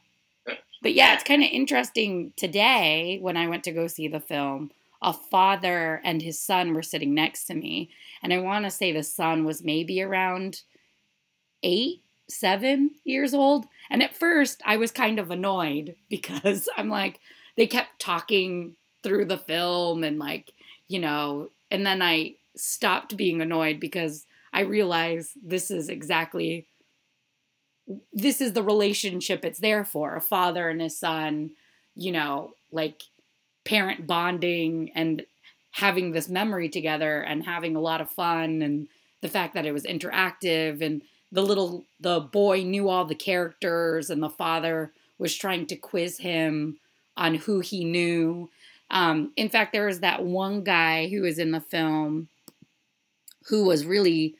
but 0.81 0.93
yeah, 0.93 1.13
it's 1.13 1.23
kind 1.23 1.43
of 1.43 1.49
interesting 1.49 2.33
today 2.35 3.19
when 3.21 3.37
I 3.37 3.47
went 3.47 3.63
to 3.65 3.71
go 3.71 3.87
see 3.87 4.07
the 4.07 4.19
film. 4.19 4.71
A 5.01 5.13
father 5.13 6.01
and 6.03 6.21
his 6.21 6.39
son 6.39 6.73
were 6.73 6.81
sitting 6.81 7.13
next 7.13 7.45
to 7.45 7.53
me, 7.53 7.89
and 8.21 8.33
I 8.33 8.39
want 8.39 8.65
to 8.65 8.71
say 8.71 8.91
the 8.91 9.03
son 9.03 9.45
was 9.45 9.63
maybe 9.63 10.01
around 10.01 10.61
eight, 11.61 12.01
seven 12.27 12.91
years 13.03 13.33
old. 13.33 13.65
And 13.89 14.01
at 14.01 14.15
first, 14.15 14.61
I 14.65 14.77
was 14.77 14.91
kind 14.91 15.19
of 15.19 15.29
annoyed 15.29 15.95
because 16.09 16.67
I'm 16.75 16.89
like, 16.89 17.19
they 17.57 17.67
kept 17.67 17.99
talking 17.99 18.75
through 19.03 19.25
the 19.25 19.37
film 19.37 20.03
and 20.03 20.17
like, 20.17 20.51
you 20.87 20.99
know, 20.99 21.51
and 21.69 21.85
then 21.85 22.01
I 22.01 22.35
stopped 22.55 23.17
being 23.17 23.41
annoyed 23.41 23.79
because 23.79 24.25
I 24.51 24.61
realized 24.61 25.31
this 25.43 25.71
is 25.71 25.89
exactly 25.89 26.67
this 28.13 28.39
is 28.39 28.53
the 28.53 28.63
relationship 28.63 29.43
it's 29.43 29.59
there 29.59 29.83
for 29.83 30.15
a 30.15 30.21
father 30.21 30.69
and 30.69 30.79
his 30.79 30.97
son, 30.97 31.51
you 31.95 32.11
know, 32.11 32.53
like 32.71 33.03
parent 33.65 34.07
bonding 34.07 34.91
and 34.95 35.25
having 35.71 36.11
this 36.11 36.29
memory 36.29 36.69
together 36.69 37.21
and 37.21 37.43
having 37.43 37.75
a 37.75 37.81
lot 37.81 38.01
of 38.01 38.09
fun 38.09 38.61
and 38.61 38.87
the 39.21 39.27
fact 39.27 39.53
that 39.53 39.65
it 39.65 39.73
was 39.73 39.83
interactive 39.83 40.81
and 40.81 41.01
the 41.31 41.41
little 41.41 41.85
the 41.99 42.19
boy 42.19 42.61
knew 42.61 42.89
all 42.89 43.05
the 43.05 43.15
characters 43.15 44.09
and 44.09 44.21
the 44.21 44.29
father 44.29 44.91
was 45.17 45.35
trying 45.35 45.65
to 45.65 45.75
quiz 45.75 46.19
him 46.19 46.77
on 47.17 47.35
who 47.35 47.59
he 47.59 47.83
knew. 47.83 48.49
Um, 48.91 49.31
in 49.35 49.49
fact 49.49 49.73
there 49.73 49.87
was 49.87 50.01
that 50.01 50.23
one 50.23 50.63
guy 50.63 51.07
who 51.07 51.21
was 51.21 51.39
in 51.39 51.51
the 51.51 51.61
film 51.61 52.29
who 53.47 53.65
was 53.65 53.85
really 53.85 54.35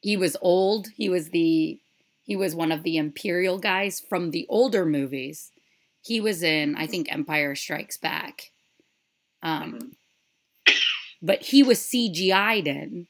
he 0.00 0.16
was 0.16 0.36
old. 0.40 0.88
He 0.96 1.08
was 1.08 1.30
the 1.30 1.78
he 2.24 2.36
was 2.36 2.54
one 2.54 2.72
of 2.72 2.82
the 2.82 2.96
imperial 2.96 3.58
guys 3.58 4.00
from 4.00 4.30
the 4.30 4.46
older 4.48 4.84
movies. 4.84 5.50
He 6.02 6.20
was 6.20 6.42
in 6.42 6.76
i 6.76 6.86
think 6.86 7.10
empire 7.10 7.54
strikes 7.54 7.96
back. 7.96 8.50
Um, 9.42 9.94
mm-hmm. 10.66 10.72
but 11.22 11.42
he 11.42 11.62
was 11.62 11.78
cgi'd 11.78 12.66
in. 12.66 13.06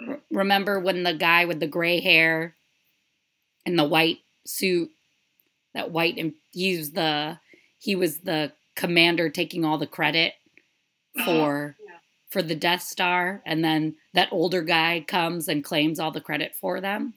Mm-hmm. 0.00 0.10
R- 0.10 0.20
remember 0.30 0.80
when 0.80 1.02
the 1.02 1.14
guy 1.14 1.44
with 1.44 1.60
the 1.60 1.66
gray 1.66 2.00
hair 2.00 2.56
and 3.66 3.78
the 3.78 3.84
white 3.84 4.18
suit 4.46 4.90
that 5.74 5.90
white 5.90 6.16
and 6.18 6.34
he 6.52 6.76
was 6.76 6.92
the 6.92 7.38
he 7.78 7.96
was 7.96 8.20
the 8.20 8.52
commander 8.76 9.28
taking 9.28 9.64
all 9.64 9.78
the 9.78 9.86
credit 9.86 10.34
uh-huh. 11.18 11.24
for 11.24 11.76
Yeah. 11.80 11.83
For 12.34 12.42
the 12.42 12.56
Death 12.56 12.82
Star, 12.82 13.40
and 13.46 13.64
then 13.64 13.94
that 14.12 14.28
older 14.32 14.60
guy 14.60 15.04
comes 15.06 15.48
and 15.48 15.64
claims 15.64 16.00
all 16.00 16.10
the 16.10 16.20
credit 16.20 16.54
for 16.54 16.80
them. 16.80 17.14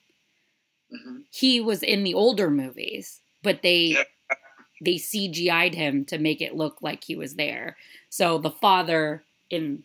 Mhm. 0.93 1.23
He 1.31 1.59
was 1.59 1.83
in 1.83 2.03
the 2.03 2.13
older 2.13 2.51
movies, 2.51 3.19
but 3.41 3.63
they 3.63 3.87
Yeah. 3.87 4.03
they 4.79 4.97
CGI'd 4.99 5.73
him 5.73 6.05
to 6.05 6.19
make 6.19 6.39
it 6.39 6.55
look 6.55 6.83
like 6.83 7.03
he 7.03 7.15
was 7.15 7.33
there. 7.35 7.75
So 8.11 8.37
the 8.37 8.51
father 8.51 9.23
in 9.49 9.83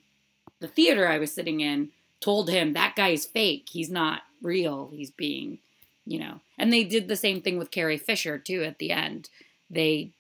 the 0.60 0.68
theater 0.68 1.08
I 1.08 1.18
was 1.18 1.32
sitting 1.32 1.60
in 1.60 1.90
told 2.20 2.50
him 2.50 2.74
that 2.74 2.94
guy's 2.94 3.24
fake. 3.24 3.70
He's 3.70 3.90
not 3.90 4.24
real. 4.42 4.90
He's 4.94 5.10
being, 5.10 5.60
you 6.06 6.18
know. 6.18 6.40
And 6.58 6.70
they 6.70 6.84
did 6.84 7.08
the 7.08 7.16
same 7.16 7.40
thing 7.40 7.56
with 7.56 7.70
Carrie 7.70 7.96
Fisher 7.96 8.38
too 8.38 8.62
at 8.64 8.78
the 8.78 8.90
end. 8.90 9.30
They 9.70 10.12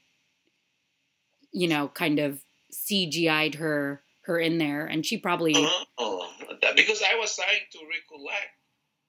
you 1.52 1.68
know, 1.68 1.88
kind 1.88 2.18
of 2.18 2.42
CGI'd 2.72 3.56
her 3.56 4.02
her 4.24 4.38
in 4.38 4.58
there 4.58 4.86
and 4.86 5.04
she 5.04 5.18
probably 5.18 5.54
Oh, 5.98 6.28
because 6.76 7.02
I 7.02 7.18
was 7.18 7.34
trying 7.36 7.66
to 7.72 7.78
recollect 7.78 8.50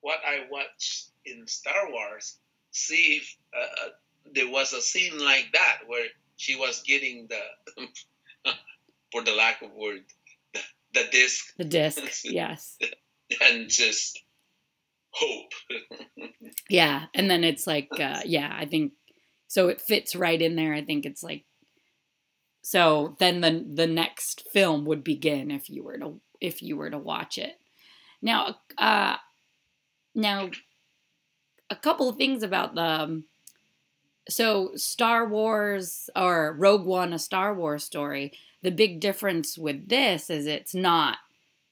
what 0.01 0.19
I 0.25 0.45
watched 0.51 1.09
in 1.25 1.47
Star 1.47 1.89
Wars, 1.89 2.37
see 2.71 3.21
if 3.21 3.37
uh, 3.55 3.89
there 4.33 4.49
was 4.49 4.73
a 4.73 4.81
scene 4.81 5.17
like 5.17 5.47
that 5.53 5.79
where 5.87 6.07
she 6.35 6.55
was 6.55 6.83
getting 6.85 7.27
the, 7.29 8.51
for 9.11 9.23
the 9.23 9.31
lack 9.31 9.61
of 9.61 9.71
word, 9.73 10.03
the, 10.53 10.59
the 10.93 11.03
disc 11.11 11.45
the 11.57 11.63
disc. 11.63 12.01
yes. 12.25 12.77
and 13.41 13.69
just 13.69 14.21
hope. 15.11 15.51
Yeah, 16.69 17.05
and 17.13 17.29
then 17.29 17.43
it's 17.43 17.67
like, 17.67 17.89
uh, 17.99 18.21
yeah, 18.25 18.51
I 18.55 18.65
think 18.65 18.93
so. 19.47 19.67
It 19.67 19.81
fits 19.81 20.15
right 20.15 20.41
in 20.41 20.55
there. 20.55 20.73
I 20.73 20.83
think 20.83 21.05
it's 21.05 21.21
like, 21.21 21.45
so 22.63 23.15
then 23.19 23.41
the 23.41 23.65
the 23.69 23.87
next 23.87 24.47
film 24.51 24.85
would 24.85 25.03
begin 25.03 25.51
if 25.51 25.69
you 25.69 25.83
were 25.83 25.97
to 25.97 26.19
if 26.39 26.63
you 26.63 26.77
were 26.77 26.89
to 26.89 26.97
watch 26.97 27.37
it. 27.37 27.59
Now, 28.21 28.55
uh, 28.77 29.17
now, 30.15 30.49
a 31.69 31.75
couple 31.75 32.09
of 32.09 32.15
things 32.15 32.41
about 32.41 32.73
the. 32.73 33.23
So 34.29 34.71
Star 34.75 35.27
Wars 35.27 36.09
or 36.15 36.55
Rogue 36.57 36.85
One, 36.85 37.11
a 37.11 37.19
Star 37.19 37.53
Wars 37.53 37.83
story. 37.83 38.31
The 38.61 38.71
big 38.71 39.01
difference 39.01 39.57
with 39.57 39.89
this 39.89 40.29
is 40.29 40.45
it's 40.45 40.73
not 40.73 41.17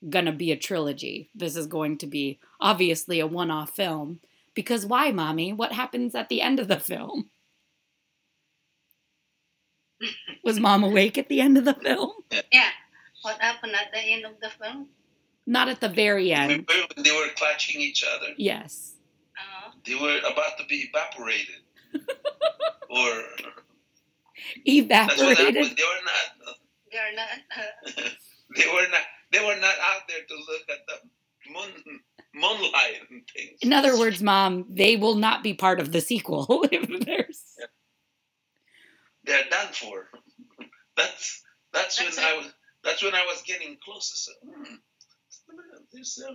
gonna 0.09 0.33
be 0.33 0.51
a 0.51 0.57
trilogy. 0.57 1.29
This 1.33 1.55
is 1.55 1.67
going 1.67 1.97
to 1.99 2.07
be 2.07 2.39
obviously 2.59 3.21
a 3.21 3.27
one-off 3.27 3.69
film. 3.69 4.19
Because 4.53 4.85
why, 4.85 5.11
mommy? 5.11 5.53
What 5.53 5.71
happens 5.71 6.13
at 6.13 6.27
the 6.27 6.41
end 6.41 6.59
of 6.59 6.67
the 6.67 6.79
film? 6.79 7.29
Was 10.43 10.59
mom 10.59 10.83
awake 10.83 11.17
at 11.17 11.29
the 11.29 11.41
end 11.41 11.57
of 11.57 11.65
the 11.65 11.73
film? 11.73 12.11
Yeah. 12.51 12.69
What 13.21 13.39
happened 13.39 13.73
at 13.73 13.91
the 13.93 13.99
end 13.99 14.25
of 14.25 14.39
the 14.41 14.49
film? 14.49 14.87
Not 15.45 15.69
at 15.69 15.79
the 15.81 15.89
very 15.89 16.31
end. 16.31 16.65
Remember 16.69 16.93
they 16.97 17.11
were 17.11 17.27
clutching 17.35 17.81
each 17.81 18.03
other? 18.03 18.33
Yes. 18.37 18.93
Uh, 19.37 19.71
They 19.85 19.95
were 19.95 20.17
about 20.19 20.57
to 20.59 20.65
be 20.65 20.89
evaporated. 20.91 21.61
or 22.89 23.23
that's 24.87 25.17
what 25.21 25.39
Evaporated. 25.39 25.55
They 25.77 25.83
were 25.83 26.03
not. 26.05 26.55
they 26.91 26.97
are 26.97 27.15
not. 27.15 27.27
Uh, 27.57 28.09
They 28.55 28.67
were 28.67 28.87
not. 28.91 29.01
They 29.31 29.39
were 29.39 29.55
not 29.61 29.75
out 29.79 30.01
there 30.09 30.25
to 30.27 30.35
look 30.35 30.61
at 30.69 30.79
the 30.85 31.51
moon, 31.53 31.99
moonlight 32.35 32.95
and 33.09 33.21
things. 33.33 33.59
In 33.61 33.71
other 33.71 33.97
words, 33.97 34.21
mom, 34.21 34.65
they 34.69 34.97
will 34.97 35.15
not 35.15 35.41
be 35.41 35.53
part 35.53 35.79
of 35.79 35.93
the 35.93 36.01
sequel 36.01 36.65
if 36.71 37.05
there's 37.05 37.43
they're 39.23 39.49
done 39.49 39.73
for. 39.73 40.07
That's 40.97 41.41
that's, 41.73 41.97
That's 41.97 42.17
when 42.17 42.25
it. 42.25 42.31
I 42.33 42.37
was. 42.37 42.53
That's 42.83 43.03
when 43.03 43.13
I 43.13 43.25
was 43.25 43.43
getting 43.43 43.77
closer. 43.83 44.15
So, 44.15 44.31
hmm, 44.43 44.75
this, 45.93 46.21
uh, 46.27 46.33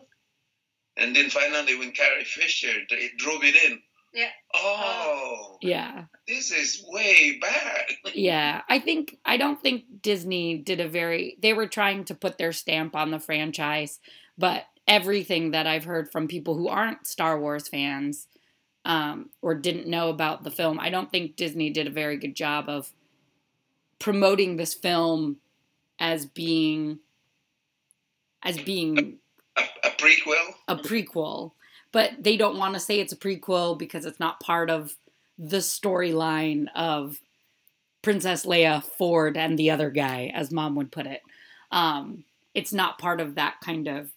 and 0.96 1.14
then 1.14 1.28
finally, 1.30 1.76
when 1.76 1.92
Carrie 1.92 2.24
Fisher 2.24 2.72
they 2.88 3.10
drove 3.16 3.44
it 3.44 3.56
in. 3.64 3.80
Yeah. 4.14 4.30
Oh, 4.54 5.58
yeah. 5.60 6.04
this 6.26 6.50
is 6.50 6.82
way 6.88 7.38
back. 7.38 7.92
Yeah, 8.14 8.62
I 8.66 8.78
think 8.78 9.18
I 9.26 9.36
don't 9.36 9.60
think 9.60 9.84
Disney 10.00 10.56
did 10.56 10.80
a 10.80 10.88
very 10.88 11.36
they 11.42 11.52
were 11.52 11.66
trying 11.66 12.04
to 12.04 12.14
put 12.14 12.38
their 12.38 12.52
stamp 12.52 12.96
on 12.96 13.10
the 13.10 13.18
franchise, 13.18 13.98
but 14.38 14.64
everything 14.88 15.50
that 15.50 15.66
I've 15.66 15.84
heard 15.84 16.10
from 16.10 16.28
people 16.28 16.54
who 16.56 16.68
aren't 16.68 17.06
Star 17.06 17.38
Wars 17.38 17.68
fans 17.68 18.26
um, 18.86 19.30
or 19.42 19.56
didn't 19.56 19.88
know 19.88 20.10
about 20.10 20.44
the 20.44 20.50
film, 20.50 20.78
I 20.78 20.90
don't 20.90 21.10
think 21.10 21.34
Disney 21.34 21.70
did 21.70 21.88
a 21.88 21.90
very 21.90 22.16
good 22.16 22.36
job 22.36 22.68
of 22.68 22.92
promoting 23.98 24.56
this 24.56 24.74
film 24.74 25.38
as 25.98 26.24
being 26.24 27.00
as 28.44 28.58
being 28.58 29.18
A, 29.58 29.62
a 29.82 29.90
prequel. 29.90 30.54
a 30.68 30.76
prequel, 30.76 31.50
but 31.90 32.12
they 32.20 32.36
don't 32.36 32.58
want 32.58 32.74
to 32.74 32.80
say 32.80 33.00
it's 33.00 33.12
a 33.12 33.16
prequel 33.16 33.76
because 33.76 34.06
it's 34.06 34.20
not 34.20 34.38
part 34.38 34.70
of 34.70 34.94
the 35.36 35.56
storyline 35.56 36.66
of 36.76 37.18
Princess 38.02 38.46
Leia, 38.46 38.84
Ford, 38.84 39.36
and 39.36 39.58
the 39.58 39.72
other 39.72 39.90
guy, 39.90 40.30
as 40.32 40.52
mom 40.52 40.76
would 40.76 40.92
put 40.92 41.06
it. 41.06 41.22
Um, 41.72 42.22
it's 42.54 42.72
not 42.72 42.98
part 42.98 43.20
of 43.20 43.34
that 43.34 43.56
kind 43.60 43.88
of 43.88 44.12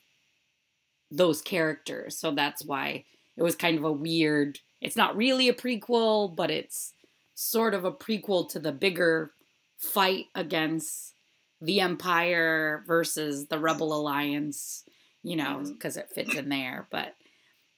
those 1.10 1.42
characters, 1.42 2.16
so 2.16 2.30
that's 2.30 2.64
why 2.64 3.06
it 3.40 3.44
was 3.44 3.56
kind 3.56 3.78
of 3.78 3.84
a 3.84 3.92
weird. 3.92 4.60
It's 4.82 4.96
not 4.96 5.18
really 5.18 5.50
a 5.50 5.54
prequel, 5.54 6.36
but 6.36 6.52
it's 6.52 6.94
sort 7.34 7.74
of 7.74 7.86
a 7.86 7.92
prequel 7.92 8.48
to 8.50 8.60
the 8.60 8.72
bigger 8.72 9.32
fight 9.78 10.26
against 10.36 11.14
the 11.62 11.80
Empire 11.80 12.84
versus 12.86 13.48
the 13.48 13.60
Rebel 13.60 13.94
Alliance 13.94 14.84
you 15.24 15.36
know, 15.36 15.60
mm-hmm. 15.62 15.74
because 15.74 15.98
it 15.98 16.12
fits 16.14 16.36
in 16.36 16.50
there. 16.50 16.88
But 16.92 17.16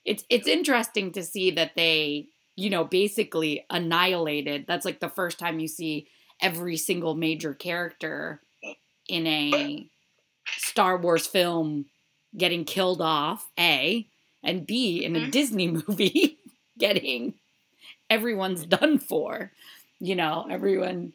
it's 0.06 0.24
it's 0.30 0.47
interesting 0.47 1.12
to 1.13 1.24
see 1.24 1.52
that 1.52 1.76
they, 1.76 2.28
you 2.56 2.69
know, 2.69 2.84
basically 2.84 3.65
annihilated. 3.69 4.65
That's 4.67 4.86
like 4.86 5.00
the 5.00 5.10
first 5.10 5.39
time 5.39 5.60
you 5.60 5.67
see 5.67 6.08
every 6.41 6.78
single 6.78 7.15
major 7.15 7.54
character 7.54 8.41
in 9.08 9.28
a 9.28 9.88
Star 10.58 10.97
Wars 10.97 11.28
film 11.28 11.86
getting 12.38 12.65
killed 12.65 13.02
off. 13.02 13.50
A 13.60 14.08
and 14.44 14.66
B 14.66 15.04
in 15.04 15.16
a 15.16 15.20
Mhm. 15.20 15.32
Disney 15.32 15.68
movie 15.88 16.38
getting 16.78 17.36
everyone's 18.10 18.66
done 18.66 19.00
for. 19.00 19.52
You 20.00 20.16
know, 20.16 20.48
everyone, 20.50 21.14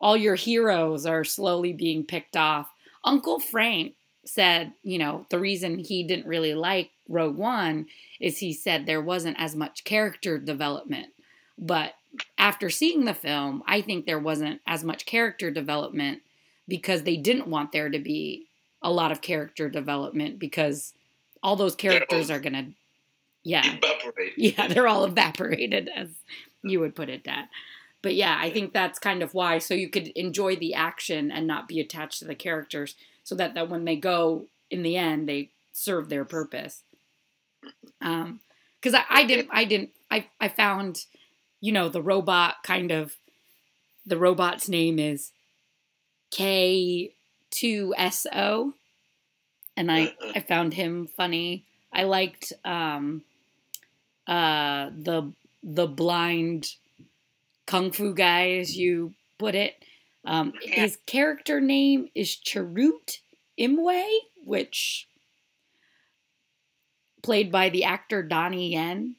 all 0.00 0.16
your 0.16 0.34
heroes 0.34 1.06
are 1.06 1.24
slowly 1.24 1.72
being 1.72 2.04
picked 2.04 2.36
off. 2.36 2.70
Uncle 3.04 3.38
Frank 3.38 3.94
said, 4.24 4.72
you 4.82 4.98
know, 4.98 5.26
the 5.30 5.38
reason 5.38 5.78
he 5.78 6.02
didn't 6.02 6.26
really 6.26 6.54
like 6.54 6.90
Rogue 7.08 7.36
One 7.36 7.86
is 8.20 8.38
he 8.38 8.52
said 8.52 8.84
there 8.86 9.00
wasn't 9.00 9.36
as 9.38 9.56
much 9.56 9.84
character 9.84 10.38
development. 10.38 11.08
But 11.58 11.94
after 12.38 12.68
seeing 12.70 13.04
the 13.04 13.14
film, 13.14 13.62
I 13.66 13.80
think 13.80 14.04
there 14.06 14.18
wasn't 14.18 14.60
as 14.66 14.82
much 14.84 15.06
character 15.06 15.50
development 15.50 16.22
because 16.68 17.02
they 17.04 17.16
didn't 17.16 17.46
want 17.48 17.72
there 17.72 17.88
to 17.88 17.98
be 17.98 18.46
a 18.82 18.90
lot 18.92 19.12
of 19.12 19.20
character 19.20 19.68
development 19.68 20.38
because 20.38 20.92
all 21.42 21.56
those 21.56 21.74
characters 21.74 22.30
all- 22.30 22.36
are 22.36 22.40
to, 22.40 22.74
yeah. 23.42 23.76
Evaporate. 23.82 24.32
Yeah, 24.36 24.68
they're 24.68 24.88
all 24.88 25.04
evaporated, 25.04 25.90
as 25.94 26.08
you 26.62 26.80
would 26.80 26.94
put 26.94 27.08
it, 27.08 27.24
Dad. 27.24 27.48
But 28.02 28.14
yeah, 28.14 28.36
I 28.38 28.50
think 28.50 28.72
that's 28.72 28.98
kind 28.98 29.22
of 29.22 29.34
why. 29.34 29.58
So 29.58 29.74
you 29.74 29.90
could 29.90 30.08
enjoy 30.08 30.56
the 30.56 30.74
action 30.74 31.30
and 31.30 31.46
not 31.46 31.68
be 31.68 31.80
attached 31.80 32.20
to 32.20 32.24
the 32.24 32.34
characters, 32.34 32.94
so 33.24 33.34
that, 33.36 33.54
that 33.54 33.68
when 33.68 33.84
they 33.84 33.96
go 33.96 34.46
in 34.70 34.82
the 34.82 34.96
end, 34.96 35.28
they 35.28 35.50
serve 35.72 36.08
their 36.08 36.24
purpose. 36.24 36.82
Um, 38.00 38.40
because 38.80 38.94
I, 38.94 39.04
I 39.10 39.24
didn't, 39.24 39.48
I 39.52 39.64
didn't, 39.64 39.90
I, 40.10 40.26
I 40.40 40.48
found, 40.48 41.04
you 41.60 41.72
know, 41.72 41.88
the 41.90 42.02
robot 42.02 42.56
kind 42.62 42.90
of, 42.90 43.16
the 44.06 44.16
robot's 44.16 44.68
name 44.68 44.98
is 44.98 45.32
K2SO, 46.32 47.12
and 49.76 49.90
I, 49.90 50.14
I 50.34 50.40
found 50.40 50.74
him 50.74 51.08
funny. 51.16 51.64
I 51.92 52.04
liked, 52.04 52.52
um, 52.64 53.22
uh 54.26 54.90
the 54.96 55.32
the 55.62 55.86
blind 55.86 56.74
kung 57.66 57.90
fu 57.90 58.14
guy 58.14 58.52
as 58.52 58.76
you 58.76 59.14
put 59.38 59.54
it. 59.54 59.74
Um 60.24 60.52
Yeah. 60.62 60.82
his 60.82 60.98
character 61.06 61.60
name 61.60 62.08
is 62.14 62.36
Chirrut 62.36 63.18
Îmwe 63.58 64.04
which 64.44 65.08
played 67.22 67.50
by 67.52 67.68
the 67.68 67.84
actor 67.84 68.22
Donnie 68.22 68.72
Yen. 68.72 69.16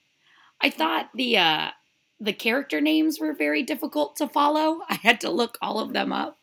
I 0.62 0.70
thought 0.70 1.10
the 1.16 1.38
uh 1.38 1.72
the 2.20 2.34
character 2.34 2.80
names 2.80 3.20
were 3.20 3.34
very 3.34 3.64
difficult 3.64 4.16
to 4.18 4.28
follow. 4.28 4.82
I 4.90 4.96
had 4.96 5.20
to 5.22 5.30
look 5.30 5.58
all 5.62 5.80
of 5.80 5.94
them 5.94 6.14
up 6.14 6.38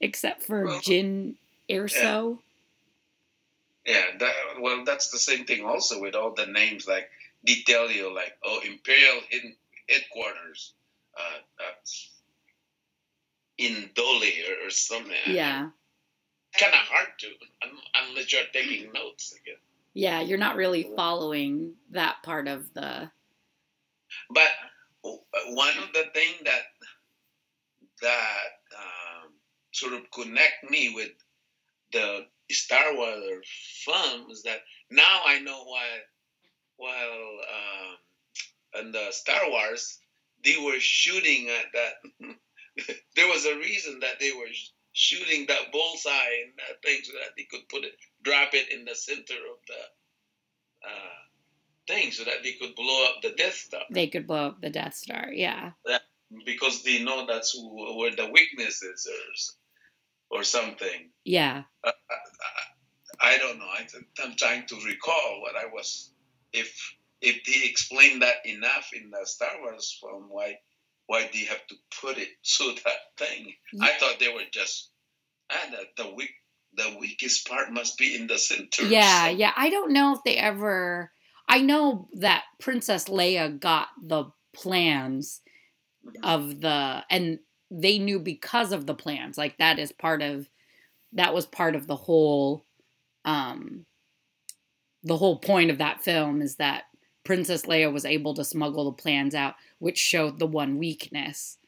except 0.00 0.42
for 0.42 0.66
Jyn 0.66 1.36
Erso. 1.70 2.38
Yeah, 2.38 2.42
that, 4.18 4.32
well, 4.60 4.84
that's 4.84 5.10
the 5.10 5.18
same 5.18 5.44
thing 5.44 5.64
also 5.64 6.00
with 6.00 6.14
all 6.14 6.34
the 6.34 6.46
names. 6.46 6.86
Like 6.86 7.08
you, 7.44 8.14
like, 8.14 8.36
oh, 8.44 8.60
Imperial 8.64 9.20
Hidden 9.28 9.56
Headquarters, 9.88 10.74
uh, 11.16 11.64
uh, 11.64 11.74
in 13.58 13.90
Dole 13.94 14.22
or, 14.22 14.66
or 14.66 14.70
something. 14.70 15.12
yeah 15.26 15.68
kind 16.58 16.72
of 16.74 16.80
hard 16.80 17.08
to 17.18 17.28
unless 18.08 18.32
you're 18.32 18.42
taking 18.52 18.92
notes. 18.92 19.34
Again. 19.42 19.56
Yeah, 19.94 20.20
you're 20.20 20.38
not 20.38 20.56
really 20.56 20.90
following 20.96 21.74
that 21.90 22.16
part 22.22 22.48
of 22.48 22.72
the. 22.74 23.10
But 24.30 24.48
one 25.48 25.76
of 25.78 25.92
the 25.92 26.04
things 26.14 26.36
that 26.44 26.62
that 28.02 28.76
um, 28.76 29.32
sort 29.72 29.92
of 29.94 30.10
connect 30.10 30.70
me 30.70 30.92
with 30.94 31.12
the 31.92 32.26
Star 32.52 32.94
Wars 32.94 33.46
film 33.84 34.30
is 34.30 34.42
that 34.44 34.60
now 34.90 35.20
I 35.26 35.40
know 35.40 35.64
why. 35.64 35.86
Well, 36.78 37.20
um, 37.54 38.86
in 38.86 38.92
the 38.92 39.08
Star 39.10 39.48
Wars, 39.48 39.98
they 40.44 40.56
were 40.62 40.80
shooting 40.80 41.48
at 41.48 41.66
that. 41.74 42.36
there 43.16 43.28
was 43.28 43.44
a 43.44 43.56
reason 43.56 44.00
that 44.00 44.18
they 44.18 44.32
were 44.32 44.50
shooting 44.92 45.46
that 45.46 45.72
bullseye 45.72 46.42
and 46.44 46.52
that 46.56 46.82
thing 46.82 47.00
so 47.02 47.12
that 47.12 47.30
they 47.36 47.44
could 47.44 47.68
put 47.68 47.84
it, 47.84 47.92
drop 48.22 48.54
it 48.54 48.72
in 48.72 48.84
the 48.84 48.94
center 48.94 49.34
of 49.34 49.58
the 49.66 50.88
uh, 50.88 51.22
thing 51.88 52.12
so 52.12 52.24
that 52.24 52.42
they 52.42 52.52
could 52.52 52.74
blow 52.74 53.06
up 53.06 53.22
the 53.22 53.30
Death 53.30 53.54
Star. 53.54 53.82
They 53.90 54.06
could 54.06 54.26
blow 54.26 54.48
up 54.48 54.60
the 54.60 54.70
Death 54.70 54.94
Star, 54.94 55.30
yeah. 55.32 55.72
That, 55.86 56.02
because 56.44 56.82
they 56.82 57.02
know 57.02 57.26
that's 57.26 57.52
who, 57.52 57.98
where 57.98 58.14
the 58.14 58.30
weaknesses 58.30 59.08
or, 60.30 60.38
or 60.38 60.44
something. 60.44 61.10
Yeah. 61.24 61.64
Uh, 61.84 61.92
I, 63.22 63.38
don't 63.38 63.58
know. 63.58 63.64
I, 63.64 63.86
I'm 64.22 64.34
trying 64.36 64.66
to 64.66 64.76
recall 64.86 65.40
what 65.40 65.56
I 65.56 65.66
was. 65.72 66.10
If 66.52 66.96
if 67.20 67.44
they 67.44 67.68
explained 67.68 68.22
that 68.22 68.44
enough 68.44 68.90
in 68.92 69.10
the 69.10 69.24
Star 69.24 69.60
Wars 69.60 69.96
film, 70.00 70.26
why 70.28 70.58
why 71.06 71.28
do 71.32 71.38
you 71.38 71.46
have 71.46 71.66
to 71.68 71.74
put 72.00 72.18
it 72.18 72.28
so 72.42 72.72
that 72.72 73.16
thing? 73.16 73.54
Yeah. 73.72 73.84
I 73.84 73.92
thought 73.98 74.18
they 74.18 74.32
were 74.32 74.42
just 74.50 74.90
ah, 75.50 75.70
the, 75.70 76.02
the 76.02 76.14
weak 76.14 76.30
the 76.74 76.96
weakest 76.98 77.48
part 77.48 77.70
must 77.72 77.98
be 77.98 78.16
in 78.16 78.26
the 78.26 78.38
center. 78.38 78.86
Yeah, 78.86 79.26
so. 79.26 79.36
yeah. 79.36 79.52
I 79.56 79.70
don't 79.70 79.92
know 79.92 80.14
if 80.14 80.24
they 80.24 80.36
ever 80.36 81.10
I 81.48 81.60
know 81.60 82.08
that 82.14 82.44
Princess 82.60 83.04
Leia 83.04 83.58
got 83.58 83.88
the 84.02 84.26
plans 84.54 85.40
mm-hmm. 86.06 86.24
of 86.24 86.60
the 86.60 87.04
and 87.10 87.38
they 87.70 87.98
knew 87.98 88.18
because 88.18 88.72
of 88.72 88.86
the 88.86 88.94
plans. 88.94 89.38
Like 89.38 89.58
that 89.58 89.78
is 89.78 89.92
part 89.92 90.22
of 90.22 90.48
that 91.12 91.34
was 91.34 91.46
part 91.46 91.76
of 91.76 91.86
the 91.86 91.96
whole 91.96 92.64
um 93.24 93.86
the 95.04 95.16
whole 95.16 95.38
point 95.38 95.70
of 95.70 95.78
that 95.78 96.02
film 96.02 96.40
is 96.42 96.56
that 96.56 96.84
Princess 97.24 97.62
Leia 97.66 97.92
was 97.92 98.04
able 98.04 98.34
to 98.34 98.44
smuggle 98.44 98.84
the 98.84 99.02
plans 99.02 99.34
out, 99.34 99.54
which 99.78 99.98
showed 99.98 100.38
the 100.38 100.46
one 100.46 100.78
weakness. 100.78 101.58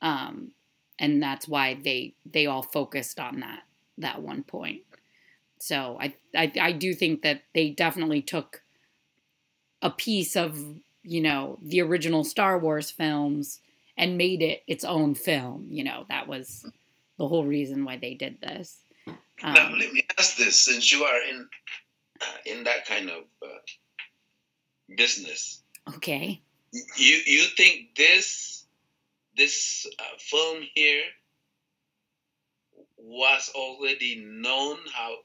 Um 0.00 0.52
and 0.98 1.22
that's 1.22 1.46
why 1.48 1.74
they 1.74 2.14
they 2.24 2.46
all 2.46 2.62
focused 2.62 3.20
on 3.20 3.40
that 3.40 3.62
that 3.98 4.22
one 4.22 4.42
point. 4.42 4.82
So 5.58 5.98
I 6.00 6.14
I, 6.34 6.52
I 6.60 6.72
do 6.72 6.94
think 6.94 7.22
that 7.22 7.42
they 7.54 7.70
definitely 7.70 8.22
took 8.22 8.62
a 9.82 9.90
piece 9.90 10.36
of 10.36 10.58
you 11.02 11.20
know 11.20 11.58
the 11.62 11.80
original 11.80 12.24
Star 12.24 12.58
Wars 12.58 12.90
films 12.90 13.60
and 13.96 14.18
made 14.18 14.42
it 14.42 14.62
its 14.66 14.84
own 14.84 15.14
film. 15.14 15.66
You 15.70 15.84
know 15.84 16.06
that 16.08 16.28
was 16.28 16.64
the 17.18 17.28
whole 17.28 17.44
reason 17.44 17.84
why 17.84 17.96
they 17.96 18.14
did 18.14 18.40
this. 18.40 18.78
Um, 19.42 19.54
now 19.54 19.70
let 19.70 19.92
me 19.92 20.02
ask 20.18 20.36
this: 20.36 20.58
since 20.58 20.92
you 20.92 21.04
are 21.04 21.20
in 21.22 21.48
uh, 22.20 22.36
in 22.46 22.64
that 22.64 22.86
kind 22.86 23.10
of 23.10 23.24
uh, 23.42 23.58
business, 24.96 25.62
okay, 25.96 26.40
you 26.72 27.20
you 27.26 27.42
think 27.56 27.94
this 27.96 28.64
this 29.36 29.86
uh, 29.98 30.16
film 30.18 30.62
here 30.74 31.02
was 32.98 33.50
already 33.54 34.24
known 34.26 34.78
how 34.92 35.16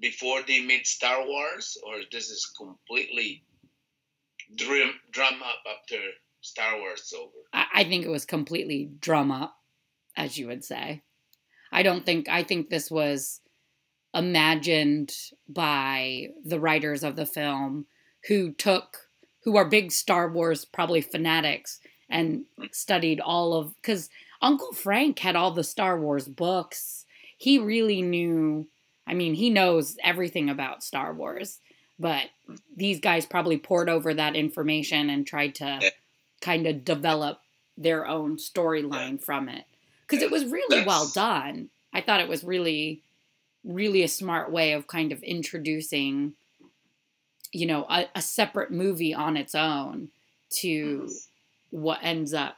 before 0.00 0.42
they 0.46 0.60
made 0.60 0.86
Star 0.86 1.26
Wars, 1.26 1.76
or 1.84 1.96
this 2.10 2.30
is 2.30 2.46
completely 2.56 3.42
drum 4.54 4.92
drum 5.10 5.42
up 5.42 5.62
after 5.78 5.98
Star 6.40 6.78
Wars 6.78 7.00
is 7.00 7.14
over? 7.18 7.32
I, 7.52 7.66
I 7.74 7.84
think 7.84 8.04
it 8.04 8.10
was 8.10 8.24
completely 8.24 8.90
drum 9.00 9.30
up, 9.30 9.56
as 10.16 10.38
you 10.38 10.46
would 10.46 10.64
say. 10.64 11.02
I 11.72 11.82
don't 11.82 12.04
think 12.04 12.28
I 12.28 12.42
think 12.42 12.68
this 12.68 12.90
was 12.90 13.40
imagined 14.14 15.14
by 15.48 16.28
the 16.44 16.60
writers 16.60 17.04
of 17.04 17.16
the 17.16 17.26
film 17.26 17.86
who 18.28 18.52
took 18.52 19.08
who 19.44 19.56
are 19.56 19.68
big 19.68 19.92
Star 19.92 20.30
Wars 20.30 20.64
probably 20.64 21.00
fanatics 21.00 21.80
and 22.08 22.44
studied 22.72 23.20
all 23.20 23.54
of 23.54 23.74
because 23.76 24.08
Uncle 24.40 24.72
Frank 24.72 25.18
had 25.18 25.36
all 25.36 25.50
the 25.50 25.64
Star 25.64 26.00
Wars 26.00 26.28
books. 26.28 27.04
He 27.36 27.58
really 27.58 28.02
knew 28.02 28.66
I 29.06 29.14
mean, 29.14 29.34
he 29.34 29.48
knows 29.48 29.96
everything 30.04 30.50
about 30.50 30.84
Star 30.84 31.14
Wars, 31.14 31.60
but 31.98 32.26
these 32.76 33.00
guys 33.00 33.24
probably 33.24 33.56
poured 33.56 33.88
over 33.88 34.12
that 34.12 34.36
information 34.36 35.08
and 35.08 35.26
tried 35.26 35.54
to 35.56 35.92
kind 36.40 36.66
of 36.66 36.84
develop 36.84 37.40
their 37.76 38.06
own 38.06 38.36
storyline 38.36 39.12
yeah. 39.12 39.24
from 39.24 39.48
it. 39.48 39.64
Because 40.08 40.22
it 40.22 40.30
was 40.30 40.44
really 40.46 40.84
well 40.84 41.10
done. 41.14 41.68
I 41.92 42.00
thought 42.00 42.20
it 42.20 42.28
was 42.28 42.44
really, 42.44 43.02
really 43.64 44.02
a 44.02 44.08
smart 44.08 44.50
way 44.50 44.72
of 44.72 44.86
kind 44.86 45.12
of 45.12 45.22
introducing, 45.22 46.34
you 47.52 47.66
know, 47.66 47.86
a, 47.90 48.06
a 48.14 48.22
separate 48.22 48.70
movie 48.70 49.14
on 49.14 49.36
its 49.36 49.54
own 49.54 50.08
to 50.50 51.00
mm-hmm. 51.02 51.12
what 51.70 51.98
ends 52.02 52.32
up 52.32 52.56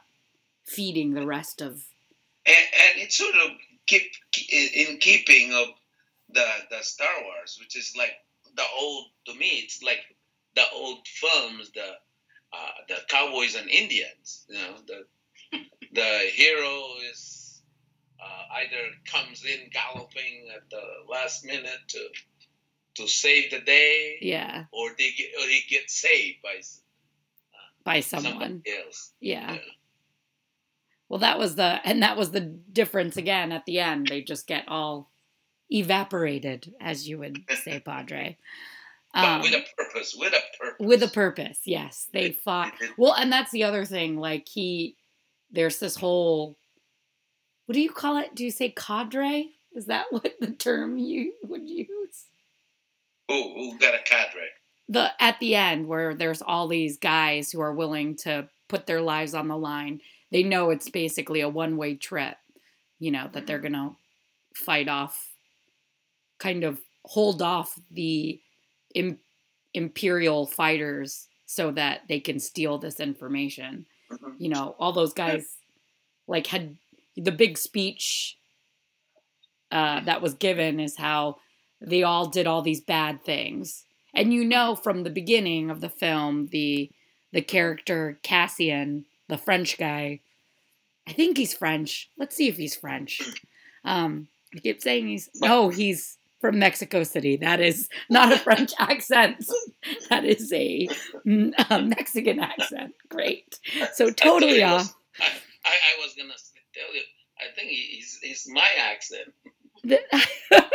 feeding 0.65 1.13
the 1.13 1.25
rest 1.25 1.61
of. 1.61 1.83
And, 2.45 2.57
and 2.95 3.01
it 3.01 3.11
sort 3.11 3.35
of 3.35 3.51
keep 3.85 4.11
in 4.51 4.97
keeping 4.97 5.53
of 5.53 5.67
the 6.29 6.47
the 6.69 6.81
Star 6.81 7.13
Wars, 7.23 7.57
which 7.59 7.75
is 7.75 7.93
like 7.97 8.13
the 8.55 8.63
old 8.79 9.07
to 9.25 9.33
me, 9.35 9.61
it's 9.63 9.83
like 9.83 9.99
the 10.55 10.63
old 10.73 11.07
films, 11.07 11.71
the 11.71 11.89
uh, 12.53 12.71
the 12.87 12.97
cowboys 13.09 13.55
and 13.55 13.69
Indians. 13.69 14.45
You 14.47 14.55
know, 14.55 14.75
the 14.87 15.57
the 15.93 16.19
hero 16.33 16.83
is 17.11 17.20
either 18.61 18.89
comes 19.05 19.43
in 19.43 19.69
galloping 19.71 20.47
at 20.55 20.69
the 20.69 20.81
last 21.09 21.45
minute 21.45 21.79
to 21.89 22.07
to 22.95 23.07
save 23.07 23.51
the 23.51 23.61
day, 23.61 24.17
yeah, 24.21 24.65
or 24.71 24.89
they 24.97 25.11
get 25.17 25.29
or 25.39 25.47
he 25.47 25.63
gets 25.69 25.99
saved 25.99 26.37
by 26.43 26.55
uh, 26.57 27.57
by 27.83 27.99
someone 27.99 28.61
else, 28.67 29.13
yeah. 29.19 29.53
yeah. 29.53 29.59
Well, 31.07 31.19
that 31.19 31.39
was 31.39 31.55
the 31.55 31.79
and 31.83 32.03
that 32.03 32.17
was 32.17 32.31
the 32.31 32.41
difference 32.41 33.17
again 33.17 33.51
at 33.51 33.65
the 33.65 33.79
end. 33.79 34.07
They 34.07 34.21
just 34.21 34.47
get 34.47 34.65
all 34.67 35.11
evaporated, 35.69 36.73
as 36.79 37.07
you 37.07 37.17
would 37.19 37.43
say, 37.63 37.79
Padre. 37.79 38.37
Um, 39.13 39.41
with 39.41 39.51
a 39.51 39.65
purpose, 39.77 40.15
with 40.17 40.31
a 40.31 40.57
purpose. 40.57 40.87
With 40.87 41.03
a 41.03 41.07
purpose, 41.09 41.59
yes. 41.65 42.07
They 42.13 42.31
fought. 42.31 42.71
Well, 42.97 43.13
and 43.13 43.29
that's 43.29 43.51
the 43.51 43.65
other 43.65 43.83
thing. 43.83 44.15
Like, 44.15 44.47
he, 44.47 44.95
there's 45.51 45.79
this 45.79 45.97
whole, 45.97 46.57
what 47.71 47.75
do 47.75 47.81
you 47.81 47.89
call 47.89 48.17
it? 48.17 48.35
Do 48.35 48.43
you 48.43 48.51
say 48.51 48.69
cadre? 48.69 49.51
Is 49.73 49.85
that 49.85 50.07
what 50.11 50.33
the 50.41 50.51
term 50.51 50.97
you 50.97 51.31
would 51.47 51.69
use? 51.69 52.25
Who, 53.29 53.53
who 53.53 53.79
got 53.79 53.95
a 53.95 53.99
cadre? 54.03 54.49
The, 54.89 55.09
at 55.23 55.39
the 55.39 55.55
end, 55.55 55.87
where 55.87 56.13
there's 56.13 56.41
all 56.41 56.67
these 56.67 56.97
guys 56.97 57.49
who 57.49 57.61
are 57.61 57.73
willing 57.73 58.17
to 58.17 58.49
put 58.67 58.87
their 58.87 58.99
lives 58.99 59.33
on 59.33 59.47
the 59.47 59.55
line. 59.55 60.01
They 60.33 60.43
know 60.43 60.69
it's 60.69 60.89
basically 60.89 61.39
a 61.39 61.47
one 61.47 61.77
way 61.77 61.95
trip, 61.95 62.35
you 62.99 63.09
know, 63.09 63.29
that 63.31 63.47
they're 63.47 63.61
mm-hmm. 63.61 63.73
going 63.73 63.91
to 63.91 64.61
fight 64.61 64.89
off 64.89 65.29
kind 66.39 66.65
of 66.65 66.81
hold 67.05 67.41
off 67.41 67.79
the 67.89 68.37
Im- 68.95 69.19
imperial 69.73 70.45
fighters 70.45 71.29
so 71.45 71.71
that 71.71 72.01
they 72.09 72.19
can 72.19 72.37
steal 72.37 72.77
this 72.79 72.99
information. 72.99 73.85
Mm-hmm. 74.11 74.31
You 74.39 74.49
know, 74.49 74.75
all 74.77 74.91
those 74.91 75.13
guys 75.13 75.55
like 76.27 76.47
had 76.47 76.75
the 77.15 77.31
big 77.31 77.57
speech 77.57 78.37
uh, 79.71 80.01
that 80.01 80.21
was 80.21 80.33
given 80.33 80.79
is 80.79 80.97
how 80.97 81.37
they 81.79 82.03
all 82.03 82.27
did 82.27 82.47
all 82.47 82.61
these 82.61 82.81
bad 82.81 83.23
things. 83.23 83.85
And 84.13 84.33
you 84.33 84.43
know 84.43 84.75
from 84.75 85.03
the 85.03 85.09
beginning 85.09 85.69
of 85.69 85.81
the 85.81 85.89
film, 85.89 86.47
the 86.51 86.91
the 87.33 87.41
character 87.41 88.19
Cassian, 88.23 89.05
the 89.29 89.37
French 89.37 89.77
guy, 89.77 90.19
I 91.07 91.13
think 91.13 91.37
he's 91.37 91.53
French. 91.53 92.09
Let's 92.17 92.35
see 92.35 92.47
if 92.47 92.57
he's 92.57 92.75
French. 92.75 93.21
Um, 93.85 94.27
I 94.55 94.59
keep 94.59 94.81
saying 94.81 95.07
he's 95.07 95.29
no, 95.35 95.69
he's 95.69 96.17
from 96.41 96.59
Mexico 96.59 97.03
City. 97.03 97.37
That 97.37 97.61
is 97.61 97.87
not 98.09 98.33
a 98.33 98.37
French 98.37 98.73
accent. 98.79 99.45
That 100.09 100.25
is 100.25 100.51
a, 100.51 100.89
a, 101.69 101.81
Mexican 101.81 102.39
accent. 102.39 102.93
Great. 103.09 103.59
So 103.93 104.09
totally 104.09 104.63
I 104.63 104.73
off. 104.73 104.95
I, 105.19 105.69
I, 105.69 106.03
was 106.03 106.13
gonna 106.15 106.33
tell 106.81 106.95
you. 106.95 107.01
I 107.39 107.53
think 107.55 107.69
he's 107.69 108.19
he's 108.21 108.47
my 108.49 108.67
accent. 108.77 109.33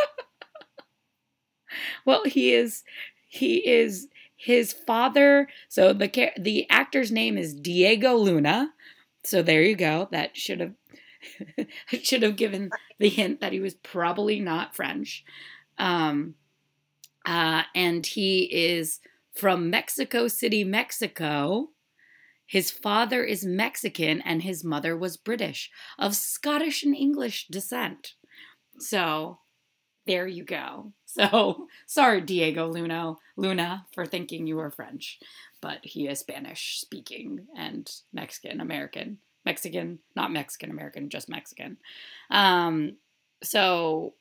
well, 2.04 2.24
he 2.24 2.54
is. 2.54 2.82
He 3.28 3.56
is 3.68 4.08
his 4.36 4.72
father. 4.72 5.48
So 5.68 5.92
the 5.92 6.32
the 6.38 6.66
actor's 6.70 7.12
name 7.12 7.38
is 7.38 7.54
Diego 7.54 8.14
Luna. 8.16 8.72
So 9.22 9.42
there 9.42 9.62
you 9.62 9.76
go. 9.76 10.08
That 10.10 10.36
should 10.36 10.60
have 10.60 10.74
should 12.02 12.22
have 12.22 12.36
given 12.36 12.70
the 12.98 13.08
hint 13.08 13.40
that 13.40 13.52
he 13.52 13.60
was 13.60 13.74
probably 13.74 14.40
not 14.40 14.74
French. 14.74 15.24
Um, 15.78 16.34
uh, 17.24 17.62
and 17.74 18.06
he 18.06 18.44
is 18.44 19.00
from 19.34 19.70
Mexico 19.70 20.28
City, 20.28 20.64
Mexico. 20.64 21.70
His 22.46 22.70
father 22.70 23.24
is 23.24 23.44
Mexican 23.44 24.20
and 24.22 24.42
his 24.42 24.64
mother 24.64 24.96
was 24.96 25.16
British, 25.16 25.70
of 25.98 26.14
Scottish 26.14 26.82
and 26.84 26.94
English 26.94 27.48
descent. 27.48 28.14
So 28.78 29.38
there 30.06 30.26
you 30.26 30.44
go. 30.44 30.92
So 31.16 31.68
sorry, 31.86 32.20
Diego 32.20 32.68
Luna, 32.68 33.14
Luna, 33.38 33.86
for 33.94 34.04
thinking 34.04 34.46
you 34.46 34.56
were 34.56 34.70
French, 34.70 35.18
but 35.62 35.78
he 35.82 36.08
is 36.08 36.18
Spanish 36.18 36.78
speaking 36.78 37.46
and 37.56 37.90
Mexican 38.12 38.60
American. 38.60 39.16
Mexican, 39.46 40.00
not 40.14 40.30
Mexican 40.30 40.70
American, 40.70 41.08
just 41.08 41.30
Mexican. 41.30 41.78
Um, 42.30 42.96
so, 43.42 44.12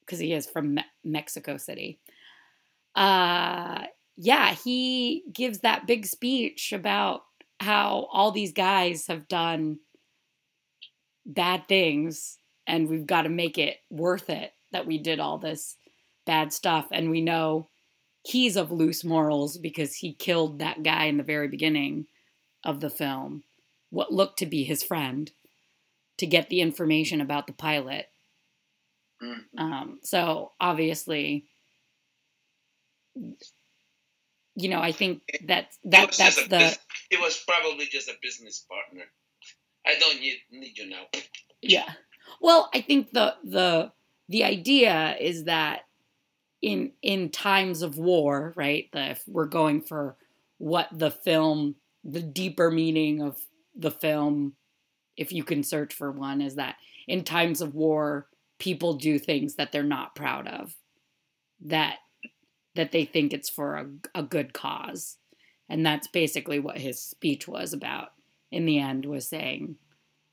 because 0.00 0.18
he 0.18 0.34
is 0.34 0.46
from 0.46 0.74
Me- 0.74 0.84
Mexico 1.02 1.56
City. 1.56 1.98
Uh, 2.94 3.84
yeah, 4.16 4.52
he 4.52 5.24
gives 5.32 5.60
that 5.60 5.86
big 5.86 6.04
speech 6.04 6.74
about 6.74 7.22
how 7.60 8.08
all 8.12 8.30
these 8.30 8.52
guys 8.52 9.06
have 9.06 9.28
done 9.28 9.78
bad 11.26 11.66
things 11.66 12.38
and 12.66 12.88
we've 12.88 13.06
got 13.06 13.22
to 13.22 13.28
make 13.28 13.58
it 13.58 13.78
worth 13.90 14.30
it 14.30 14.52
that 14.72 14.86
we 14.86 14.98
did 14.98 15.20
all 15.20 15.38
this 15.38 15.76
bad 16.26 16.52
stuff. 16.52 16.86
And 16.90 17.10
we 17.10 17.20
know 17.20 17.68
he's 18.26 18.56
of 18.56 18.72
loose 18.72 19.04
morals 19.04 19.58
because 19.58 19.96
he 19.96 20.14
killed 20.14 20.58
that 20.58 20.82
guy 20.82 21.04
in 21.04 21.16
the 21.16 21.22
very 21.22 21.48
beginning 21.48 22.06
of 22.64 22.80
the 22.80 22.90
film 22.90 23.44
what 23.90 24.12
looked 24.12 24.40
to 24.40 24.46
be 24.46 24.64
his 24.64 24.82
friend 24.82 25.30
to 26.18 26.26
get 26.26 26.48
the 26.48 26.60
information 26.60 27.20
about 27.20 27.46
the 27.46 27.52
pilot. 27.52 28.06
Mm-hmm. 29.22 29.58
Um, 29.58 29.98
so 30.02 30.52
obviously, 30.60 31.46
you 34.56 34.68
know, 34.68 34.80
I 34.80 34.92
think 34.92 35.22
that 35.46 35.68
that 35.84 36.12
that's 36.12 36.48
the. 36.48 36.78
it 37.10 37.20
was 37.20 37.42
probably 37.46 37.86
just 37.86 38.08
a 38.08 38.14
business 38.22 38.64
partner. 38.68 39.04
I 39.86 39.98
don't 39.98 40.20
need 40.20 40.38
need 40.50 40.78
you 40.78 40.88
now. 40.88 41.02
Yeah, 41.60 41.90
well, 42.40 42.70
I 42.74 42.80
think 42.80 43.12
the 43.12 43.34
the 43.42 43.92
the 44.28 44.44
idea 44.44 45.16
is 45.20 45.44
that 45.44 45.82
in 46.62 46.92
in 47.02 47.30
times 47.30 47.82
of 47.82 47.98
war, 47.98 48.52
right? 48.56 48.88
That 48.92 49.10
if 49.12 49.24
we're 49.26 49.46
going 49.46 49.82
for 49.82 50.16
what 50.58 50.88
the 50.92 51.10
film, 51.10 51.74
the 52.04 52.22
deeper 52.22 52.70
meaning 52.70 53.22
of 53.22 53.38
the 53.76 53.90
film, 53.90 54.54
if 55.16 55.32
you 55.32 55.44
can 55.44 55.62
search 55.62 55.94
for 55.94 56.10
one, 56.10 56.40
is 56.40 56.54
that 56.54 56.76
in 57.06 57.24
times 57.24 57.60
of 57.60 57.74
war, 57.74 58.28
people 58.58 58.94
do 58.94 59.18
things 59.18 59.56
that 59.56 59.72
they're 59.72 59.82
not 59.82 60.14
proud 60.14 60.48
of, 60.48 60.74
that 61.66 61.96
that 62.74 62.92
they 62.92 63.04
think 63.04 63.32
it's 63.32 63.48
for 63.48 63.76
a, 63.76 63.86
a 64.14 64.22
good 64.22 64.52
cause, 64.52 65.18
and 65.68 65.84
that's 65.84 66.08
basically 66.08 66.58
what 66.58 66.78
his 66.78 67.00
speech 67.00 67.46
was 67.48 67.72
about. 67.72 68.08
In 68.50 68.66
the 68.66 68.78
end, 68.78 69.06
was 69.06 69.28
saying, 69.28 69.76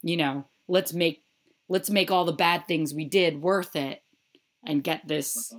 you 0.04 0.18
know, 0.18 0.46
let's 0.68 0.94
make 0.94 1.24
let's 1.70 1.89
make 1.89 2.12
all 2.12 2.26
the 2.26 2.34
bad 2.34 2.68
things 2.68 2.94
we 2.94 3.06
did 3.06 3.42
worth 3.42 3.76
it, 3.76 4.04
and 4.66 4.84
get 4.84 5.08
this, 5.08 5.54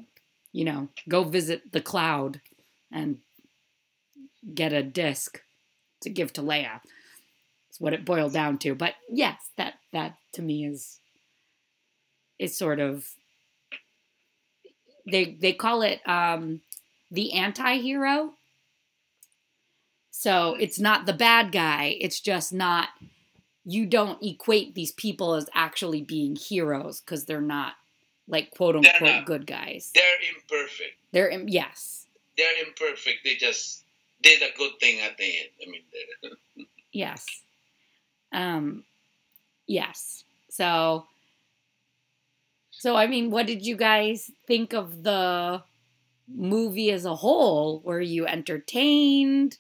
you 0.53 0.65
know, 0.65 0.89
go 1.09 1.25
visit 1.25 1.73
the 1.73 1.81
cloud, 1.81 2.41
and 2.93 3.19
get 4.55 4.73
a 4.73 4.83
disc 4.83 5.41
to 6.03 6.11
give 6.11 6.33
to 6.33 6.43
Leia 6.43 6.81
It's 7.69 7.81
what 7.81 7.93
it 7.93 8.05
boiled 8.05 8.33
down 8.33 8.59
to. 8.59 8.75
But 8.75 8.95
yes, 9.09 9.37
that 9.57 9.75
that 9.93 10.17
to 10.35 10.43
me 10.43 10.67
is 10.67 10.99
is 12.39 12.57
sort 12.57 12.81
of 12.81 13.09
they 15.11 15.37
they 15.41 15.53
call 15.53 15.83
it 15.83 16.07
um, 16.09 16.61
the 17.13 17.35
anti-hero. 17.35 18.33
So 20.11 20.57
it's 20.59 20.81
not 20.81 21.07
the 21.07 21.13
bad 21.13 21.53
guy. 21.53 21.97
It's 22.01 22.21
just 22.21 22.53
not 22.53 22.89
you 23.65 23.87
don't 23.87 24.23
equate 24.23 24.75
these 24.75 24.93
people 24.93 25.35
as 25.35 25.49
actually 25.55 26.03
being 26.03 26.35
heroes 26.35 27.01
because 27.01 27.25
they're 27.27 27.41
not 27.41 27.75
like 28.27 28.51
quote 28.51 28.77
unquote 28.77 29.25
good 29.27 29.47
guys. 29.47 29.91
They're 29.95 30.05
imperfect. 30.35 30.97
They're 31.13 31.29
Im- 31.29 31.49
yes. 31.49 32.07
They're 32.37 32.67
imperfect. 32.67 33.19
They 33.25 33.35
just 33.35 33.85
did 34.23 34.43
a 34.43 34.57
good 34.57 34.73
thing 34.81 35.01
at 35.01 35.17
the 35.19 35.25
end. 35.25 35.49
I 35.63 35.71
mean, 35.71 36.67
yes. 36.93 37.27
Um, 38.33 38.85
yes. 39.67 40.25
So, 40.51 41.07
so 42.71 42.97
I 42.97 43.07
mean, 43.07 43.31
what 43.31 43.47
did 43.47 43.65
you 43.67 43.77
guys 43.77 44.31
think 44.47 44.73
of 44.73 45.03
the 45.03 45.63
movie 46.29 46.91
as 46.91 47.05
a 47.05 47.17
whole? 47.17 47.81
Were 47.81 48.01
you 48.01 48.27
entertained? 48.27 49.59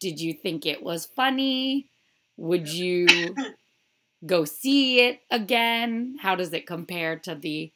Did 0.00 0.20
you 0.20 0.32
think 0.32 0.66
it 0.66 0.82
was 0.82 1.06
funny? 1.06 1.88
Would 2.36 2.68
you 2.68 3.34
go 4.26 4.44
see 4.44 5.00
it 5.00 5.20
again? 5.30 6.16
How 6.20 6.34
does 6.34 6.52
it 6.52 6.66
compare 6.66 7.18
to 7.20 7.34
the 7.34 7.72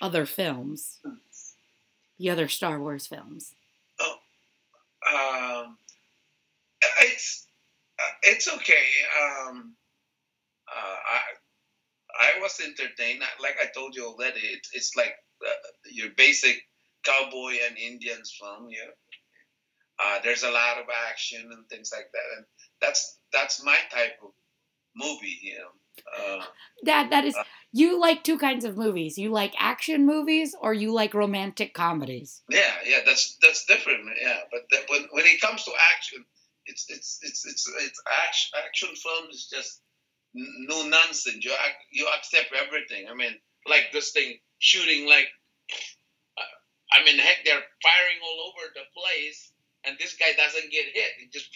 other 0.00 0.26
films? 0.26 1.00
The 2.18 2.30
other 2.30 2.48
Star 2.48 2.80
Wars 2.80 3.06
films? 3.06 3.54
Oh, 4.00 4.16
um, 5.12 5.78
it's 7.02 7.46
it's 8.22 8.48
okay. 8.48 8.86
Um, 9.22 9.74
uh, 10.68 10.96
I 11.06 11.20
I 12.36 12.40
was 12.40 12.60
entertained. 12.60 13.22
Like 13.40 13.56
I 13.62 13.66
told 13.74 13.94
you 13.94 14.06
already, 14.06 14.40
it, 14.40 14.66
it's 14.72 14.96
like 14.96 15.14
uh, 15.44 15.50
your 15.90 16.10
basic 16.16 16.62
cowboy 17.04 17.54
and 17.66 17.76
Indians 17.78 18.36
film. 18.38 18.68
Yeah, 18.70 18.90
uh, 20.02 20.18
there's 20.24 20.42
a 20.42 20.50
lot 20.50 20.78
of 20.78 20.86
action 21.10 21.48
and 21.52 21.68
things 21.68 21.90
like 21.92 22.10
that, 22.12 22.36
and 22.36 22.46
that's 22.80 23.18
that's 23.32 23.64
my 23.64 23.78
type 23.90 24.18
of 24.22 24.30
movie. 24.96 25.38
You 25.42 25.58
know. 25.58 25.70
Uh, 26.18 26.44
that 26.82 27.10
that 27.10 27.24
is 27.24 27.36
uh, 27.36 27.44
you 27.72 28.00
like 28.00 28.24
two 28.24 28.38
kinds 28.38 28.64
of 28.64 28.76
movies. 28.76 29.16
You 29.16 29.30
like 29.30 29.54
action 29.58 30.06
movies 30.06 30.54
or 30.60 30.74
you 30.74 30.92
like 30.92 31.14
romantic 31.14 31.72
comedies. 31.72 32.42
Yeah, 32.48 32.72
yeah, 32.84 32.98
that's 33.06 33.36
that's 33.40 33.64
different. 33.66 34.00
Yeah, 34.20 34.38
but 34.50 34.62
that, 34.72 34.82
when 34.88 35.06
when 35.12 35.24
it 35.24 35.40
comes 35.40 35.64
to 35.64 35.70
action, 35.94 36.24
it's 36.66 36.86
it's 36.88 37.20
it's 37.22 37.46
it's 37.46 37.72
it's 37.80 38.02
action 38.26 38.58
action 38.66 38.88
film 38.96 39.30
is 39.30 39.48
just 39.52 39.82
no 40.34 40.86
nonsense. 40.88 41.44
You 41.44 41.52
you 41.92 42.08
accept 42.16 42.52
everything. 42.66 43.06
I 43.08 43.14
mean, 43.14 43.32
like 43.68 43.92
this 43.92 44.10
thing 44.12 44.38
shooting 44.58 45.08
like. 45.08 45.28
I 46.94 47.04
mean, 47.04 47.18
heck, 47.18 47.44
they're 47.44 47.66
firing 47.82 48.20
all 48.22 48.54
over 48.54 48.70
the 48.74 48.86
place, 48.94 49.50
and 49.84 49.98
this 49.98 50.14
guy 50.14 50.32
doesn't 50.36 50.70
get 50.70 50.86
hit. 50.94 51.10
He 51.18 51.26
just 51.28 51.50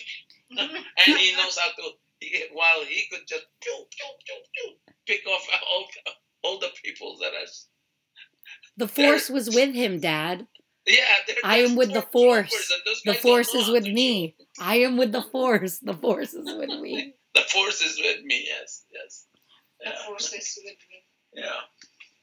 and 0.58 1.18
he 1.18 1.32
knows 1.36 1.56
how 1.56 1.70
to. 1.70 1.90
He, 2.20 2.44
while 2.52 2.84
he 2.84 3.06
could 3.10 3.28
just 3.28 3.46
pew, 3.62 3.86
pew, 3.90 4.10
pew, 4.26 4.34
pew, 4.52 4.74
pick 5.06 5.26
off 5.28 5.46
all 5.72 5.86
all 6.42 6.58
the 6.58 6.70
people 6.82 7.16
that 7.20 7.32
has. 7.40 7.66
The 8.76 8.88
force 8.88 9.30
was 9.30 9.54
with 9.54 9.74
him, 9.74 10.00
Dad. 10.00 10.46
Yeah, 10.86 11.04
I 11.44 11.58
am 11.58 11.76
with 11.76 11.92
the 11.92 12.02
force. 12.12 12.72
The 13.04 13.14
force 13.14 13.54
is 13.54 13.68
with 13.68 13.84
me. 13.84 14.36
I 14.60 14.78
am 14.78 14.96
with 14.96 15.12
the 15.12 15.22
force. 15.22 15.78
The 15.78 15.94
force 15.94 16.32
is 16.32 16.46
with 16.46 16.80
me. 16.80 17.14
the 17.34 17.42
force 17.42 17.82
is 17.82 17.98
with 17.98 18.24
me. 18.24 18.46
Yes, 18.46 18.84
yes. 18.92 19.26
Yeah. 19.84 19.90
The 19.90 19.96
force 20.06 20.32
is 20.32 20.58
with 20.64 20.76
me. 20.90 21.04
Yeah. 21.34 21.50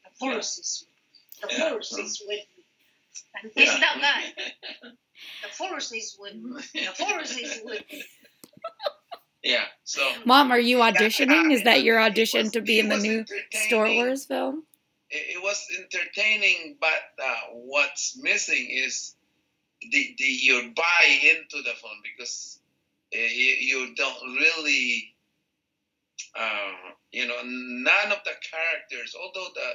The 0.04 0.16
force 0.20 0.58
is. 0.58 0.88
With 0.88 1.50
me. 1.50 1.56
The 1.56 1.64
yeah. 1.64 1.70
force 1.70 1.92
is 1.94 2.24
with 2.28 2.40
me. 2.55 2.55
And 3.42 3.52
he's 3.56 3.68
yeah. 3.68 3.80
that 3.80 4.02
guy. 4.02 4.92
The 5.42 5.50
forest 5.50 5.96
is 5.96 6.18
with 6.20 6.36
me. 6.36 6.62
The 6.74 6.94
forest 6.94 7.40
is 7.40 7.62
with 7.64 7.84
me. 7.92 8.04
Yeah. 9.42 9.64
So. 9.86 10.08
Mom, 10.26 10.52
are 10.52 10.60
you 10.60 10.80
auditioning? 10.80 11.54
Is 11.54 11.64
that 11.64 11.84
your 11.84 12.00
audition 12.02 12.44
was, 12.44 12.52
to 12.52 12.62
be 12.62 12.80
in 12.80 12.90
the 12.90 12.98
new 12.98 13.26
Star 13.54 13.86
Wars 13.86 14.26
film? 14.26 14.66
it, 15.10 15.42
was 15.42 15.66
entertaining, 15.78 16.78
but 16.80 17.24
uh, 17.24 17.36
what's 17.54 18.18
missing 18.22 18.68
is 18.70 19.16
the, 19.82 20.16
the 20.18 20.26
your 20.26 20.64
buy 20.76 21.06
into 21.06 21.62
the 21.64 21.74
film 21.82 21.94
because 22.04 22.60
uh, 23.14 23.18
you, 23.18 23.56
you, 23.60 23.96
don't 23.96 24.36
really, 24.36 25.14
uh, 26.38 26.72
you 27.12 27.28
know, 27.28 27.42
none 27.44 28.12
of 28.12 28.20
the 28.26 28.32
characters, 28.52 29.16
although 29.20 29.50
the 29.54 29.70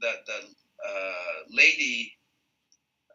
the 0.00 0.12
the 0.26 0.88
uh, 0.88 1.42
lady. 1.50 2.12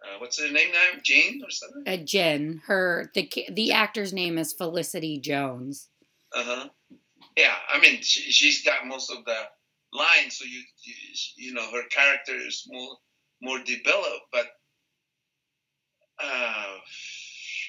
Uh, 0.04 0.20
what's 0.20 0.42
her 0.42 0.52
name 0.52 0.72
now? 0.72 1.00
Jane 1.04 1.42
or 1.44 1.50
something? 1.50 1.84
Uh, 1.86 1.98
Jen. 2.04 2.62
Her 2.66 3.12
the 3.14 3.30
the 3.52 3.72
actor's 3.72 4.14
name 4.14 4.38
is 4.38 4.54
Felicity 4.54 5.20
Jones. 5.20 5.90
Uh 6.34 6.44
huh. 6.44 6.70
Yeah, 7.38 7.56
I 7.70 7.80
mean 7.80 8.02
she, 8.02 8.32
she's 8.32 8.64
got 8.64 8.88
most 8.88 9.12
of 9.12 9.26
the 9.26 9.38
line, 9.94 10.30
so 10.30 10.46
you, 10.46 10.62
you 10.84 10.94
you 11.38 11.54
know 11.54 11.70
her 11.72 11.84
character 11.90 12.36
is 12.36 12.66
more 12.70 12.98
more 13.42 13.60
developed, 13.60 14.28
but 14.32 14.48
uh, 16.20 16.76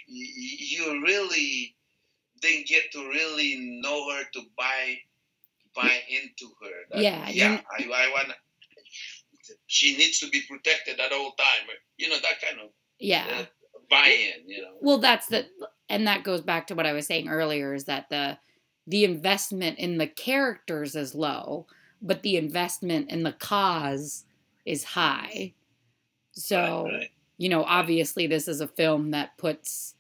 you, 0.07 0.87
you 0.87 1.03
really 1.03 1.77
didn't 2.41 2.67
get 2.67 2.91
to 2.93 3.09
really 3.09 3.81
know 3.83 4.11
her 4.11 4.23
to 4.33 4.41
buy 4.57 4.97
buy 5.75 5.99
into 6.09 6.53
her. 6.63 6.71
That, 6.91 7.03
Yeah, 7.03 7.29
yeah. 7.29 7.61
I, 7.79 7.85
I 7.85 8.11
want. 8.11 8.33
She 9.69 9.97
needs 9.97 10.19
to 10.21 10.29
be 10.31 10.43
protected 10.49 10.99
at 10.99 11.13
all 11.13 11.33
time. 11.33 11.69
You 11.99 12.09
know 12.09 12.17
that 12.17 12.41
kind 12.45 12.61
of 12.61 12.71
yeah. 12.99 13.27
uh, 13.41 13.45
buy-in. 13.89 14.49
You 14.49 14.63
know. 14.63 14.73
Well, 14.81 14.99
that's 14.99 15.27
the 15.27 15.47
and 15.89 16.07
that 16.07 16.25
goes 16.25 16.41
back 16.41 16.67
to 16.69 16.75
what 16.75 16.87
I 16.87 16.93
was 16.93 17.07
saying 17.07 17.29
earlier 17.29 17.75
is 17.75 17.85
that 17.85 18.09
the 18.11 18.39
the 18.87 19.05
investment 19.05 19.79
in 19.79 19.99
the 19.99 20.07
characters 20.07 20.97
is 20.97 21.15
low, 21.15 21.67
but 22.01 22.23
the 22.23 22.37
investment 22.37 23.11
in 23.11 23.23
the 23.23 23.33
cause 23.33 24.25
is 24.65 24.83
high. 24.85 25.53
So, 26.33 26.85
Right, 26.85 26.93
right. 26.95 27.11
you 27.37 27.49
know, 27.51 27.65
obviously 27.65 28.27
this 28.27 28.49
is 28.49 28.61
a 28.61 28.69
film 28.69 29.11
that 29.11 29.37
puts 29.39 29.95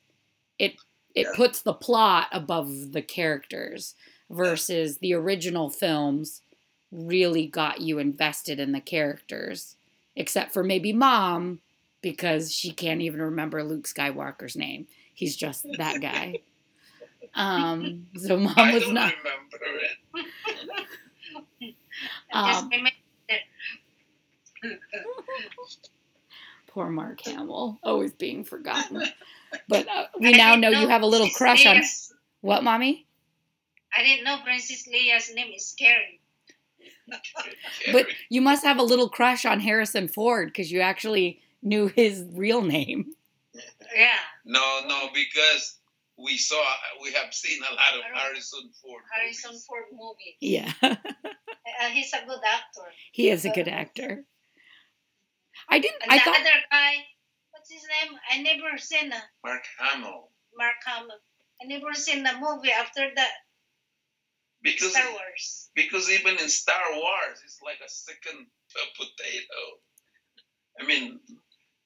it 0.59 0.77
it 1.15 1.27
Yeah. 1.27 1.33
puts 1.37 1.63
the 1.63 1.75
plot 1.75 2.29
above 2.33 2.93
the 2.93 3.03
characters 3.03 3.95
versus 4.31 4.99
the 4.99 5.13
original 5.15 5.69
films 5.71 6.43
really 6.91 7.47
got 7.47 7.81
you 7.81 7.99
invested 7.99 8.59
in 8.61 8.73
the 8.73 8.81
characters 8.81 9.77
except 10.17 10.53
for 10.53 10.65
maybe 10.65 10.93
mom 10.93 11.61
because 12.01 12.53
she 12.53 12.71
can't 12.73 13.01
even 13.03 13.21
remember 13.21 13.63
Luke 13.63 13.87
Skywalker's 13.87 14.57
name. 14.57 14.87
He's 15.15 15.37
just 15.37 15.67
that 15.79 16.01
guy. 16.01 16.41
Um 17.35 18.07
so 18.17 18.39
mom 18.39 18.55
I 18.57 18.75
was 18.75 18.85
don't 18.85 18.95
not 18.95 19.13
remember 19.19 19.59
it. 21.61 21.75
Um, 22.33 22.71
poor 26.69 26.89
Mark 26.89 27.21
Hamill 27.23 27.79
always 27.83 28.13
being 28.13 28.45
forgotten. 28.45 29.03
But 29.69 29.89
uh, 29.89 30.07
we 30.21 30.29
I 30.29 30.37
now 30.37 30.51
didn't 30.57 30.61
know 30.63 30.81
you 30.81 30.89
have 30.89 31.03
a 31.03 31.07
little 31.07 31.27
Princess 31.27 31.37
crush 31.37 31.67
on 31.67 31.77
Leia's- 31.77 32.13
what, 32.41 32.63
mommy? 32.65 33.07
I 33.97 34.03
didn't 34.03 34.25
know 34.25 34.39
Princess 34.45 34.87
Leia's 34.89 35.35
name 35.35 35.53
is 35.55 35.75
Carrie. 35.79 36.18
But 37.93 38.07
you 38.29 38.41
must 38.41 38.65
have 38.65 38.79
a 38.79 38.83
little 38.83 39.09
crush 39.09 39.45
on 39.45 39.61
Harrison 39.61 40.09
Ford 40.09 40.49
because 40.49 40.71
you 40.73 40.81
actually 40.81 41.41
knew 41.63 41.89
his 41.89 42.25
real 42.33 42.63
name. 42.63 43.13
Yeah, 43.97 44.11
no, 44.45 44.81
no, 44.87 45.09
because 45.15 45.79
we 46.17 46.37
saw, 46.37 46.63
we 47.03 47.13
have 47.13 47.33
seen 47.33 47.59
a 47.63 47.73
lot 47.75 47.95
of 47.99 48.03
Harrison 48.21 48.71
Ford. 48.83 49.03
Harrison 49.13 49.51
movies. 49.51 49.67
Ford 49.67 49.85
movie. 49.93 50.37
Yeah, 50.41 50.73
Uh, 51.81 51.89
he's 51.91 52.13
a 52.13 52.25
good 52.27 52.41
actor. 52.45 52.83
he 53.13 53.31
is 53.31 53.45
a 53.45 53.51
good 53.51 53.69
actor. 53.69 54.25
I 55.69 55.79
didn't. 55.79 56.03
And 56.03 56.13
I 56.13 56.19
the 56.19 56.25
thought. 56.25 56.41
other 56.41 56.59
guy, 56.71 56.93
what's 57.53 57.71
his 57.71 57.83
name? 57.83 58.19
I 58.33 58.43
never 58.43 58.79
seen 58.79 59.13
A, 59.13 59.23
Mark 59.45 59.63
Hamill. 59.79 60.31
Mark 60.57 60.75
Hamill. 60.87 61.19
I 61.63 61.67
never 61.67 61.93
seen 61.95 62.23
the 62.23 62.33
movie 62.41 62.73
after 62.73 63.09
that 63.15 63.31
Because 64.63 64.91
Star 64.93 65.11
Wars. 65.13 65.71
because 65.75 66.11
even 66.11 66.33
in 66.39 66.49
Star 66.49 66.83
Wars, 66.95 67.39
it's 67.45 67.61
like 67.65 67.79
a 67.85 67.89
second 67.89 68.47
uh, 68.77 68.87
potato. 68.97 69.61
I 70.81 70.87
mean, 70.87 71.21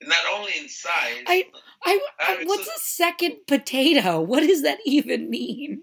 not 0.03 0.18
only 0.35 0.53
in 0.59 0.68
size. 0.68 1.23
I, 1.27 1.47
I, 1.85 2.01
I- 2.20 2.45
what's 2.45 2.66
a 2.68 2.81
second 2.81 3.37
potato? 3.47 4.20
What 4.31 4.41
does 4.47 4.62
that 4.62 4.79
even 4.87 5.29
mean? 5.31 5.83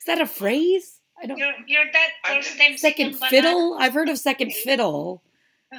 Is 0.00 0.06
that 0.06 0.20
a 0.20 0.26
phrase? 0.26 0.98
I 1.22 1.26
don't. 1.26 1.38
You're 1.38 1.52
you're 1.66 1.84
that 1.92 2.08
I- 2.24 2.36
first 2.36 2.58
time 2.58 2.76
Second 2.78 3.12
banana. 3.12 3.30
fiddle? 3.30 3.76
I've 3.78 3.92
heard 3.94 4.08
of 4.08 4.18
second 4.18 4.52
fiddle, 4.52 5.22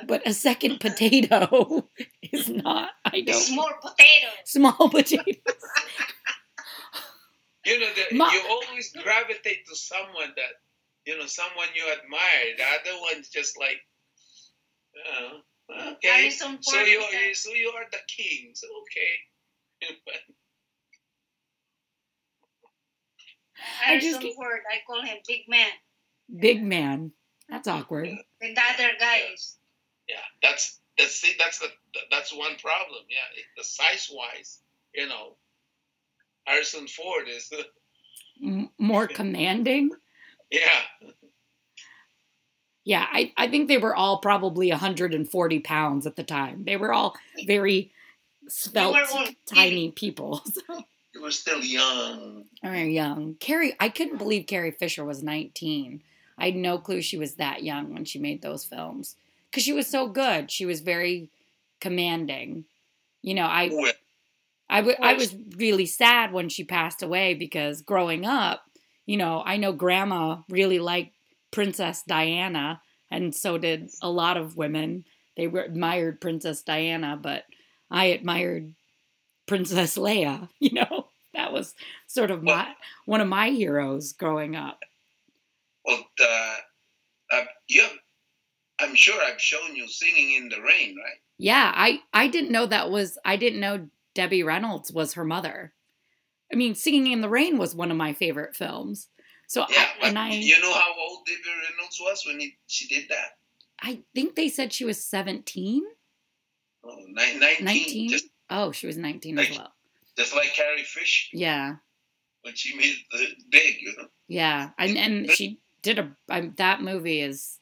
but 0.08 0.26
a 0.28 0.34
second 0.34 0.80
potato 0.80 1.90
is 2.22 2.50
not. 2.50 2.92
I 3.04 3.22
don't. 3.22 3.36
Small 3.36 3.70
potato. 3.82 4.28
Small 4.46 4.90
potatoes. 4.90 5.36
you 7.66 7.80
know, 7.80 7.88
the, 7.96 8.16
Ma- 8.16 8.32
you 8.32 8.42
always 8.50 8.92
gravitate 9.04 9.66
to 9.68 9.76
someone 9.76 10.34
that, 10.36 10.62
you 11.06 11.18
know, 11.18 11.26
someone 11.26 11.68
you 11.76 11.84
admire. 11.92 12.56
The 12.58 12.64
other 12.64 13.00
one's 13.02 13.30
just 13.30 13.58
like, 13.60 13.80
uh, 15.08 15.92
okay. 15.94 16.30
So 16.30 16.50
you, 16.82 17.04
is 17.30 17.40
so 17.40 17.52
you 17.52 17.70
are 17.76 17.86
the 17.92 17.98
king. 18.08 18.52
So 18.54 18.68
okay. 18.82 19.90
I 23.86 23.96
just 23.96 24.06
Harrison 24.06 24.22
keep- 24.22 24.36
Ford. 24.36 24.60
I 24.72 24.80
call 24.86 25.02
him 25.02 25.18
Big 25.28 25.48
Man. 25.48 25.70
Big 26.40 26.64
man. 26.64 27.12
That's 27.50 27.68
awkward. 27.68 28.08
And 28.08 28.58
the 28.58 28.62
other 28.74 28.90
guys. 29.00 29.22
is 29.34 29.58
yeah, 30.08 30.16
that's 30.42 30.80
that's 30.98 31.16
see, 31.16 31.34
that's 31.40 31.60
the 31.60 31.68
that's 32.12 32.34
one 32.34 32.56
problem. 32.62 33.04
Yeah, 33.10 33.44
the 33.58 33.64
size 33.64 34.10
wise, 34.12 34.60
you 34.94 35.08
know, 35.08 35.36
Harrison 36.46 36.88
Ford 36.88 37.28
is 37.28 37.52
more 38.78 39.08
commanding. 39.20 39.92
yeah. 40.52 40.70
Yeah, 42.86 43.06
I, 43.10 43.32
I 43.38 43.48
think 43.48 43.70
they 43.70 43.78
were 43.78 43.96
all 43.96 44.18
probably 44.18 44.70
140 44.70 45.60
pounds 45.62 46.06
at 46.06 46.18
the 46.18 46.24
time. 46.24 46.66
They 46.66 46.76
were 46.76 46.92
all 46.92 47.16
very 47.48 47.92
svelte, 48.50 49.36
tiny 49.46 49.92
people. 49.92 50.42
So, 50.68 50.84
He 51.14 51.20
was 51.20 51.40
still 51.40 51.64
young. 51.64 52.44
very 52.62 52.94
young. 52.94 53.36
Carrie, 53.40 53.76
I 53.80 53.88
couldn't 53.88 54.18
believe 54.18 54.48
Carrie 54.48 54.72
Fisher 54.72 55.06
was 55.06 55.22
19. 55.24 56.02
I 56.40 56.46
had 56.48 56.56
no 56.56 56.78
clue 56.80 57.02
she 57.02 57.18
was 57.18 57.36
that 57.36 57.64
young 57.64 57.94
when 57.94 58.04
she 58.04 58.18
made 58.20 58.42
those 58.42 58.66
films 58.66 59.16
because 59.50 59.64
she 59.64 59.72
was 59.74 59.88
so 59.88 60.08
good. 60.08 60.50
She 60.52 60.66
was 60.66 60.82
very 60.82 61.30
commanding. 61.80 62.66
You 63.22 63.36
know, 63.36 63.46
I 63.46 63.70
Well, 63.72 63.94
I, 64.74 64.78
w- 64.82 64.98
I 65.02 65.14
was 65.14 65.36
really 65.58 65.86
sad 65.86 66.34
when 66.34 66.50
she 66.50 66.64
passed 66.64 67.04
away 67.04 67.36
because 67.36 67.82
growing 67.82 68.26
up, 68.26 68.64
you 69.06 69.18
know, 69.18 69.44
I 69.46 69.58
know 69.58 69.72
grandma 69.74 70.42
really 70.50 70.80
liked 70.80 71.14
Princess 71.52 72.04
Diana, 72.08 72.82
and 73.12 73.36
so 73.36 73.58
did 73.58 73.92
a 74.02 74.10
lot 74.10 74.38
of 74.38 74.58
women. 74.58 75.06
They 75.38 75.48
were, 75.48 75.62
admired 75.64 76.22
Princess 76.22 76.64
Diana, 76.64 77.18
but 77.22 77.44
I 77.92 78.06
admired 78.06 78.74
Princess 79.48 79.98
Leia. 79.98 80.50
You 80.60 80.74
know, 80.74 81.08
that 81.34 81.54
was 81.54 81.76
sort 82.08 82.32
of 82.32 82.44
my 82.44 82.74
one 83.06 83.22
of 83.22 83.28
my 83.28 83.50
heroes 83.50 84.14
growing 84.14 84.56
up. 84.56 84.80
well, 85.86 86.04
uh, 86.22 86.56
uh, 87.32 87.46
you. 87.68 87.86
I'm 88.80 88.96
sure 88.96 89.22
I've 89.24 89.42
shown 89.42 89.76
you 89.76 89.88
singing 89.88 90.34
in 90.36 90.50
the 90.50 90.62
rain, 90.62 90.96
right? 90.98 91.20
Yeah, 91.38 91.72
I 91.76 92.02
I 92.14 92.28
didn't 92.28 92.52
know 92.52 92.66
that 92.66 92.92
was 92.92 93.18
I 93.26 93.36
didn't 93.38 93.60
know 93.60 93.88
Debbie 94.16 94.44
Reynolds 94.44 94.92
was 94.92 95.14
her 95.14 95.26
mother. 95.26 95.74
I 96.52 96.56
mean, 96.56 96.76
Singing 96.76 97.12
in 97.12 97.22
the 97.22 97.30
Rain 97.30 97.58
was 97.58 97.74
one 97.76 97.90
of 97.92 97.98
my 97.98 98.14
favorite 98.14 98.56
films. 98.56 99.08
So 99.48 99.66
Yeah, 99.70 99.86
I, 100.02 100.08
and 100.08 100.20
I 100.20 100.30
you 100.34 100.60
know 100.62 100.74
how 100.74 100.94
old 101.00 101.26
Debbie 101.26 101.40
Reynolds 101.48 102.00
was 102.02 102.24
when 102.26 102.40
he, 102.40 102.58
she 102.68 102.88
did 102.88 103.10
that? 103.10 103.38
I 103.82 104.02
think 104.16 104.36
they 104.36 104.50
said 104.50 104.72
she 104.72 104.86
was 104.86 105.04
17, 105.04 105.84
Oh, 106.86 106.96
ni- 107.08 107.40
19, 107.40 107.66
19. 107.66 108.10
Just, 108.10 108.26
Oh, 108.50 108.72
she 108.72 108.88
was 108.88 108.98
19 108.98 109.40
as 109.40 109.50
well. 109.58 109.74
just 110.18 110.36
like 110.36 110.54
Carrie 110.54 110.84
Fish 110.84 111.30
Yeah. 111.34 111.76
when 112.44 112.56
she 112.56 112.76
made 112.78 112.96
the 113.12 113.28
big, 113.50 113.76
you 113.82 113.94
know. 113.98 114.08
Yeah. 114.28 114.70
And 114.78 114.98
and 114.98 115.32
she 115.32 115.60
did 115.82 116.00
a 116.00 116.16
I, 116.30 116.52
that 116.58 116.82
movie 116.82 117.20
is 117.22 117.60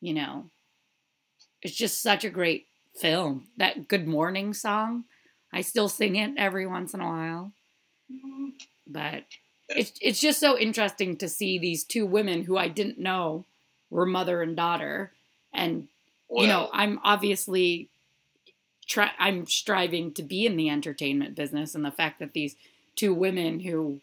you 0.00 0.12
know 0.12 0.50
it's 1.62 1.74
just 1.74 2.02
such 2.02 2.24
a 2.24 2.30
great 2.30 2.66
film. 3.00 3.48
That 3.56 3.88
Good 3.88 4.06
Morning 4.06 4.52
song, 4.54 5.04
I 5.52 5.60
still 5.62 5.88
sing 5.88 6.16
it 6.16 6.32
every 6.36 6.66
once 6.66 6.94
in 6.94 7.00
a 7.00 7.06
while. 7.06 7.52
But 8.86 9.24
it's 9.68 9.92
it's 10.00 10.20
just 10.20 10.38
so 10.38 10.56
interesting 10.58 11.16
to 11.16 11.28
see 11.28 11.58
these 11.58 11.84
two 11.84 12.06
women 12.06 12.44
who 12.44 12.56
I 12.56 12.68
didn't 12.68 12.98
know 12.98 13.44
were 13.90 14.06
mother 14.06 14.42
and 14.42 14.56
daughter. 14.56 15.12
And 15.52 15.88
Well, 16.28 16.42
you 16.42 16.48
know 16.48 16.68
i'm 16.72 17.00
obviously 17.02 17.88
try 18.86 19.10
i'm 19.18 19.46
striving 19.46 20.12
to 20.12 20.22
be 20.22 20.46
in 20.46 20.56
the 20.56 20.68
entertainment 20.68 21.34
business 21.34 21.74
and 21.74 21.84
the 21.84 21.90
fact 21.90 22.18
that 22.18 22.32
these 22.32 22.56
two 22.94 23.14
women 23.14 23.60
who 23.60 24.00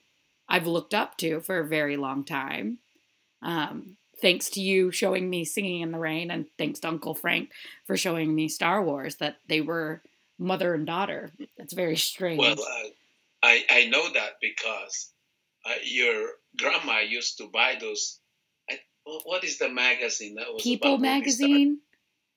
i've 0.49 0.67
looked 0.67 0.93
up 0.93 1.17
to 1.17 1.39
for 1.41 1.59
a 1.59 1.67
very 1.67 1.97
long 1.97 2.23
time 2.23 2.79
um, 3.41 3.97
thanks 4.21 4.49
to 4.51 4.61
you 4.61 4.89
showing 4.89 5.29
me 5.29 5.43
singing 5.43 5.81
in 5.81 5.91
the 5.91 5.99
rain 5.99 6.31
and 6.31 6.45
thanks 6.57 6.79
to 6.79 6.87
uncle 6.87 7.13
frank 7.13 7.51
for 7.85 7.97
showing 7.97 8.33
me 8.33 8.47
star 8.47 8.81
wars 8.81 9.15
that 9.17 9.37
they 9.47 9.61
were 9.61 10.01
mother 10.39 10.73
and 10.73 10.85
daughter 10.85 11.31
that's 11.57 11.73
very 11.73 11.95
strange 11.95 12.39
well, 12.39 12.53
uh, 12.53 12.87
I 13.43 13.63
I 13.69 13.85
know 13.87 14.11
that 14.13 14.33
because 14.41 15.11
uh, 15.65 15.73
your 15.83 16.29
grandma 16.57 16.99
used 16.99 17.37
to 17.37 17.47
buy 17.47 17.77
those. 17.79 18.19
I, 18.69 18.79
what 19.05 19.43
is 19.43 19.57
the 19.57 19.69
magazine 19.69 20.35
that 20.35 20.53
was 20.53 20.63
people 20.63 20.95
about 20.95 21.01
magazine 21.01 21.79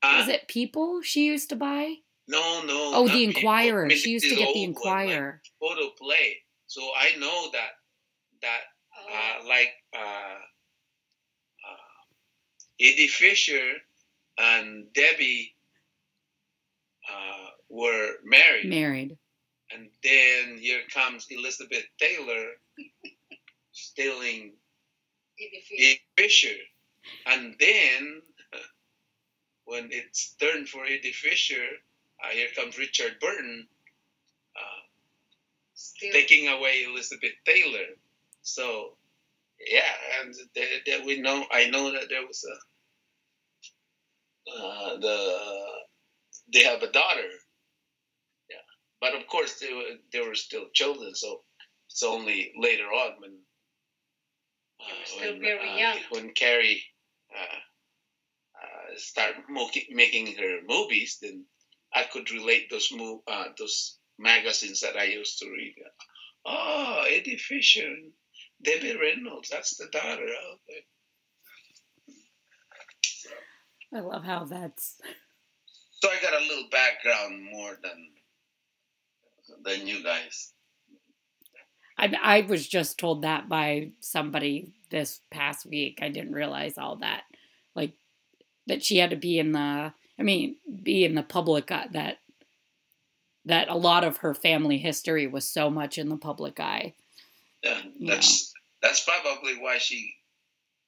Huh? 0.02 0.18
was 0.20 0.28
it 0.28 0.46
people 0.46 1.00
she 1.02 1.24
used 1.24 1.48
to 1.48 1.56
buy 1.56 1.94
No, 2.28 2.62
no. 2.64 2.92
oh 2.94 3.08
the 3.08 3.24
inquirer 3.24 3.86
I 3.86 3.88
mean, 3.88 3.96
she 3.96 4.10
used 4.10 4.28
to 4.28 4.36
get 4.36 4.40
the 4.40 4.46
old 4.46 4.54
one, 4.56 4.62
like 4.62 5.08
inquirer 5.08 5.42
photo 5.58 5.88
play. 5.98 6.36
So 6.66 6.82
I 6.94 7.16
know 7.18 7.48
that 7.52 7.70
that 8.42 8.60
Oh, 8.98 9.12
uh, 9.12 9.48
like 9.48 9.72
uh, 9.94 10.38
uh, 11.68 12.02
Eddie 12.80 13.08
Fisher 13.08 13.72
and 14.38 14.92
Debbie 14.92 15.54
uh, 17.10 17.48
were 17.68 18.10
married, 18.24 18.68
married 18.68 19.18
and 19.72 19.88
then 20.02 20.58
here 20.58 20.82
comes 20.92 21.26
Elizabeth 21.30 21.84
Taylor 21.98 22.44
stealing 23.72 24.52
Eddie 25.38 25.64
Fisher. 25.68 25.82
Eddie 25.82 26.02
Fisher. 26.16 26.56
And 27.26 27.54
then, 27.58 28.22
when 29.64 29.88
it's 29.90 30.34
turned 30.40 30.68
for 30.68 30.84
Eddie 30.84 31.12
Fisher, 31.12 31.64
uh, 32.24 32.28
here 32.28 32.48
comes 32.56 32.78
Richard 32.78 33.18
Burton 33.20 33.66
uh, 34.56 36.12
taking 36.12 36.48
away 36.48 36.84
Elizabeth 36.88 37.34
Taylor. 37.44 37.86
So, 38.42 38.94
yeah, 39.68 39.80
and 40.22 40.34
they, 40.54 40.66
they, 40.86 41.04
we 41.04 41.20
know. 41.20 41.44
I 41.50 41.68
know 41.70 41.92
that 41.92 42.08
there 42.08 42.26
was 42.26 42.44
a 42.44 42.56
uh, 44.48 44.96
the 44.98 45.38
they 46.52 46.62
have 46.62 46.82
a 46.82 46.92
daughter. 46.92 47.28
Yeah, 49.02 49.10
but 49.10 49.20
of 49.20 49.26
course 49.26 49.58
they 49.60 49.72
were 49.72 49.96
they 50.12 50.20
were 50.20 50.34
still 50.34 50.66
children. 50.72 51.14
So 51.14 51.42
it's 51.90 52.02
only 52.02 52.52
later 52.58 52.86
on 52.86 53.20
when 53.20 53.32
They 54.78 54.98
were 54.98 55.06
still 55.06 55.32
when, 55.32 55.40
very 55.40 55.68
uh, 55.70 55.76
young. 55.76 55.98
when 56.10 56.30
Carrie 56.34 56.82
uh, 57.34 57.56
uh, 58.62 58.96
start 58.96 59.34
mo- 59.48 59.70
making 59.90 60.36
her 60.36 60.60
movies, 60.66 61.18
then 61.20 61.44
I 61.94 62.04
could 62.04 62.30
relate 62.30 62.70
those 62.70 62.90
mo- 62.92 63.22
uh, 63.26 63.48
those 63.58 63.98
magazines 64.18 64.80
that 64.80 64.96
I 64.96 65.04
used 65.04 65.38
to 65.40 65.46
read. 65.50 65.74
Oh, 66.44 67.04
Eddie 67.08 67.36
Fisher, 67.38 67.86
and 67.86 68.12
Debbie 68.62 68.96
Reynolds, 68.96 69.48
that's 69.50 69.76
the 69.76 69.86
daughter. 69.92 70.22
Okay. 70.24 70.84
I 73.94 74.00
love 74.00 74.24
how 74.24 74.44
that's. 74.44 75.00
So 76.02 76.08
I 76.10 76.20
got 76.22 76.34
a 76.40 76.44
little 76.44 76.68
background 76.70 77.42
more 77.50 77.76
than 77.82 78.10
than 79.64 79.86
you 79.86 80.02
guys. 80.02 80.52
I, 81.98 82.12
I 82.22 82.40
was 82.42 82.68
just 82.68 82.98
told 82.98 83.22
that 83.22 83.48
by 83.48 83.92
somebody 84.00 84.72
this 84.90 85.20
past 85.30 85.66
week. 85.66 86.00
I 86.02 86.08
didn't 86.08 86.32
realize 86.32 86.76
all 86.78 86.96
that. 86.96 87.22
Like, 87.74 87.92
that 88.66 88.84
she 88.84 88.98
had 88.98 89.10
to 89.10 89.16
be 89.16 89.38
in 89.38 89.52
the, 89.52 89.58
I 90.18 90.22
mean, 90.22 90.56
be 90.82 91.04
in 91.04 91.14
the 91.14 91.22
public, 91.22 91.70
eye- 91.70 91.88
that, 91.92 92.18
that 93.46 93.68
a 93.68 93.76
lot 93.76 94.04
of 94.04 94.18
her 94.18 94.34
family 94.34 94.76
history 94.76 95.26
was 95.26 95.44
so 95.48 95.70
much 95.70 95.98
in 95.98 96.08
the 96.08 96.16
public 96.16 96.60
eye. 96.60 96.94
Yeah, 97.62 97.80
that's 98.00 98.52
that's 98.82 99.04
probably 99.04 99.54
why 99.58 99.78
she 99.78 100.14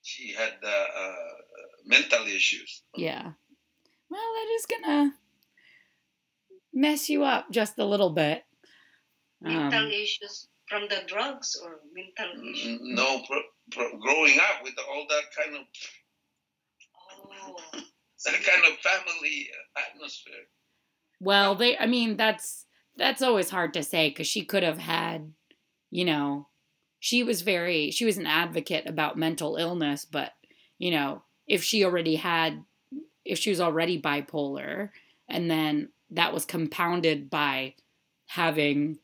she 0.03 0.33
had 0.33 0.55
uh, 0.63 0.69
uh, 0.69 1.15
mental 1.87 2.27
issues. 2.27 2.83
Yeah. 2.95 3.33
Well, 4.11 4.21
that 4.21 4.49
is 4.55 4.67
gonna 4.67 5.15
mess 6.73 7.09
you 7.09 7.25
up 7.25 7.51
just 7.51 7.79
a 7.79 7.85
little 7.85 8.11
bit. 8.11 8.45
Mental 9.41 9.86
Um, 9.86 9.91
issues 9.91 10.49
from 10.68 10.89
the 10.89 11.03
drugs 11.07 11.57
or 11.57 11.80
mental 11.93 12.49
issues. 12.49 12.80
No, 12.82 13.22
pro, 13.26 13.43
pro, 13.72 13.99
growing 13.99 14.39
up 14.39 14.62
with 14.62 14.78
all 14.78 15.07
that 15.09 15.24
kind 15.36 15.57
of 15.57 15.66
Oh, 17.11 17.57
that 18.24 18.45
kind 18.45 18.64
of 18.72 18.78
family 18.80 19.51
atmosphere. 19.76 20.47
Well, 21.20 21.55
they 21.55 21.76
I 21.78 21.86
mean 21.86 22.16
that's 22.16 22.66
that's 22.97 23.22
always 23.22 23.51
hard 23.51 23.74
to 23.74 23.82
say 23.82 24.11
cuz 24.11 24.26
she 24.26 24.45
could 24.45 24.62
have 24.62 24.78
had, 24.78 25.32
you 25.91 26.05
know, 26.05 26.49
she 27.01 27.22
was 27.22 27.43
very 27.43 27.91
she 27.91 28.05
was 28.05 28.18
an 28.18 28.26
advocate 28.26 28.86
about 28.89 29.18
mental 29.18 29.57
illness, 29.57 30.05
but 30.05 30.34
you 30.78 30.91
know, 30.91 31.24
if 31.47 31.62
she 31.64 31.84
already 31.84 32.16
had 32.16 32.64
if 33.24 33.39
she 33.39 33.51
was 33.51 33.61
already 33.61 34.01
bipolar 34.01 34.91
and 35.28 35.51
then 35.51 35.93
that 36.11 36.32
was 36.34 36.45
compounded 36.47 37.30
by 37.30 37.76
having 38.26 38.99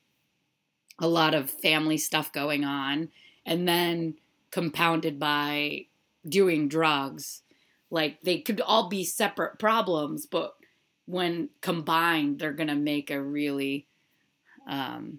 a 0.98 1.08
lot 1.08 1.34
of 1.34 1.50
family 1.50 1.98
stuff 1.98 2.32
going 2.32 2.64
on 2.64 3.08
and 3.44 3.66
then 3.68 4.14
compounded 4.50 5.18
by 5.18 5.86
doing 6.28 6.68
drugs 6.68 7.42
like 7.90 8.20
they 8.22 8.38
could 8.38 8.60
all 8.60 8.88
be 8.88 9.04
separate 9.04 9.58
problems 9.58 10.26
but 10.26 10.54
when 11.06 11.48
combined 11.60 12.38
they're 12.38 12.52
going 12.52 12.68
to 12.68 12.74
make 12.74 13.10
a 13.10 13.20
really 13.20 13.86
um, 14.68 15.18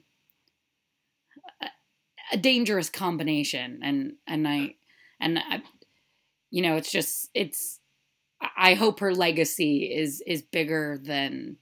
a, 2.31 2.37
dangerous 2.37 2.89
combination 2.89 3.79
and 3.83 4.13
and 4.25 4.47
i 4.47 4.73
and 5.19 5.37
I, 5.37 5.61
you 6.49 6.61
know 6.61 6.77
it's 6.77 6.91
just 6.91 7.29
it's 7.33 7.79
i 8.57 8.73
hope 8.73 8.99
her 9.01 9.13
legacy 9.13 9.93
is 9.93 10.23
is 10.25 10.41
bigger 10.41 10.97
than 11.01 11.57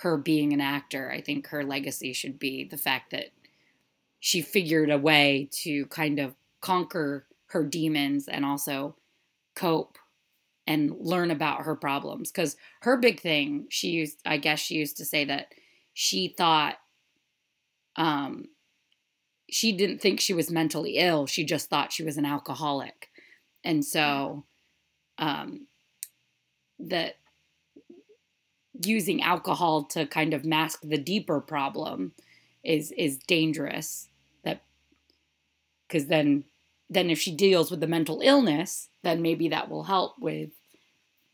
her 0.00 0.16
being 0.18 0.52
an 0.52 0.60
actor. 0.60 1.10
I 1.10 1.20
think 1.22 1.48
her 1.48 1.64
legacy 1.64 2.12
should 2.12 2.38
be 2.38 2.64
the 2.64 2.76
fact 2.76 3.10
that 3.12 3.30
she 4.26 4.42
figured 4.42 4.90
a 4.90 4.98
way 4.98 5.48
to 5.52 5.86
kind 5.86 6.18
of 6.18 6.34
conquer 6.60 7.28
her 7.50 7.62
demons 7.62 8.26
and 8.26 8.44
also 8.44 8.96
cope 9.54 9.98
and 10.66 10.92
learn 10.98 11.30
about 11.30 11.62
her 11.62 11.76
problems. 11.76 12.32
Because 12.32 12.56
her 12.80 12.96
big 12.96 13.20
thing 13.20 13.66
she 13.68 13.90
used 13.90 14.18
i 14.26 14.36
guess 14.36 14.58
she 14.58 14.74
used 14.74 14.96
to 14.96 15.04
say 15.04 15.24
that 15.24 15.52
she 15.94 16.34
thought 16.36 16.74
um 17.94 18.46
she 19.48 19.70
didn't 19.70 20.00
think 20.00 20.18
she 20.18 20.34
was 20.34 20.50
mentally 20.50 20.96
ill 20.96 21.28
she 21.28 21.44
just 21.44 21.70
thought 21.70 21.92
she 21.92 22.02
was 22.02 22.16
an 22.16 22.26
alcoholic. 22.26 23.10
And 23.62 23.84
so 23.84 24.44
um 25.18 25.68
that 26.80 27.14
using 28.84 29.22
alcohol 29.22 29.84
to 29.84 30.04
kind 30.04 30.34
of 30.34 30.44
mask 30.44 30.80
the 30.82 30.98
deeper 30.98 31.40
problem 31.40 32.10
is 32.64 32.90
is 32.98 33.18
dangerous 33.18 34.08
because 35.86 36.06
then 36.06 36.44
then 36.88 37.10
if 37.10 37.18
she 37.18 37.34
deals 37.34 37.70
with 37.70 37.80
the 37.80 37.86
mental 37.86 38.20
illness 38.22 38.88
then 39.02 39.22
maybe 39.22 39.48
that 39.48 39.68
will 39.68 39.84
help 39.84 40.14
with 40.18 40.50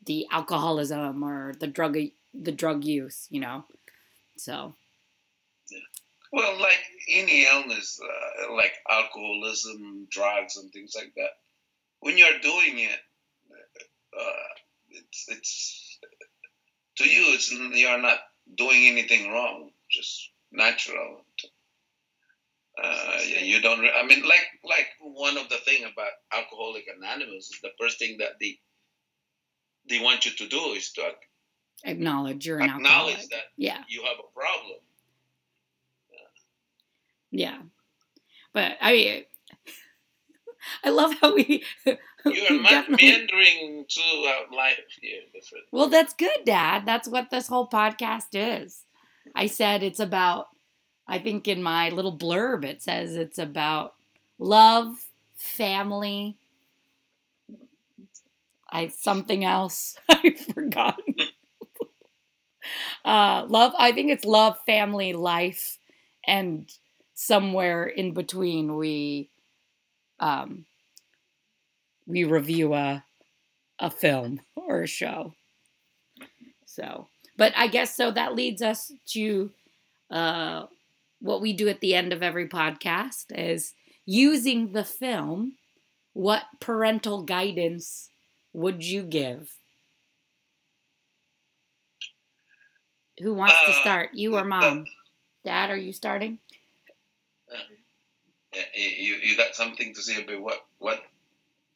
the 0.05 0.27
alcoholism 0.31 1.23
or 1.23 1.55
the 1.61 1.67
drug 1.67 1.97
the 2.35 2.53
drug 2.53 2.85
use 2.85 3.27
you 3.31 3.41
know? 3.41 3.65
So. 4.37 4.75
Well, 6.33 6.59
like 6.59 6.79
any 7.11 7.45
illness, 7.45 8.01
uh, 8.03 8.55
like 8.55 8.73
alcoholism, 8.91 10.09
drugs, 10.11 10.57
and 10.57 10.73
things 10.73 10.95
like 10.97 11.13
that, 11.17 11.31
when 12.01 12.17
you're 12.17 12.39
doing 12.41 12.79
it, 12.79 12.99
uh, 14.19 14.53
it's 14.91 15.27
it's 15.29 15.99
to 16.97 17.09
you, 17.09 17.35
it's 17.35 17.53
you're 17.53 18.01
not 18.01 18.19
doing 18.57 18.87
anything 18.87 19.31
wrong, 19.31 19.71
just 19.91 20.31
natural. 20.51 21.27
Uh, 22.83 23.19
yeah, 23.27 23.41
you 23.41 23.61
don't. 23.61 23.81
re- 23.81 23.93
I 23.95 24.05
mean, 24.07 24.23
like 24.23 24.47
like 24.65 24.87
one 25.01 25.37
of 25.37 25.49
the 25.49 25.59
thing 25.59 25.83
about 25.85 26.13
Alcoholic 26.33 26.85
Anonymous 26.97 27.51
is 27.51 27.59
the 27.63 27.71
first 27.79 27.99
thing 27.99 28.17
that 28.19 28.33
they 28.41 28.59
they 29.89 30.01
want 30.01 30.25
you 30.25 30.31
to 30.33 30.49
do 30.49 30.73
is 30.73 30.91
to 30.93 31.03
acknowledge 31.85 32.47
you're 32.47 32.59
an 32.61 32.71
acknowledge 32.71 33.17
alcoholic 33.17 33.31
that 33.31 33.45
yeah 33.57 33.83
you 33.89 34.03
have 34.05 34.17
a 34.19 34.33
problem. 34.33 34.79
yeah 37.31 37.59
but 38.53 38.73
i 38.81 38.93
mean 38.93 39.25
i 40.85 40.91
love 40.91 41.13
how 41.21 41.35
we 41.35 41.65
You're 41.85 41.97
we 42.51 42.61
ma- 42.61 42.71
definitely- 42.71 43.09
meandering 43.09 43.85
to 43.89 44.01
uh, 44.01 44.55
life 44.57 44.79
here. 45.01 45.23
Different. 45.35 45.65
Well, 45.73 45.89
that's 45.89 46.15
good, 46.15 46.45
Dad. 46.47 46.87
That's 46.87 47.09
what 47.09 47.31
this 47.31 47.49
whole 47.49 47.69
podcast 47.69 48.29
is. 48.33 48.85
I 49.35 49.49
said 49.49 49.83
it's 49.83 49.99
about, 49.99 50.47
I 51.13 51.19
think 51.19 51.47
in 51.47 51.63
my 51.63 51.91
little 51.91 52.17
blurb, 52.17 52.65
it 52.65 52.81
says 52.83 53.17
it's 53.17 53.37
about 53.39 53.93
love, 54.39 54.97
family, 55.37 56.39
I 58.71 58.89
something 58.89 59.45
else. 59.45 59.99
I've 60.09 60.41
forgotten. 60.41 61.15
uh, 63.05 63.45
love, 63.49 63.75
I 63.79 63.93
think 63.93 64.11
it's 64.11 64.25
love, 64.25 64.57
family, 64.65 65.13
life, 65.13 65.79
and 66.27 66.71
somewhere 67.15 67.85
in 67.85 68.15
between 68.15 68.77
we 68.77 69.29
um, 70.21 70.67
we 72.07 72.25
review 72.25 72.75
a 72.75 73.05
a 73.79 73.91
film 73.91 74.41
or 74.57 74.83
a 74.83 74.87
show. 74.87 75.35
So, 76.67 77.09
but 77.37 77.53
I 77.57 77.67
guess 77.67 77.95
so 77.95 78.11
that 78.11 78.35
leads 78.35 78.63
us 78.63 78.93
to 79.09 79.51
uh, 80.11 80.67
what 81.23 81.41
we 81.41 81.53
do 81.53 81.69
at 81.69 81.81
the 81.81 81.95
end 81.95 82.13
of 82.13 82.23
every 82.23 82.49
podcast 82.49 83.27
is 83.31 83.75
using 84.05 84.73
the 84.73 84.85
film. 84.85 85.55
What 86.13 86.43
parental 86.61 87.23
guidance 87.23 88.11
would 88.53 88.85
you 88.85 89.05
give? 89.05 89.55
Who 93.21 93.35
wants 93.35 93.55
to 93.65 93.71
Uh, 93.71 93.81
start? 93.81 94.11
You 94.15 94.37
or 94.37 94.45
mom? 94.45 94.85
Dad, 95.45 95.71
are 95.71 95.77
you 95.77 95.93
starting? 95.93 96.39
Uh, 97.51 97.57
You 98.75 99.17
you 99.17 99.37
got 99.37 99.55
something 99.55 99.95
to 99.95 100.03
say 100.03 100.23
about 100.23 100.41
what 100.43 100.67
what 100.79 101.01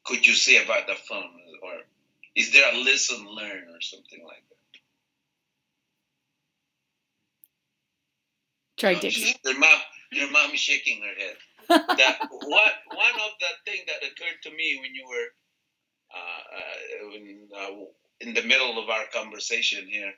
could 0.05 0.27
you 0.27 0.35
say 0.35 0.63
about 0.63 0.87
the 0.87 0.95
film, 0.95 1.31
or 1.63 1.83
is 2.35 2.53
there 2.53 2.71
a 2.73 2.77
lesson 2.77 3.27
learned 3.27 3.69
or 3.75 3.81
something 3.81 4.23
like 4.25 4.45
that? 4.49 4.56
To. 8.77 9.51
Your 9.51 9.59
mom, 9.59 9.81
Your 10.13 10.31
mom 10.31 10.51
is 10.53 10.61
shaking 10.61 11.03
her 11.03 11.15
head. 11.19 11.37
That 11.99 12.19
what 12.31 12.73
one 12.95 13.15
of 13.15 13.31
the 13.41 13.71
thing 13.71 13.81
that 13.87 14.07
occurred 14.07 14.39
to 14.45 14.51
me 14.51 14.79
when 14.81 14.95
you 14.95 15.07
were 15.09 15.27
uh, 16.15 16.57
uh, 16.57 17.11
when, 17.11 17.49
uh, 17.57 17.85
in 18.21 18.35
the 18.35 18.43
middle 18.43 18.83
of 18.83 18.89
our 18.89 19.05
conversation 19.13 19.87
here 19.89 20.13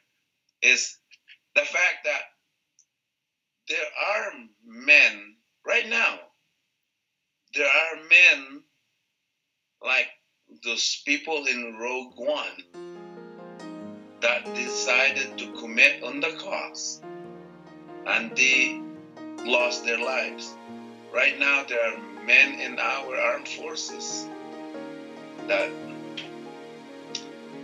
is 0.62 0.98
the 1.54 1.62
fact 1.62 2.04
that 2.04 2.22
there 3.68 3.78
are 3.78 4.32
men 4.64 5.36
right 5.66 5.88
now. 5.88 6.18
There 7.54 7.66
are 7.66 7.96
men 8.08 8.62
like 9.82 10.08
those 10.64 11.02
people 11.06 11.46
in 11.46 11.76
Rogue 11.80 12.14
One 12.16 12.64
that 14.20 14.44
decided 14.54 15.38
to 15.38 15.52
commit 15.52 16.02
on 16.02 16.20
the 16.20 16.32
cause 16.38 17.00
and 18.08 18.34
they 18.36 18.80
lost 19.44 19.84
their 19.84 19.98
lives. 19.98 20.54
Right 21.12 21.38
now, 21.38 21.62
there 21.62 21.92
are 21.92 21.96
men 22.24 22.58
in 22.58 22.78
our 22.78 23.16
armed 23.16 23.48
forces 23.48 24.26
that 25.46 25.70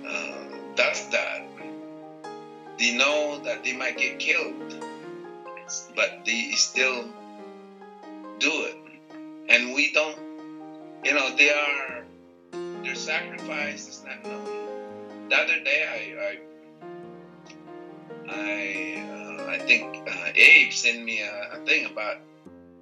uh, 0.06 0.44
does 0.76 1.08
that. 1.08 1.42
They 2.78 2.90
know 2.90 3.38
that 3.44 3.64
they 3.64 3.72
might 3.72 3.96
get 3.96 4.18
killed, 4.18 4.74
but 5.94 6.10
they 6.26 6.50
still 6.52 7.08
do 8.38 8.62
it. 8.64 8.76
And 9.48 9.72
we 9.72 9.92
don't, 9.92 10.18
you 11.04 11.12
know, 11.14 11.30
they 11.36 11.50
are, 11.50 12.04
their 12.82 12.94
sacrifice 12.94 13.86
is 13.88 14.02
not 14.02 14.22
known. 14.24 15.28
The 15.28 15.36
other 15.36 15.58
day, 15.58 15.84
I, 15.84 16.22
I, 16.22 16.38
I, 18.28 19.04
I 19.10 19.13
think 19.66 20.08
uh, 20.08 20.30
Abe 20.34 20.72
sent 20.72 21.04
me 21.04 21.20
a, 21.20 21.50
a 21.52 21.56
thing 21.64 21.86
about 21.86 22.16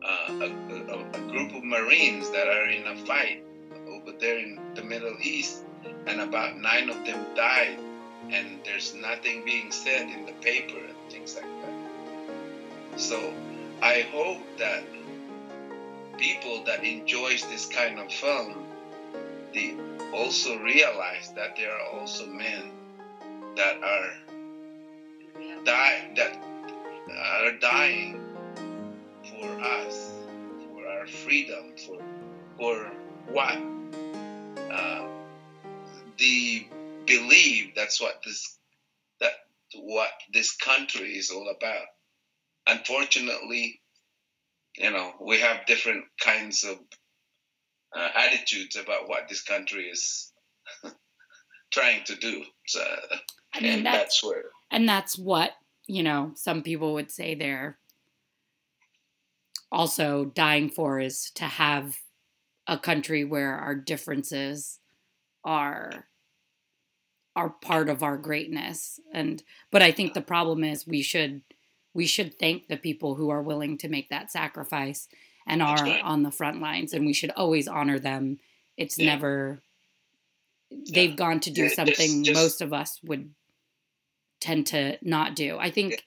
uh, 0.04 0.26
a, 0.30 0.46
a, 0.46 1.04
a 1.12 1.30
group 1.30 1.54
of 1.54 1.62
Marines 1.62 2.30
that 2.30 2.48
are 2.48 2.68
in 2.68 2.86
a 2.86 2.96
fight 3.06 3.42
over 3.88 4.12
there 4.18 4.38
in 4.38 4.58
the 4.74 4.82
Middle 4.82 5.16
East, 5.22 5.62
and 6.06 6.20
about 6.20 6.58
nine 6.58 6.90
of 6.90 7.04
them 7.04 7.24
died, 7.34 7.78
and 8.30 8.58
there's 8.64 8.94
nothing 8.94 9.44
being 9.44 9.70
said 9.70 10.08
in 10.08 10.26
the 10.26 10.32
paper 10.40 10.78
and 10.78 11.10
things 11.10 11.36
like 11.36 11.44
that. 11.62 13.00
So 13.00 13.32
I 13.80 14.06
hope 14.12 14.40
that 14.58 14.84
people 16.18 16.62
that 16.64 16.84
enjoys 16.84 17.42
this 17.46 17.66
kind 17.66 17.98
of 17.98 18.12
film, 18.12 18.66
they 19.54 19.76
also 20.12 20.58
realize 20.58 21.32
that 21.36 21.56
there 21.56 21.72
are 21.72 22.00
also 22.00 22.26
men 22.26 22.70
that 23.56 23.82
are 23.82 24.10
die 25.64 26.10
that 26.16 26.36
are 27.11 27.53
dying 27.61 28.20
for 29.24 29.61
us, 29.61 30.12
for 30.68 30.86
our 30.86 31.07
freedom, 31.07 31.74
for 31.76 31.98
for 32.59 32.90
what 33.28 33.57
uh, 34.70 35.07
the 36.18 36.66
believe 37.07 37.72
that's 37.74 38.00
what 38.00 38.22
this 38.24 38.59
that 39.20 39.32
what 39.74 40.11
this 40.32 40.55
country 40.57 41.16
is 41.16 41.30
all 41.30 41.48
about. 41.48 41.86
Unfortunately, 42.66 43.80
you 44.76 44.90
know, 44.90 45.12
we 45.20 45.40
have 45.40 45.66
different 45.66 46.05
kinds 46.20 46.64
of 46.64 46.78
uh, 47.96 48.09
attitudes 48.14 48.76
about 48.76 49.09
what 49.09 49.28
this 49.28 49.42
country 49.42 49.84
is 49.84 50.32
trying 51.72 52.05
to 52.05 52.16
do. 52.16 52.44
So, 52.66 52.84
I 53.55 53.61
mean, 53.61 53.72
and 53.72 53.86
that's, 53.86 53.98
that's 53.98 54.24
where 54.24 54.44
and 54.70 54.88
that's 54.88 55.18
what 55.18 55.53
you 55.86 56.02
know 56.02 56.32
some 56.34 56.62
people 56.62 56.94
would 56.94 57.10
say 57.10 57.34
they're 57.34 57.78
also 59.70 60.26
dying 60.26 60.68
for 60.70 61.00
is 61.00 61.30
to 61.34 61.44
have 61.44 61.98
a 62.66 62.78
country 62.78 63.24
where 63.24 63.54
our 63.56 63.74
differences 63.74 64.78
are 65.44 66.06
are 67.34 67.48
part 67.48 67.88
of 67.88 68.02
our 68.02 68.18
greatness. 68.18 69.00
And 69.12 69.42
but 69.70 69.82
i 69.82 69.90
think 69.90 70.12
the 70.14 70.20
problem 70.20 70.62
is 70.64 70.86
we 70.86 71.02
should 71.02 71.42
we 71.94 72.06
should 72.06 72.38
thank 72.38 72.68
the 72.68 72.76
people 72.76 73.14
who 73.16 73.30
are 73.30 73.42
willing 73.42 73.76
to 73.78 73.88
make 73.88 74.08
that 74.10 74.30
sacrifice 74.30 75.08
and 75.46 75.60
are 75.62 75.86
on 76.02 76.22
the 76.22 76.30
front 76.30 76.60
lines 76.60 76.92
and 76.92 77.04
we 77.04 77.12
should 77.12 77.30
always 77.32 77.66
honor 77.68 77.98
them. 77.98 78.38
It's 78.76 78.98
Yeah. 78.98 79.14
never 79.14 79.62
they've 80.92 81.16
gone 81.16 81.40
to 81.40 81.50
do 81.50 81.62
Yeah, 81.62 81.66
just- 81.68 81.76
something 81.76 82.24
just- 82.24 82.40
most 82.40 82.60
of 82.62 82.72
us 82.72 83.00
would 83.02 83.34
tend 84.47 84.66
to 84.66 84.80
not 85.03 85.34
do 85.36 85.51
i 85.66 85.70
think 85.70 86.05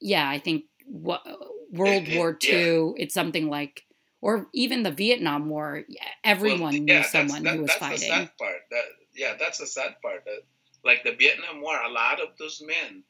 yeah 0.00 0.28
i 0.28 0.38
think 0.38 0.64
what 0.86 1.22
world 1.80 2.06
war 2.14 2.30
yeah. 2.42 2.54
ii 2.56 2.92
it's 3.02 3.14
something 3.20 3.46
like 3.58 3.82
or 4.20 4.32
even 4.64 4.82
the 4.82 4.90
vietnam 5.02 5.48
war 5.54 5.82
everyone 6.24 6.60
Well, 6.74 6.82
knew 6.88 7.02
someone 7.04 7.42
that- 7.44 7.54
who 7.56 7.62
was 7.62 7.68
that's 7.70 7.80
fighting 7.86 8.08
The 8.08 8.14
sad 8.26 8.30
part. 8.38 8.60
That, 8.70 8.84
yeah, 9.22 9.34
that's 9.40 9.58
the 9.58 9.66
sad 9.66 9.92
part. 10.04 10.24
That, 10.28 10.40
like 10.88 11.00
the 11.08 11.14
Vietnam 11.22 11.56
War, 11.64 11.76
a 11.90 11.92
lot 12.02 12.20
of 12.24 12.28
those 12.38 12.58
men, 12.72 13.02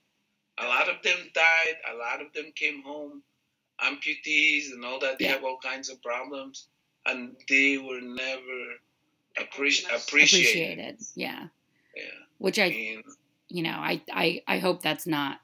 a 0.64 0.66
lot 0.74 0.86
of 0.92 0.96
them 1.06 1.18
died. 1.34 1.76
A 1.92 1.94
lot 2.04 2.18
of 2.24 2.28
them 2.36 2.48
came 2.62 2.78
home, 2.90 3.22
amputees 3.88 4.72
and 4.72 4.84
all 4.84 4.98
that. 5.00 5.18
They 5.18 5.24
Yeah. 5.26 5.32
have 5.36 5.44
all 5.44 5.58
kinds 5.58 5.88
of 5.90 6.00
problems, 6.02 6.68
and 7.06 7.18
they 7.48 7.76
were 7.78 8.00
never 8.00 8.58
appreci- 9.42 9.86
appreciated. 9.98 9.98
appreciated 9.98 10.96
yeah 11.14 11.42
Yeah, 11.94 12.18
which 12.38 12.58
I 12.58 12.64
i 12.66 12.70
mean, 12.70 13.02
you 13.48 13.62
know 13.62 13.76
i 13.78 14.00
i, 14.12 14.42
I 14.46 14.58
hope 14.58 14.82
that's 14.82 15.06
not 15.06 15.40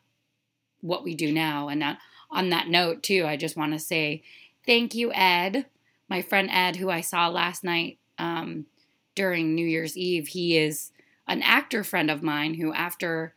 what 0.81 1.05
we 1.05 1.15
do 1.15 1.31
now 1.33 1.69
and 1.69 1.81
that, 1.83 1.99
on 2.31 2.51
that 2.51 2.69
note 2.69 3.03
too 3.03 3.25
i 3.27 3.37
just 3.37 3.57
want 3.57 3.73
to 3.73 3.79
say 3.79 4.23
thank 4.67 4.95
you 4.95 5.13
ed 5.15 5.67
my 6.09 6.23
friend 6.23 6.49
ed 6.51 6.77
who 6.77 6.91
i 6.91 7.01
saw 7.01 7.29
last 7.29 7.63
night 7.65 7.99
um, 8.19 8.67
during 9.15 9.55
new 9.55 9.67
year's 9.67 9.97
eve 9.97 10.29
he 10.29 10.59
is 10.59 10.91
an 11.29 11.43
actor 11.43 11.85
friend 11.85 12.11
of 12.11 12.23
mine 12.23 12.55
who 12.55 12.73
after 12.73 13.35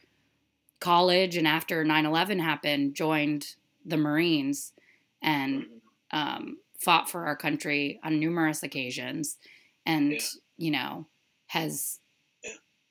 college 0.79 1.37
and 1.37 1.47
after 1.47 1.83
9-11 1.85 2.41
happened 2.41 2.95
joined 2.95 3.55
the 3.85 3.97
marines 3.97 4.73
and 5.21 5.65
um, 6.11 6.57
fought 6.79 7.09
for 7.09 7.25
our 7.25 7.35
country 7.35 7.99
on 8.03 8.19
numerous 8.19 8.63
occasions 8.63 9.37
and 9.85 10.11
Yeah. 10.13 10.19
you 10.57 10.71
know 10.71 11.07
has. 11.47 11.99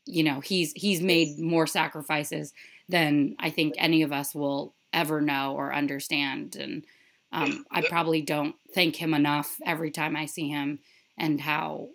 You 0.07 0.23
know 0.23 0.41
he's 0.41 0.73
he's 0.73 1.01
made 1.01 1.39
more 1.39 1.67
sacrifices 1.67 2.53
than 2.89 3.35
i 3.39 3.51
think 3.51 3.75
any 3.79 4.03
of 4.03 4.13
us 4.13 4.35
will 4.35 4.75
ever 4.93 5.21
know 5.21 5.55
or 5.55 5.75
understand 5.75 6.57
and 6.57 6.85
um, 7.33 7.65
i 7.71 7.83
probably 7.83 8.23
don't 8.23 8.55
thank 8.75 8.97
him 8.97 9.15
enough 9.15 9.57
every 9.67 9.91
time 9.91 10.17
i 10.17 10.27
see 10.27 10.49
him 10.49 10.79
and 11.19 11.41
how 11.41 11.89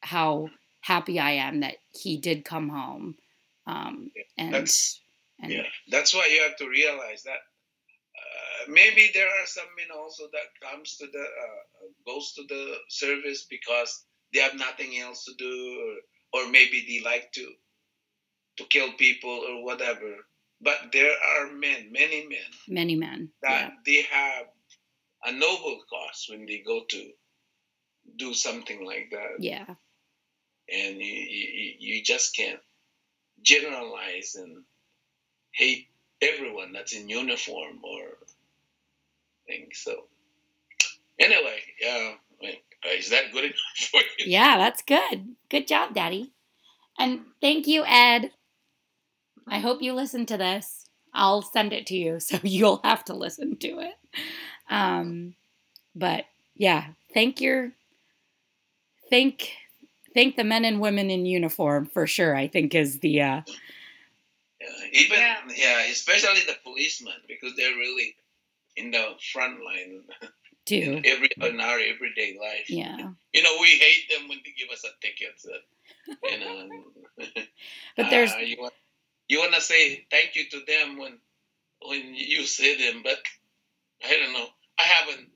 how 0.00 0.48
happy 0.80 1.18
i 1.18 1.32
am 1.32 1.60
that 1.60 1.76
he 1.90 2.16
did 2.16 2.44
come 2.44 2.68
home 2.68 3.16
um, 3.66 4.10
and 4.36 4.54
that's 4.54 5.00
and 5.40 5.52
yeah, 5.52 5.66
that's 5.90 6.14
why 6.14 6.28
you 6.32 6.42
have 6.42 6.56
to 6.56 6.68
realize 6.68 7.22
that. 7.24 7.32
Uh, 8.16 8.70
maybe 8.70 9.10
there 9.12 9.26
are 9.26 9.46
some 9.46 9.66
men 9.76 9.96
also 9.96 10.24
that 10.32 10.68
comes 10.68 10.96
to 10.96 11.06
the 11.06 11.20
uh, 11.20 11.86
goes 12.06 12.32
to 12.34 12.42
the 12.48 12.76
service 12.88 13.46
because 13.48 14.04
they 14.32 14.40
have 14.40 14.54
nothing 14.54 14.98
else 14.98 15.24
to 15.24 15.32
do, 15.38 15.46
or, 15.46 15.94
or 16.34 16.50
maybe 16.50 16.84
they 16.88 17.10
like 17.10 17.32
to 17.32 17.46
to 18.58 18.64
kill 18.64 18.92
people 18.94 19.30
or 19.48 19.64
whatever. 19.64 20.16
But 20.60 20.92
there 20.92 21.10
are 21.10 21.52
men, 21.52 21.92
many 21.92 22.26
men, 22.28 22.50
many 22.68 22.96
men 22.96 23.30
that 23.42 23.72
they 23.86 24.02
have 24.10 24.46
a 25.24 25.32
noble 25.32 25.80
cause 25.90 26.26
when 26.30 26.46
they 26.46 26.62
go 26.66 26.82
to 26.88 27.10
do 28.16 28.34
something 28.34 28.84
like 28.84 29.08
that, 29.12 29.40
yeah 29.40 29.64
yeah 29.68 29.74
and 30.72 30.96
you 30.96 31.04
you, 31.04 31.74
you 31.78 32.02
just 32.02 32.36
can't 32.36 32.60
generalize 33.42 34.36
and 34.36 34.64
hate 35.52 35.88
everyone 36.22 36.72
that's 36.72 36.94
in 36.94 37.08
uniform 37.08 37.80
or 37.82 38.18
thing. 39.46 39.68
So 39.72 40.04
anyway, 41.18 41.60
yeah, 41.80 42.14
is 42.90 43.10
that 43.10 43.32
good 43.32 43.44
enough 43.44 43.56
for 43.90 44.00
you? 44.18 44.26
Yeah, 44.26 44.58
that's 44.58 44.82
good. 44.82 45.34
Good 45.50 45.66
job, 45.66 45.94
Daddy. 45.94 46.32
And 46.98 47.20
thank 47.40 47.66
you, 47.66 47.84
Ed. 47.86 48.30
I 49.48 49.58
hope 49.58 49.82
you 49.82 49.92
listen 49.92 50.26
to 50.26 50.36
this. 50.36 50.86
I'll 51.12 51.42
send 51.42 51.72
it 51.72 51.86
to 51.88 51.96
you, 51.96 52.20
so 52.20 52.38
you'll 52.42 52.80
have 52.84 53.04
to 53.06 53.14
listen 53.14 53.56
to 53.58 53.80
it. 53.80 53.94
Um, 54.70 55.34
but 55.94 56.24
yeah, 56.56 56.86
thank 57.12 57.40
your 57.40 57.72
thank 59.10 59.52
thank 60.14 60.36
the 60.36 60.44
men 60.44 60.64
and 60.64 60.80
women 60.80 61.10
in 61.10 61.26
uniform 61.26 61.86
for 61.86 62.06
sure. 62.06 62.34
I 62.36 62.48
think 62.48 62.74
is 62.74 63.00
the 63.00 63.20
uh, 63.22 63.42
Yeah, 64.60 64.68
even 64.92 65.18
Yeah. 65.18 65.38
yeah. 65.54 65.82
especially 65.90 66.40
the 66.46 66.56
policemen 66.64 67.14
because 67.28 67.54
they're 67.56 67.76
really 67.76 68.16
in 68.76 68.90
the 68.90 69.14
front 69.32 69.62
line 69.64 70.02
too. 70.64 71.00
in 71.02 71.06
every 71.06 71.30
in 71.40 71.60
our 71.60 71.78
everyday 71.78 72.36
life. 72.40 72.68
Yeah, 72.68 73.10
You 73.32 73.42
know, 73.42 73.56
we 73.60 73.68
hate 73.68 74.10
them 74.10 74.28
when 74.28 74.38
they 74.44 74.52
give 74.58 74.70
us 74.72 74.84
a 74.84 74.92
ticket. 75.00 75.34
So, 75.38 75.50
you 76.24 76.40
know, 76.40 76.68
but 77.96 78.10
there's 78.10 78.32
uh, 78.32 78.38
you 78.38 78.56
want 78.60 78.74
you 79.28 79.38
want 79.38 79.54
to 79.54 79.60
say 79.60 80.06
thank 80.10 80.36
you 80.36 80.48
to 80.50 80.60
them 80.66 80.98
when 80.98 81.18
when 81.86 82.14
you 82.14 82.44
see 82.44 82.76
them, 82.90 83.02
but 83.02 83.18
I 84.04 84.10
don't 84.16 84.32
know. 84.32 84.46
I 84.78 84.82
haven't. 84.82 85.28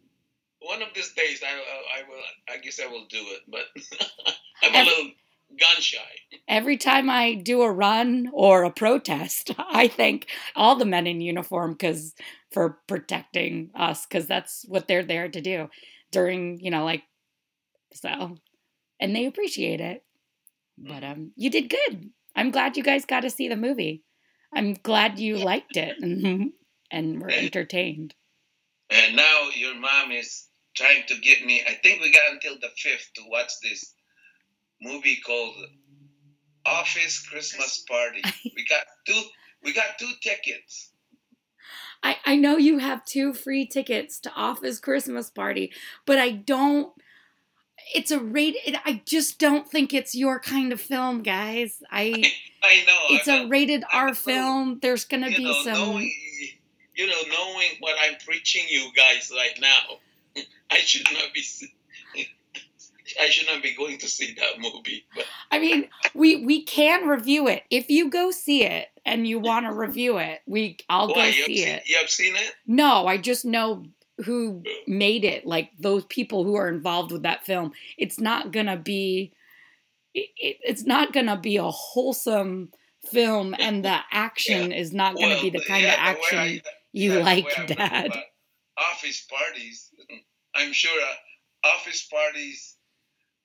One 0.60 0.82
of 0.82 0.88
these 0.92 1.12
days, 1.14 1.42
I, 1.44 1.52
I, 1.54 2.00
I 2.00 2.08
will. 2.08 2.22
I 2.48 2.58
guess 2.58 2.80
I 2.80 2.86
will 2.86 3.06
do 3.08 3.18
it, 3.20 3.42
but 3.48 3.66
I'm 4.62 4.74
a 4.74 4.84
little 4.88 5.10
gun 5.50 5.80
shy. 5.80 5.98
Every 6.46 6.76
time 6.76 7.10
I 7.10 7.34
do 7.34 7.62
a 7.62 7.70
run 7.70 8.30
or 8.32 8.64
a 8.64 8.70
protest, 8.70 9.52
I 9.58 9.88
thank 9.88 10.26
all 10.56 10.76
the 10.76 10.84
men 10.84 11.06
in 11.06 11.20
uniform 11.20 11.72
because 11.72 12.14
for 12.50 12.78
protecting 12.86 13.70
us 13.74 14.06
because 14.06 14.26
that's 14.26 14.64
what 14.68 14.88
they're 14.88 15.04
there 15.04 15.28
to 15.28 15.40
do 15.40 15.68
during, 16.10 16.60
you 16.60 16.70
know, 16.70 16.84
like 16.84 17.02
so, 17.92 18.36
and 19.00 19.14
they 19.14 19.26
appreciate 19.26 19.80
it. 19.80 20.04
But 20.76 21.02
um, 21.04 21.32
you 21.36 21.50
did 21.50 21.70
good. 21.70 22.10
I'm 22.36 22.50
glad 22.50 22.76
you 22.76 22.82
guys 22.82 23.04
got 23.04 23.20
to 23.20 23.30
see 23.30 23.48
the 23.48 23.56
movie. 23.56 24.04
I'm 24.54 24.74
glad 24.74 25.18
you 25.18 25.36
liked 25.36 25.76
it 25.76 25.96
and 26.00 26.52
and 26.90 27.20
were 27.20 27.30
entertained. 27.30 28.14
And 28.90 29.16
now 29.16 29.48
your 29.54 29.74
mom 29.74 30.12
is 30.12 30.46
trying 30.74 31.02
to 31.08 31.18
get 31.18 31.44
me. 31.44 31.62
I 31.66 31.74
think 31.82 32.00
we 32.00 32.12
got 32.12 32.32
until 32.32 32.54
the 32.54 32.70
fifth 32.76 33.10
to 33.16 33.22
watch 33.26 33.52
this 33.62 33.92
movie 34.80 35.18
called 35.24 35.54
Office 36.64 37.26
Christmas 37.26 37.84
Party. 37.88 38.22
We 38.54 38.64
got 38.64 38.84
two. 39.06 39.22
We 39.62 39.72
got 39.72 39.98
two 39.98 40.10
tickets. 40.22 40.90
I, 42.02 42.16
I 42.24 42.36
know 42.36 42.56
you 42.56 42.78
have 42.78 43.04
two 43.04 43.32
free 43.32 43.66
tickets 43.66 44.20
to 44.20 44.32
Office 44.34 44.78
Christmas 44.78 45.30
Party, 45.30 45.72
but 46.06 46.18
I 46.18 46.30
don't. 46.30 46.92
It's 47.94 48.10
a 48.10 48.20
rated. 48.20 48.78
I 48.84 49.02
just 49.04 49.38
don't 49.38 49.68
think 49.68 49.94
it's 49.94 50.14
your 50.14 50.38
kind 50.38 50.72
of 50.72 50.80
film, 50.80 51.22
guys. 51.22 51.82
I. 51.90 52.24
I 52.62 52.84
know. 52.86 52.98
It's 53.10 53.28
a 53.28 53.46
rated 53.48 53.84
R 53.92 54.14
film. 54.14 54.78
There's 54.82 55.04
gonna 55.04 55.28
be 55.28 55.44
know, 55.44 55.62
some. 55.62 55.72
knowing, 55.74 56.12
you 56.96 57.06
know, 57.06 57.22
knowing 57.30 57.68
what 57.80 57.96
I'm 58.00 58.16
preaching 58.24 58.64
you 58.68 58.90
guys 58.96 59.30
right 59.34 59.58
now, 59.60 60.42
I 60.70 60.78
should 60.78 61.06
not 61.12 61.32
be. 61.34 61.42
I 63.20 63.28
should 63.28 63.46
not 63.46 63.62
be 63.62 63.74
going 63.74 63.98
to 63.98 64.08
see 64.08 64.34
that 64.34 64.58
movie. 64.60 65.04
But 65.14 65.24
I 65.50 65.58
mean, 65.58 65.88
we 66.14 66.44
we 66.44 66.62
can 66.64 67.06
review 67.06 67.48
it 67.48 67.62
if 67.70 67.90
you 67.90 68.10
go 68.10 68.30
see 68.30 68.64
it 68.64 68.88
and 69.04 69.26
you 69.26 69.38
want 69.38 69.66
to 69.66 69.72
review 69.72 70.18
it. 70.18 70.40
We 70.46 70.76
I'll 70.88 71.08
go 71.08 71.30
see 71.30 71.56
seen, 71.58 71.68
it. 71.68 71.82
you 71.88 71.96
have 71.96 72.10
seen 72.10 72.34
it? 72.36 72.52
No, 72.66 73.06
I 73.06 73.16
just 73.18 73.44
know 73.44 73.84
who 74.24 74.62
made 74.86 75.24
it. 75.24 75.46
Like 75.46 75.70
those 75.78 76.04
people 76.06 76.44
who 76.44 76.56
are 76.56 76.68
involved 76.68 77.12
with 77.12 77.22
that 77.22 77.44
film. 77.46 77.72
It's 77.96 78.18
not 78.20 78.52
gonna 78.52 78.76
be. 78.76 79.32
It, 80.14 80.28
it- 80.36 80.58
it's 80.62 80.84
not 80.84 81.12
gonna 81.12 81.36
be 81.38 81.56
a 81.56 81.70
wholesome 81.70 82.72
film, 83.12 83.54
and 83.58 83.84
the 83.84 83.98
action 84.10 84.72
is 84.72 84.92
not 84.92 85.14
gonna 85.14 85.28
Well, 85.34 85.42
be 85.42 85.50
the 85.50 85.60
kind 85.64 85.82
yeah, 85.84 85.92
of 85.94 85.98
action 86.16 86.38
I- 86.38 86.62
you 86.92 87.20
like, 87.20 87.44
way 87.46 87.52
I 87.56 87.60
went 87.60 87.68
Dad. 87.78 88.10
Office 88.76 89.26
parties. 89.28 89.90
I'm 90.54 90.72
sure 90.72 91.00
uh, 91.00 91.68
office 91.76 92.06
parties, 92.06 92.76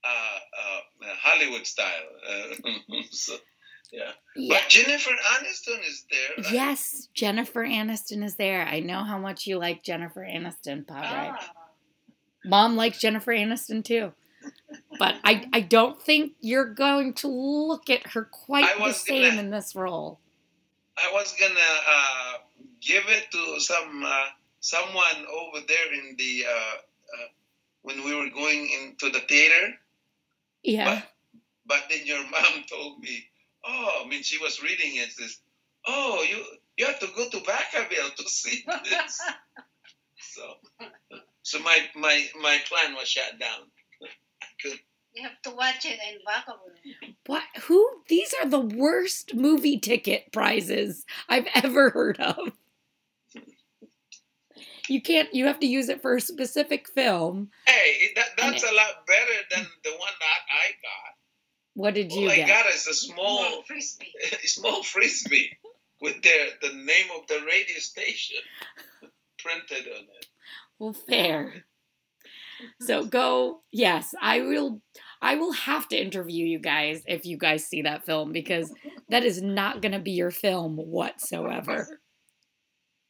uh, 0.03 0.07
uh, 0.07 1.07
Hollywood 1.21 1.65
style. 1.65 1.87
Uh, 2.27 2.71
so, 3.11 3.33
yeah. 3.91 4.11
Yeah. 4.35 4.55
But 4.59 4.69
Jennifer 4.69 5.11
Aniston 5.11 5.87
is 5.87 6.05
there. 6.09 6.43
right? 6.45 6.53
Yes, 6.53 7.07
Jennifer 7.13 7.63
Aniston 7.63 8.23
is 8.23 8.35
there. 8.35 8.65
I 8.65 8.79
know 8.79 9.03
how 9.03 9.17
much 9.19 9.45
you 9.47 9.57
like 9.59 9.83
Jennifer 9.83 10.21
Aniston, 10.21 10.87
Padre. 10.87 11.31
Ah, 11.37 11.51
Mom 12.45 12.75
likes 12.75 12.99
Jennifer 12.99 13.31
Aniston 13.31 13.83
too. 13.83 14.11
But 14.99 15.15
I, 15.23 15.47
I 15.53 15.61
don't 15.61 16.01
think 16.01 16.33
you're 16.41 16.73
going 16.73 17.13
to 17.15 17.27
look 17.27 17.89
at 17.89 18.07
her 18.07 18.25
quite 18.25 18.77
the 18.77 18.91
same 18.91 19.29
gonna- 19.29 19.39
in 19.41 19.49
this 19.51 19.75
role. 19.75 20.19
I 20.97 21.09
was 21.11 21.33
gonna 21.39 21.53
uh, 21.55 22.33
give 22.81 23.03
it 23.07 23.31
to 23.31 23.59
some 23.59 24.03
uh, 24.05 24.25
someone 24.59 25.25
over 25.31 25.65
there 25.67 25.93
in 25.93 26.15
the 26.17 26.45
uh, 26.47 26.51
uh, 26.51 27.27
when 27.81 28.03
we 28.05 28.13
were 28.15 28.29
going 28.29 28.69
into 28.69 29.09
the 29.09 29.19
theater. 29.21 29.73
Yeah. 30.63 30.95
But, 30.95 31.03
but 31.65 31.83
then 31.89 32.05
your 32.05 32.23
mom 32.31 32.63
told 32.69 32.99
me, 32.99 33.25
oh, 33.65 34.01
I 34.03 34.07
mean, 34.07 34.23
she 34.23 34.37
was 34.37 34.61
reading 34.61 34.95
it. 34.95 35.11
Says, 35.11 35.39
oh, 35.87 36.25
you 36.29 36.43
you 36.77 36.85
have 36.85 36.99
to 36.99 37.07
go 37.15 37.29
to 37.29 37.37
Vacaville 37.37 38.15
to 38.15 38.29
see 38.29 38.65
this. 38.83 39.21
so, 40.19 40.53
so 41.43 41.59
my 41.59 41.77
my 41.95 42.25
my 42.41 42.57
plan 42.67 42.95
was 42.95 43.07
shut 43.07 43.39
down. 43.39 43.67
I 44.41 44.45
could. 44.61 44.79
you 45.13 45.23
have 45.23 45.41
to 45.43 45.51
watch 45.51 45.85
it 45.85 45.99
in 46.09 46.19
Vacaville. 46.27 47.13
What 47.27 47.43
who 47.63 47.87
these 48.07 48.33
are 48.41 48.49
the 48.49 48.59
worst 48.59 49.35
movie 49.35 49.79
ticket 49.79 50.31
prizes 50.31 51.05
I've 51.29 51.47
ever 51.55 51.89
heard 51.91 52.19
of. 52.19 52.51
You 54.89 55.01
can't 55.01 55.33
you 55.33 55.45
have 55.45 55.59
to 55.59 55.67
use 55.67 55.89
it 55.89 56.01
for 56.01 56.15
a 56.15 56.21
specific 56.21 56.87
film. 56.89 57.49
Hey, 57.65 58.11
that, 58.15 58.25
And 58.41 58.53
that's 58.53 58.63
a 58.63 58.73
lot 58.73 59.07
better 59.07 59.39
than 59.51 59.65
the 59.83 59.91
one 59.91 60.13
that 60.19 60.41
I 60.51 60.71
got. 60.81 61.13
What 61.75 61.93
did 61.93 62.11
you 62.11 62.27
All 62.27 62.31
I 62.31 62.45
got 62.45 62.67
is 62.67 62.87
a 62.87 62.93
small 62.93 63.45
Small 63.45 63.63
frisbee. 63.63 64.13
small 64.43 64.83
frisbee 64.83 65.57
with 66.01 66.21
their 66.21 66.47
the 66.61 66.73
name 66.73 67.05
of 67.17 67.27
the 67.27 67.39
radio 67.45 67.77
station 67.77 68.37
printed 69.39 69.91
on 69.91 70.03
it. 70.03 70.25
Well, 70.79 70.93
fair. 70.93 71.65
So 72.81 73.05
go. 73.05 73.61
Yes, 73.71 74.13
I 74.21 74.41
will. 74.41 74.81
I 75.21 75.35
will 75.35 75.53
have 75.53 75.87
to 75.89 75.97
interview 75.97 76.45
you 76.45 76.59
guys 76.59 77.01
if 77.07 77.25
you 77.25 77.37
guys 77.37 77.65
see 77.65 77.83
that 77.83 78.05
film 78.05 78.33
because 78.33 78.73
that 79.09 79.23
is 79.23 79.41
not 79.41 79.81
going 79.81 79.93
to 79.93 79.99
be 79.99 80.11
your 80.11 80.31
film 80.31 80.75
whatsoever. 80.75 82.01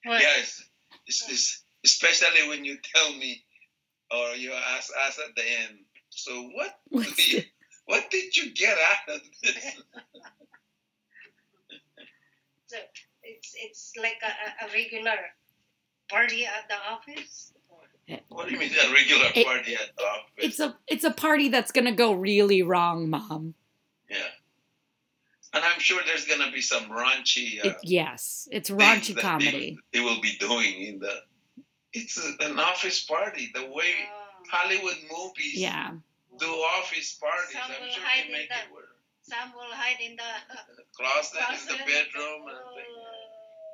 What? 0.06 0.22
Yes, 0.22 0.64
it's, 1.08 1.30
it's, 1.30 1.63
especially 1.84 2.48
when 2.50 2.64
you 2.66 2.78
tell 2.96 3.12
me 3.14 3.44
or 4.12 4.36
you 4.36 4.52
ask 4.54 4.92
us 5.08 5.20
at 5.20 5.36
the 5.36 5.44
end. 5.44 5.80
So 6.10 6.50
what? 6.54 6.80
What's 6.90 7.16
do 7.16 7.38
you- 7.38 7.44
what 7.86 8.10
did 8.10 8.36
you 8.38 8.54
get 8.54 8.78
out 8.78 9.16
of 9.16 9.22
this? 9.44 9.56
So 12.68 12.78
it's 13.24 13.54
it's 13.56 13.92
like 14.02 14.18
a, 14.24 14.66
a, 14.66 14.68
a 14.70 14.74
regular 14.74 15.12
party 16.10 16.46
at 16.46 16.68
the 16.70 16.76
office. 16.92 17.54
What 18.30 18.48
do 18.48 18.54
you 18.54 18.60
mean 18.60 18.72
a 18.72 18.92
regular 18.92 19.26
It- 19.36 19.46
party 19.46 19.76
at 19.76 19.96
the 19.98 20.04
office? 20.04 20.32
It's 20.38 20.60
a 20.60 20.76
it's 20.88 21.04
a 21.04 21.12
party 21.12 21.50
that's 21.50 21.72
going 21.72 21.86
to 21.86 21.92
go 21.92 22.14
really 22.14 22.64
wrong, 22.64 23.10
Mom. 23.10 23.54
yeah, 24.10 24.18
and 25.54 25.64
I'm 25.64 25.80
sure 25.80 26.02
there's 26.06 26.26
gonna 26.26 26.52
be 26.52 26.62
some 26.62 26.86
raunchy. 26.86 27.64
Uh, 27.64 27.70
It, 27.70 27.78
yes, 27.84 28.48
it's 28.52 28.70
things 28.70 28.82
raunchy 28.82 29.18
comedy. 29.20 29.78
They, 29.92 30.00
they 30.00 30.04
will 30.06 30.20
be 30.22 30.36
doing 30.40 30.82
in 30.84 31.00
the. 31.00 31.14
It's 31.94 32.18
an 32.40 32.60
office 32.60 33.04
party. 33.06 33.52
The 33.54 33.66
way 33.66 33.94
Oh. 34.10 34.44
Hollywood 34.50 34.98
movies 35.12 35.56
Yeah. 35.56 35.92
do 36.40 36.46
office 36.48 37.14
parties, 37.16 37.52
Some 37.54 37.62
I'm 37.72 37.90
sure 37.92 38.04
hide 38.04 38.26
they 38.28 38.32
make 38.34 38.50
the- 38.50 38.56
it 38.56 38.72
work. 38.74 38.98
Some 39.22 39.54
will 39.54 39.72
hide 39.74 40.02
in 40.02 40.16
the 40.18 40.32
Closet, 40.98 41.40
in 41.62 41.68
the 41.68 41.78
bedroom, 41.86 42.48
and 42.48 42.58
Oh. 42.58 42.76
things. 42.76 42.88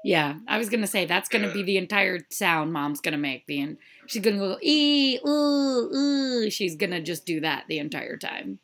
Yeah, 0.03 0.39
I 0.47 0.57
was 0.57 0.69
gonna 0.69 0.87
say 0.87 1.05
that's 1.05 1.27
gonna 1.27 1.51
be 1.51 1.63
the 1.63 1.75
entire 1.77 2.19
sound 2.29 2.71
mom's 2.71 3.01
gonna 3.01 3.17
make. 3.17 3.45
Being 3.45 3.77
she's 4.07 4.21
gonna 4.21 4.37
go 4.37 4.57
ee 4.63 5.19
ooh 5.27 5.89
ooh. 5.93 6.49
She's 6.49 6.75
gonna 6.77 7.01
just 7.01 7.25
do 7.25 7.41
that 7.41 7.65
the 7.67 7.79
entire 7.79 8.15
time. 8.15 8.59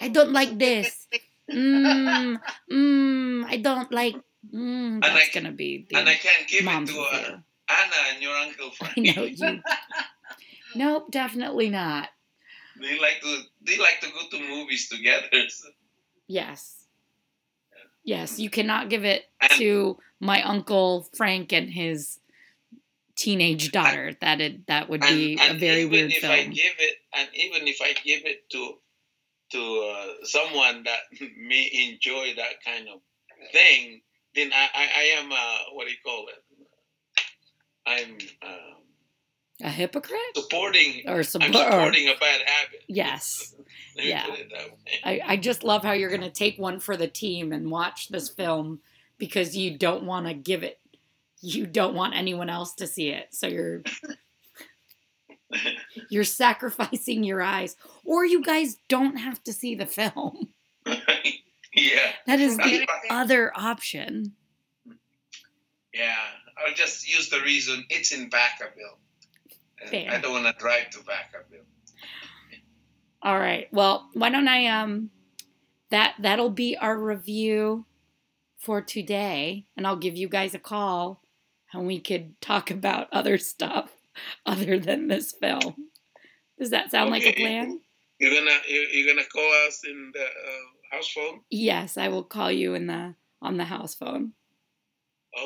I 0.00 0.08
oh. 0.08 0.12
don't 0.12 0.32
like 0.32 0.58
this. 0.58 1.08
Mmm 1.50 2.36
mmm. 2.70 3.44
I 3.46 3.56
don't 3.56 3.90
like. 3.92 4.16
Mmm. 4.52 5.02
I- 5.02 5.08
That's 5.14 5.30
gonna 5.34 5.52
be 5.52 5.86
the 5.88 5.96
And 5.96 6.08
I 6.08 6.14
can't 6.16 6.46
give 6.46 6.64
mom's 6.64 6.90
it 6.90 6.94
to 6.94 7.00
review. 7.00 7.42
Anna 7.68 7.94
and 8.12 8.22
your 8.22 8.34
uncle 8.36 8.70
I 8.80 8.92
Frank. 8.92 9.16
know 9.16 9.24
you. 9.24 9.60
Nope, 10.74 11.10
definitely 11.10 11.70
not. 11.70 12.10
They 12.80 12.98
like 12.98 13.20
to 13.22 13.40
they 13.62 13.78
like 13.78 14.00
to 14.02 14.08
go 14.10 14.38
to 14.38 14.48
movies 14.48 14.88
together. 14.88 15.26
So- 15.48 15.68
Yes. 16.28 16.74
Yes, 18.04 18.38
you 18.38 18.50
cannot 18.50 18.90
give 18.90 19.04
it 19.04 19.24
And- 19.40 19.50
to 19.52 19.96
my 20.20 20.42
uncle 20.42 21.08
Frank 21.16 21.52
and 21.52 21.70
his 21.70 22.20
teenage 23.16 23.72
daughter. 23.72 24.14
That 24.20 24.40
it, 24.40 24.66
that 24.66 24.88
would 24.90 25.00
be 25.00 25.38
a 25.40 25.54
very 25.54 25.80
even 25.80 25.90
weird 25.90 26.12
if 26.12 26.24
I 26.24 26.44
give 26.44 26.74
it, 26.78 26.96
and 27.14 27.28
even 27.34 27.66
if 27.66 27.80
I 27.82 27.92
give 28.04 28.22
it 28.26 28.48
to 28.50 28.74
to 29.52 29.92
uh, 29.94 30.06
someone 30.24 30.82
that 30.84 31.00
may 31.38 31.70
enjoy 31.90 32.34
that 32.36 32.62
kind 32.64 32.86
of 32.92 33.00
thing, 33.52 34.02
then 34.34 34.52
I, 34.52 34.68
I, 34.74 34.88
I 34.98 35.02
am 35.20 35.30
what 35.72 35.86
do 35.86 35.90
you 35.90 35.96
call 36.04 36.26
it? 36.28 36.44
I'm 37.88 38.18
um, 38.42 38.50
A 39.62 39.70
hypocrite? 39.70 40.20
supporting. 40.36 41.02
Or 41.06 41.16
I'm 41.18 41.22
support? 41.24 41.54
supporting 41.54 42.08
a 42.08 42.14
bad 42.20 42.40
habit. 42.46 42.82
Yes. 42.88 43.54
Yeah. 44.00 44.26
put 44.26 44.38
it 44.38 44.50
that 44.50 44.70
way. 44.70 45.00
I, 45.02 45.32
I 45.32 45.36
just 45.36 45.64
love 45.64 45.82
how 45.82 45.90
you're 45.90 46.08
going 46.08 46.20
to 46.20 46.30
take 46.30 46.56
one 46.56 46.78
for 46.78 46.96
the 46.96 47.08
team 47.08 47.50
and 47.52 47.68
watch 47.68 48.06
this 48.10 48.28
film 48.28 48.78
because 49.18 49.56
you 49.56 49.76
don't 49.76 50.04
want 50.04 50.28
to 50.28 50.34
give 50.34 50.62
it. 50.62 50.78
You 51.40 51.66
don't 51.66 51.96
want 51.96 52.14
anyone 52.14 52.48
else 52.48 52.74
to 52.76 52.86
see 52.86 53.08
it. 53.08 53.34
So 53.34 53.48
you're 53.48 53.82
you're 56.10 56.22
sacrificing 56.22 57.24
your 57.24 57.42
eyes 57.42 57.74
or 58.04 58.24
you 58.24 58.42
guys 58.44 58.76
don't 58.88 59.16
have 59.16 59.42
to 59.44 59.52
see 59.52 59.74
the 59.74 59.86
film. 59.86 60.48
yeah, 60.86 62.12
That 62.28 62.38
is 62.38 62.56
the 62.56 62.86
other 63.10 63.50
option. 63.56 64.34
yeah. 65.92 66.14
I'll 66.66 66.74
just 66.74 67.08
use 67.08 67.28
the 67.28 67.40
reason 67.40 67.84
it's 67.90 68.12
in 68.12 68.30
Vacaville. 68.30 68.98
Fair. 69.90 70.10
I 70.10 70.18
don't 70.20 70.32
want 70.32 70.46
to 70.46 70.60
drive 70.60 70.90
to 70.90 70.98
Vacaville. 70.98 71.64
All 73.22 73.38
right. 73.38 73.68
Well, 73.72 74.08
why 74.14 74.30
don't 74.30 74.48
I 74.48 74.66
um 74.66 75.10
that 75.90 76.14
that'll 76.20 76.50
be 76.50 76.76
our 76.76 76.96
review 76.98 77.86
for 78.58 78.80
today 78.82 79.66
and 79.76 79.86
I'll 79.86 79.96
give 79.96 80.16
you 80.16 80.28
guys 80.28 80.54
a 80.54 80.58
call 80.58 81.22
and 81.72 81.86
we 81.86 82.00
could 82.00 82.40
talk 82.40 82.70
about 82.78 83.08
other 83.12 83.38
stuff 83.38 83.90
other 84.46 84.78
than 84.78 85.08
this 85.08 85.32
film. 85.32 85.90
Does 86.58 86.70
that 86.70 86.90
sound 86.90 87.10
like 87.10 87.24
a 87.24 87.32
plan? 87.32 87.80
You're 88.18 88.34
gonna 88.34 88.56
you- 88.68 88.88
you're 88.92 89.14
gonna 89.14 89.26
call 89.28 89.48
us 89.68 89.82
in 89.84 90.10
the 90.12 90.22
uh, 90.24 90.96
house 90.96 91.08
phone. 91.12 91.40
Yes, 91.50 91.96
I 91.96 92.08
will 92.08 92.24
call 92.24 92.50
you 92.50 92.74
in 92.74 92.86
the 92.88 93.14
on 93.40 93.56
the 93.58 93.64
house 93.64 93.94
phone. 93.94 94.32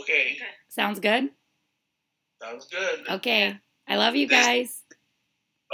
Okay, 0.01 0.39
Sounds 0.69 1.01
good? 1.01 1.31
sounds 2.41 2.67
good. 2.67 3.09
Okay. 3.09 3.57
I 3.87 3.97
love 3.97 4.17
you 4.17 4.27
This- 4.27 4.45
guys. 4.47 4.83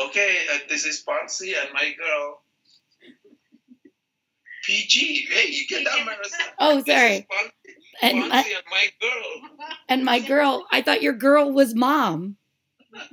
Okay, 0.01 0.45
uh, 0.53 0.59
this 0.69 0.85
is 0.85 1.03
Poncy 1.07 1.55
and 1.61 1.73
my 1.73 1.93
girl. 1.99 2.43
PG. 4.65 5.27
Hey, 5.31 5.49
you 5.51 5.67
get 5.67 5.85
that, 5.85 5.99
Marissa? 6.07 6.37
Oh, 6.59 6.83
This 6.83 6.95
sorry. 6.95 7.15
is 7.15 7.23
Poncy, 7.23 7.73
And 8.03 8.19
Poncy 8.25 8.29
my, 8.29 8.39
and 8.39 8.65
my 8.71 8.89
girl. 9.01 9.51
and 9.89 10.05
my 10.05 10.19
girl, 10.21 10.67
I 10.71 10.83
thought 10.83 11.03
your 11.03 11.15
girl 11.15 11.51
was 11.53 11.75
mom, 11.75 12.37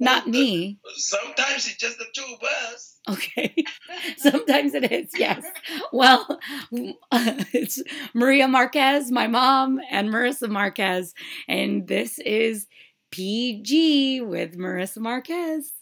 not 0.00 0.28
me. 0.28 0.78
Sometimes 0.94 1.66
it's 1.66 1.76
just 1.76 1.98
the 1.98 2.06
two 2.14 2.24
of 2.34 2.42
us. 2.42 2.98
Okay. 3.08 3.54
Sometimes 4.18 4.74
it 4.74 4.90
is, 4.92 5.10
yes. 5.16 5.44
Well, 5.92 6.38
it's 6.72 7.82
Maria 8.14 8.48
Marquez, 8.48 9.10
my 9.10 9.26
mom, 9.26 9.80
and 9.90 10.10
Marissa 10.10 10.48
Marquez. 10.48 11.14
And 11.48 11.86
this 11.88 12.18
is 12.20 12.66
PG 13.10 14.20
with 14.22 14.56
Marissa 14.56 14.98
Marquez. 14.98 15.72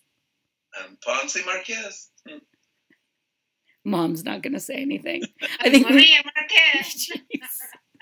And 0.79 1.01
Ponce 1.01 1.39
Marquez. 1.45 2.11
Mom's 3.85 4.25
not 4.25 4.43
going 4.43 4.53
to 4.53 4.61
say 4.61 4.75
anything. 4.75 5.23
I 5.61 5.71
think 5.71 5.89
we, 5.89 5.95
Maria 5.95 6.19
Marquez. 6.35 7.11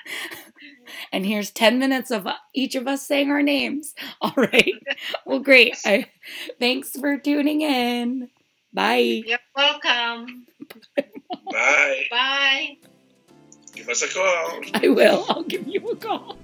Jeez. 0.07 0.39
and 1.13 1.27
here's 1.27 1.51
10 1.51 1.79
minutes 1.79 2.11
of 2.11 2.27
each 2.55 2.75
of 2.75 2.87
us 2.87 3.07
saying 3.07 3.31
our 3.31 3.43
names. 3.43 3.95
All 4.21 4.35
right. 4.37 4.75
Well, 5.25 5.41
great. 5.41 5.77
I, 5.85 6.07
thanks 6.59 6.91
for 6.91 7.19
tuning 7.19 7.63
in. 7.63 8.31
Bye. 8.73 9.23
You're 9.27 9.39
welcome. 9.55 10.47
Bye. 11.51 12.05
Bye. 12.11 12.77
Give 13.75 13.89
us 13.89 14.03
a 14.03 14.09
call. 14.09 14.61
I 14.75 14.89
will. 14.89 15.25
I'll 15.29 15.43
give 15.45 15.67
you 15.67 15.81
a 15.89 15.97
call. 15.97 16.37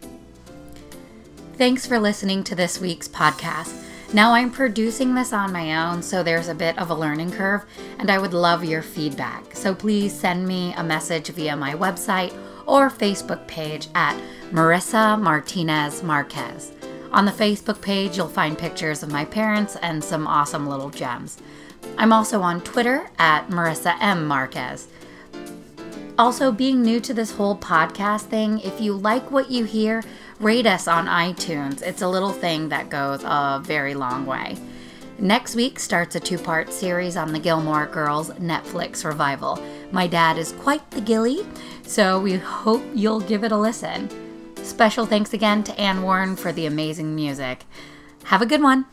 Thanks 1.55 1.87
for 1.87 1.99
listening 1.99 2.43
to 2.45 2.55
this 2.55 2.81
week's 2.81 3.09
podcast. 3.09 3.85
Now 4.13 4.33
I'm 4.33 4.51
producing 4.51 5.15
this 5.15 5.33
on 5.33 5.53
my 5.53 5.87
own, 5.87 6.03
so 6.03 6.23
there's 6.23 6.49
a 6.49 6.55
bit 6.55 6.77
of 6.79 6.91
a 6.91 6.95
learning 6.95 7.31
curve, 7.31 7.65
and 7.99 8.11
I 8.11 8.19
would 8.19 8.35
love 8.35 8.65
your 8.65 8.83
feedback. 8.83 9.55
So 9.55 9.73
please 9.73 10.13
send 10.13 10.49
me 10.49 10.73
a 10.75 10.83
message 10.83 11.29
via 11.29 11.55
my 11.55 11.75
website 11.75 12.35
or 12.71 12.89
Facebook 12.89 13.45
page 13.49 13.89
at 13.97 14.17
Marissa 14.53 15.21
Martinez 15.21 16.05
Marquez. 16.05 16.71
On 17.11 17.25
the 17.25 17.33
Facebook 17.33 17.83
page, 17.83 18.17
you'll 18.17 18.29
find 18.29 18.57
pictures 18.57 19.03
of 19.03 19.11
my 19.11 19.25
parents 19.25 19.75
and 19.83 20.03
some 20.03 20.29
awesome 20.29 20.69
little 20.69 20.91
gems. 20.91 21.39
I'm 21.99 22.13
also 22.13 22.43
on 22.43 22.61
Twitter 22.61 23.11
at 23.19 23.49
Marissa 23.49 23.97
M. 24.01 24.25
Marquez. 24.25 24.87
Also, 26.17 26.53
being 26.53 26.83
new 26.83 27.01
to 27.01 27.13
this 27.13 27.33
whole 27.33 27.57
podcast 27.57 28.27
thing, 28.27 28.61
if 28.61 28.81
you 28.81 28.93
like 28.93 29.31
what 29.33 29.51
you 29.51 29.65
hear, 29.65 30.05
rate 30.39 30.67
us 30.67 30.87
on 30.87 31.07
iTunes. 31.07 31.83
It's 31.83 32.03
a 32.03 32.09
little 32.09 32.33
thing 32.33 32.69
that 32.69 32.89
goes 32.89 33.23
a 33.25 33.61
very 33.65 33.95
long 33.95 34.27
way. 34.27 34.57
Next 35.19 35.55
week 35.55 35.79
starts 35.79 36.15
a 36.15 36.21
two 36.21 36.39
part 36.39 36.73
series 36.73 37.15
on 37.15 37.33
the 37.33 37.39
Gilmore 37.39 37.87
Girls 37.87 38.31
Netflix 38.33 39.05
revival. 39.05 39.63
My 39.93 40.07
dad 40.07 40.39
is 40.39 40.53
quite 40.53 40.91
the 40.91 41.03
gilly, 41.03 41.47
so 41.91 42.21
we 42.21 42.37
hope 42.37 42.85
you'll 42.95 43.19
give 43.19 43.43
it 43.43 43.51
a 43.51 43.57
listen. 43.57 44.09
Special 44.63 45.07
thanks 45.07 45.35
again 45.35 45.65
to 45.65 45.77
Anne 45.81 46.03
Warren 46.03 46.37
for 46.37 46.53
the 46.53 46.67
amazing 46.67 47.17
music. 47.17 47.65
Have 48.25 48.41
a 48.41 48.47
good 48.47 48.63
one. 48.63 48.87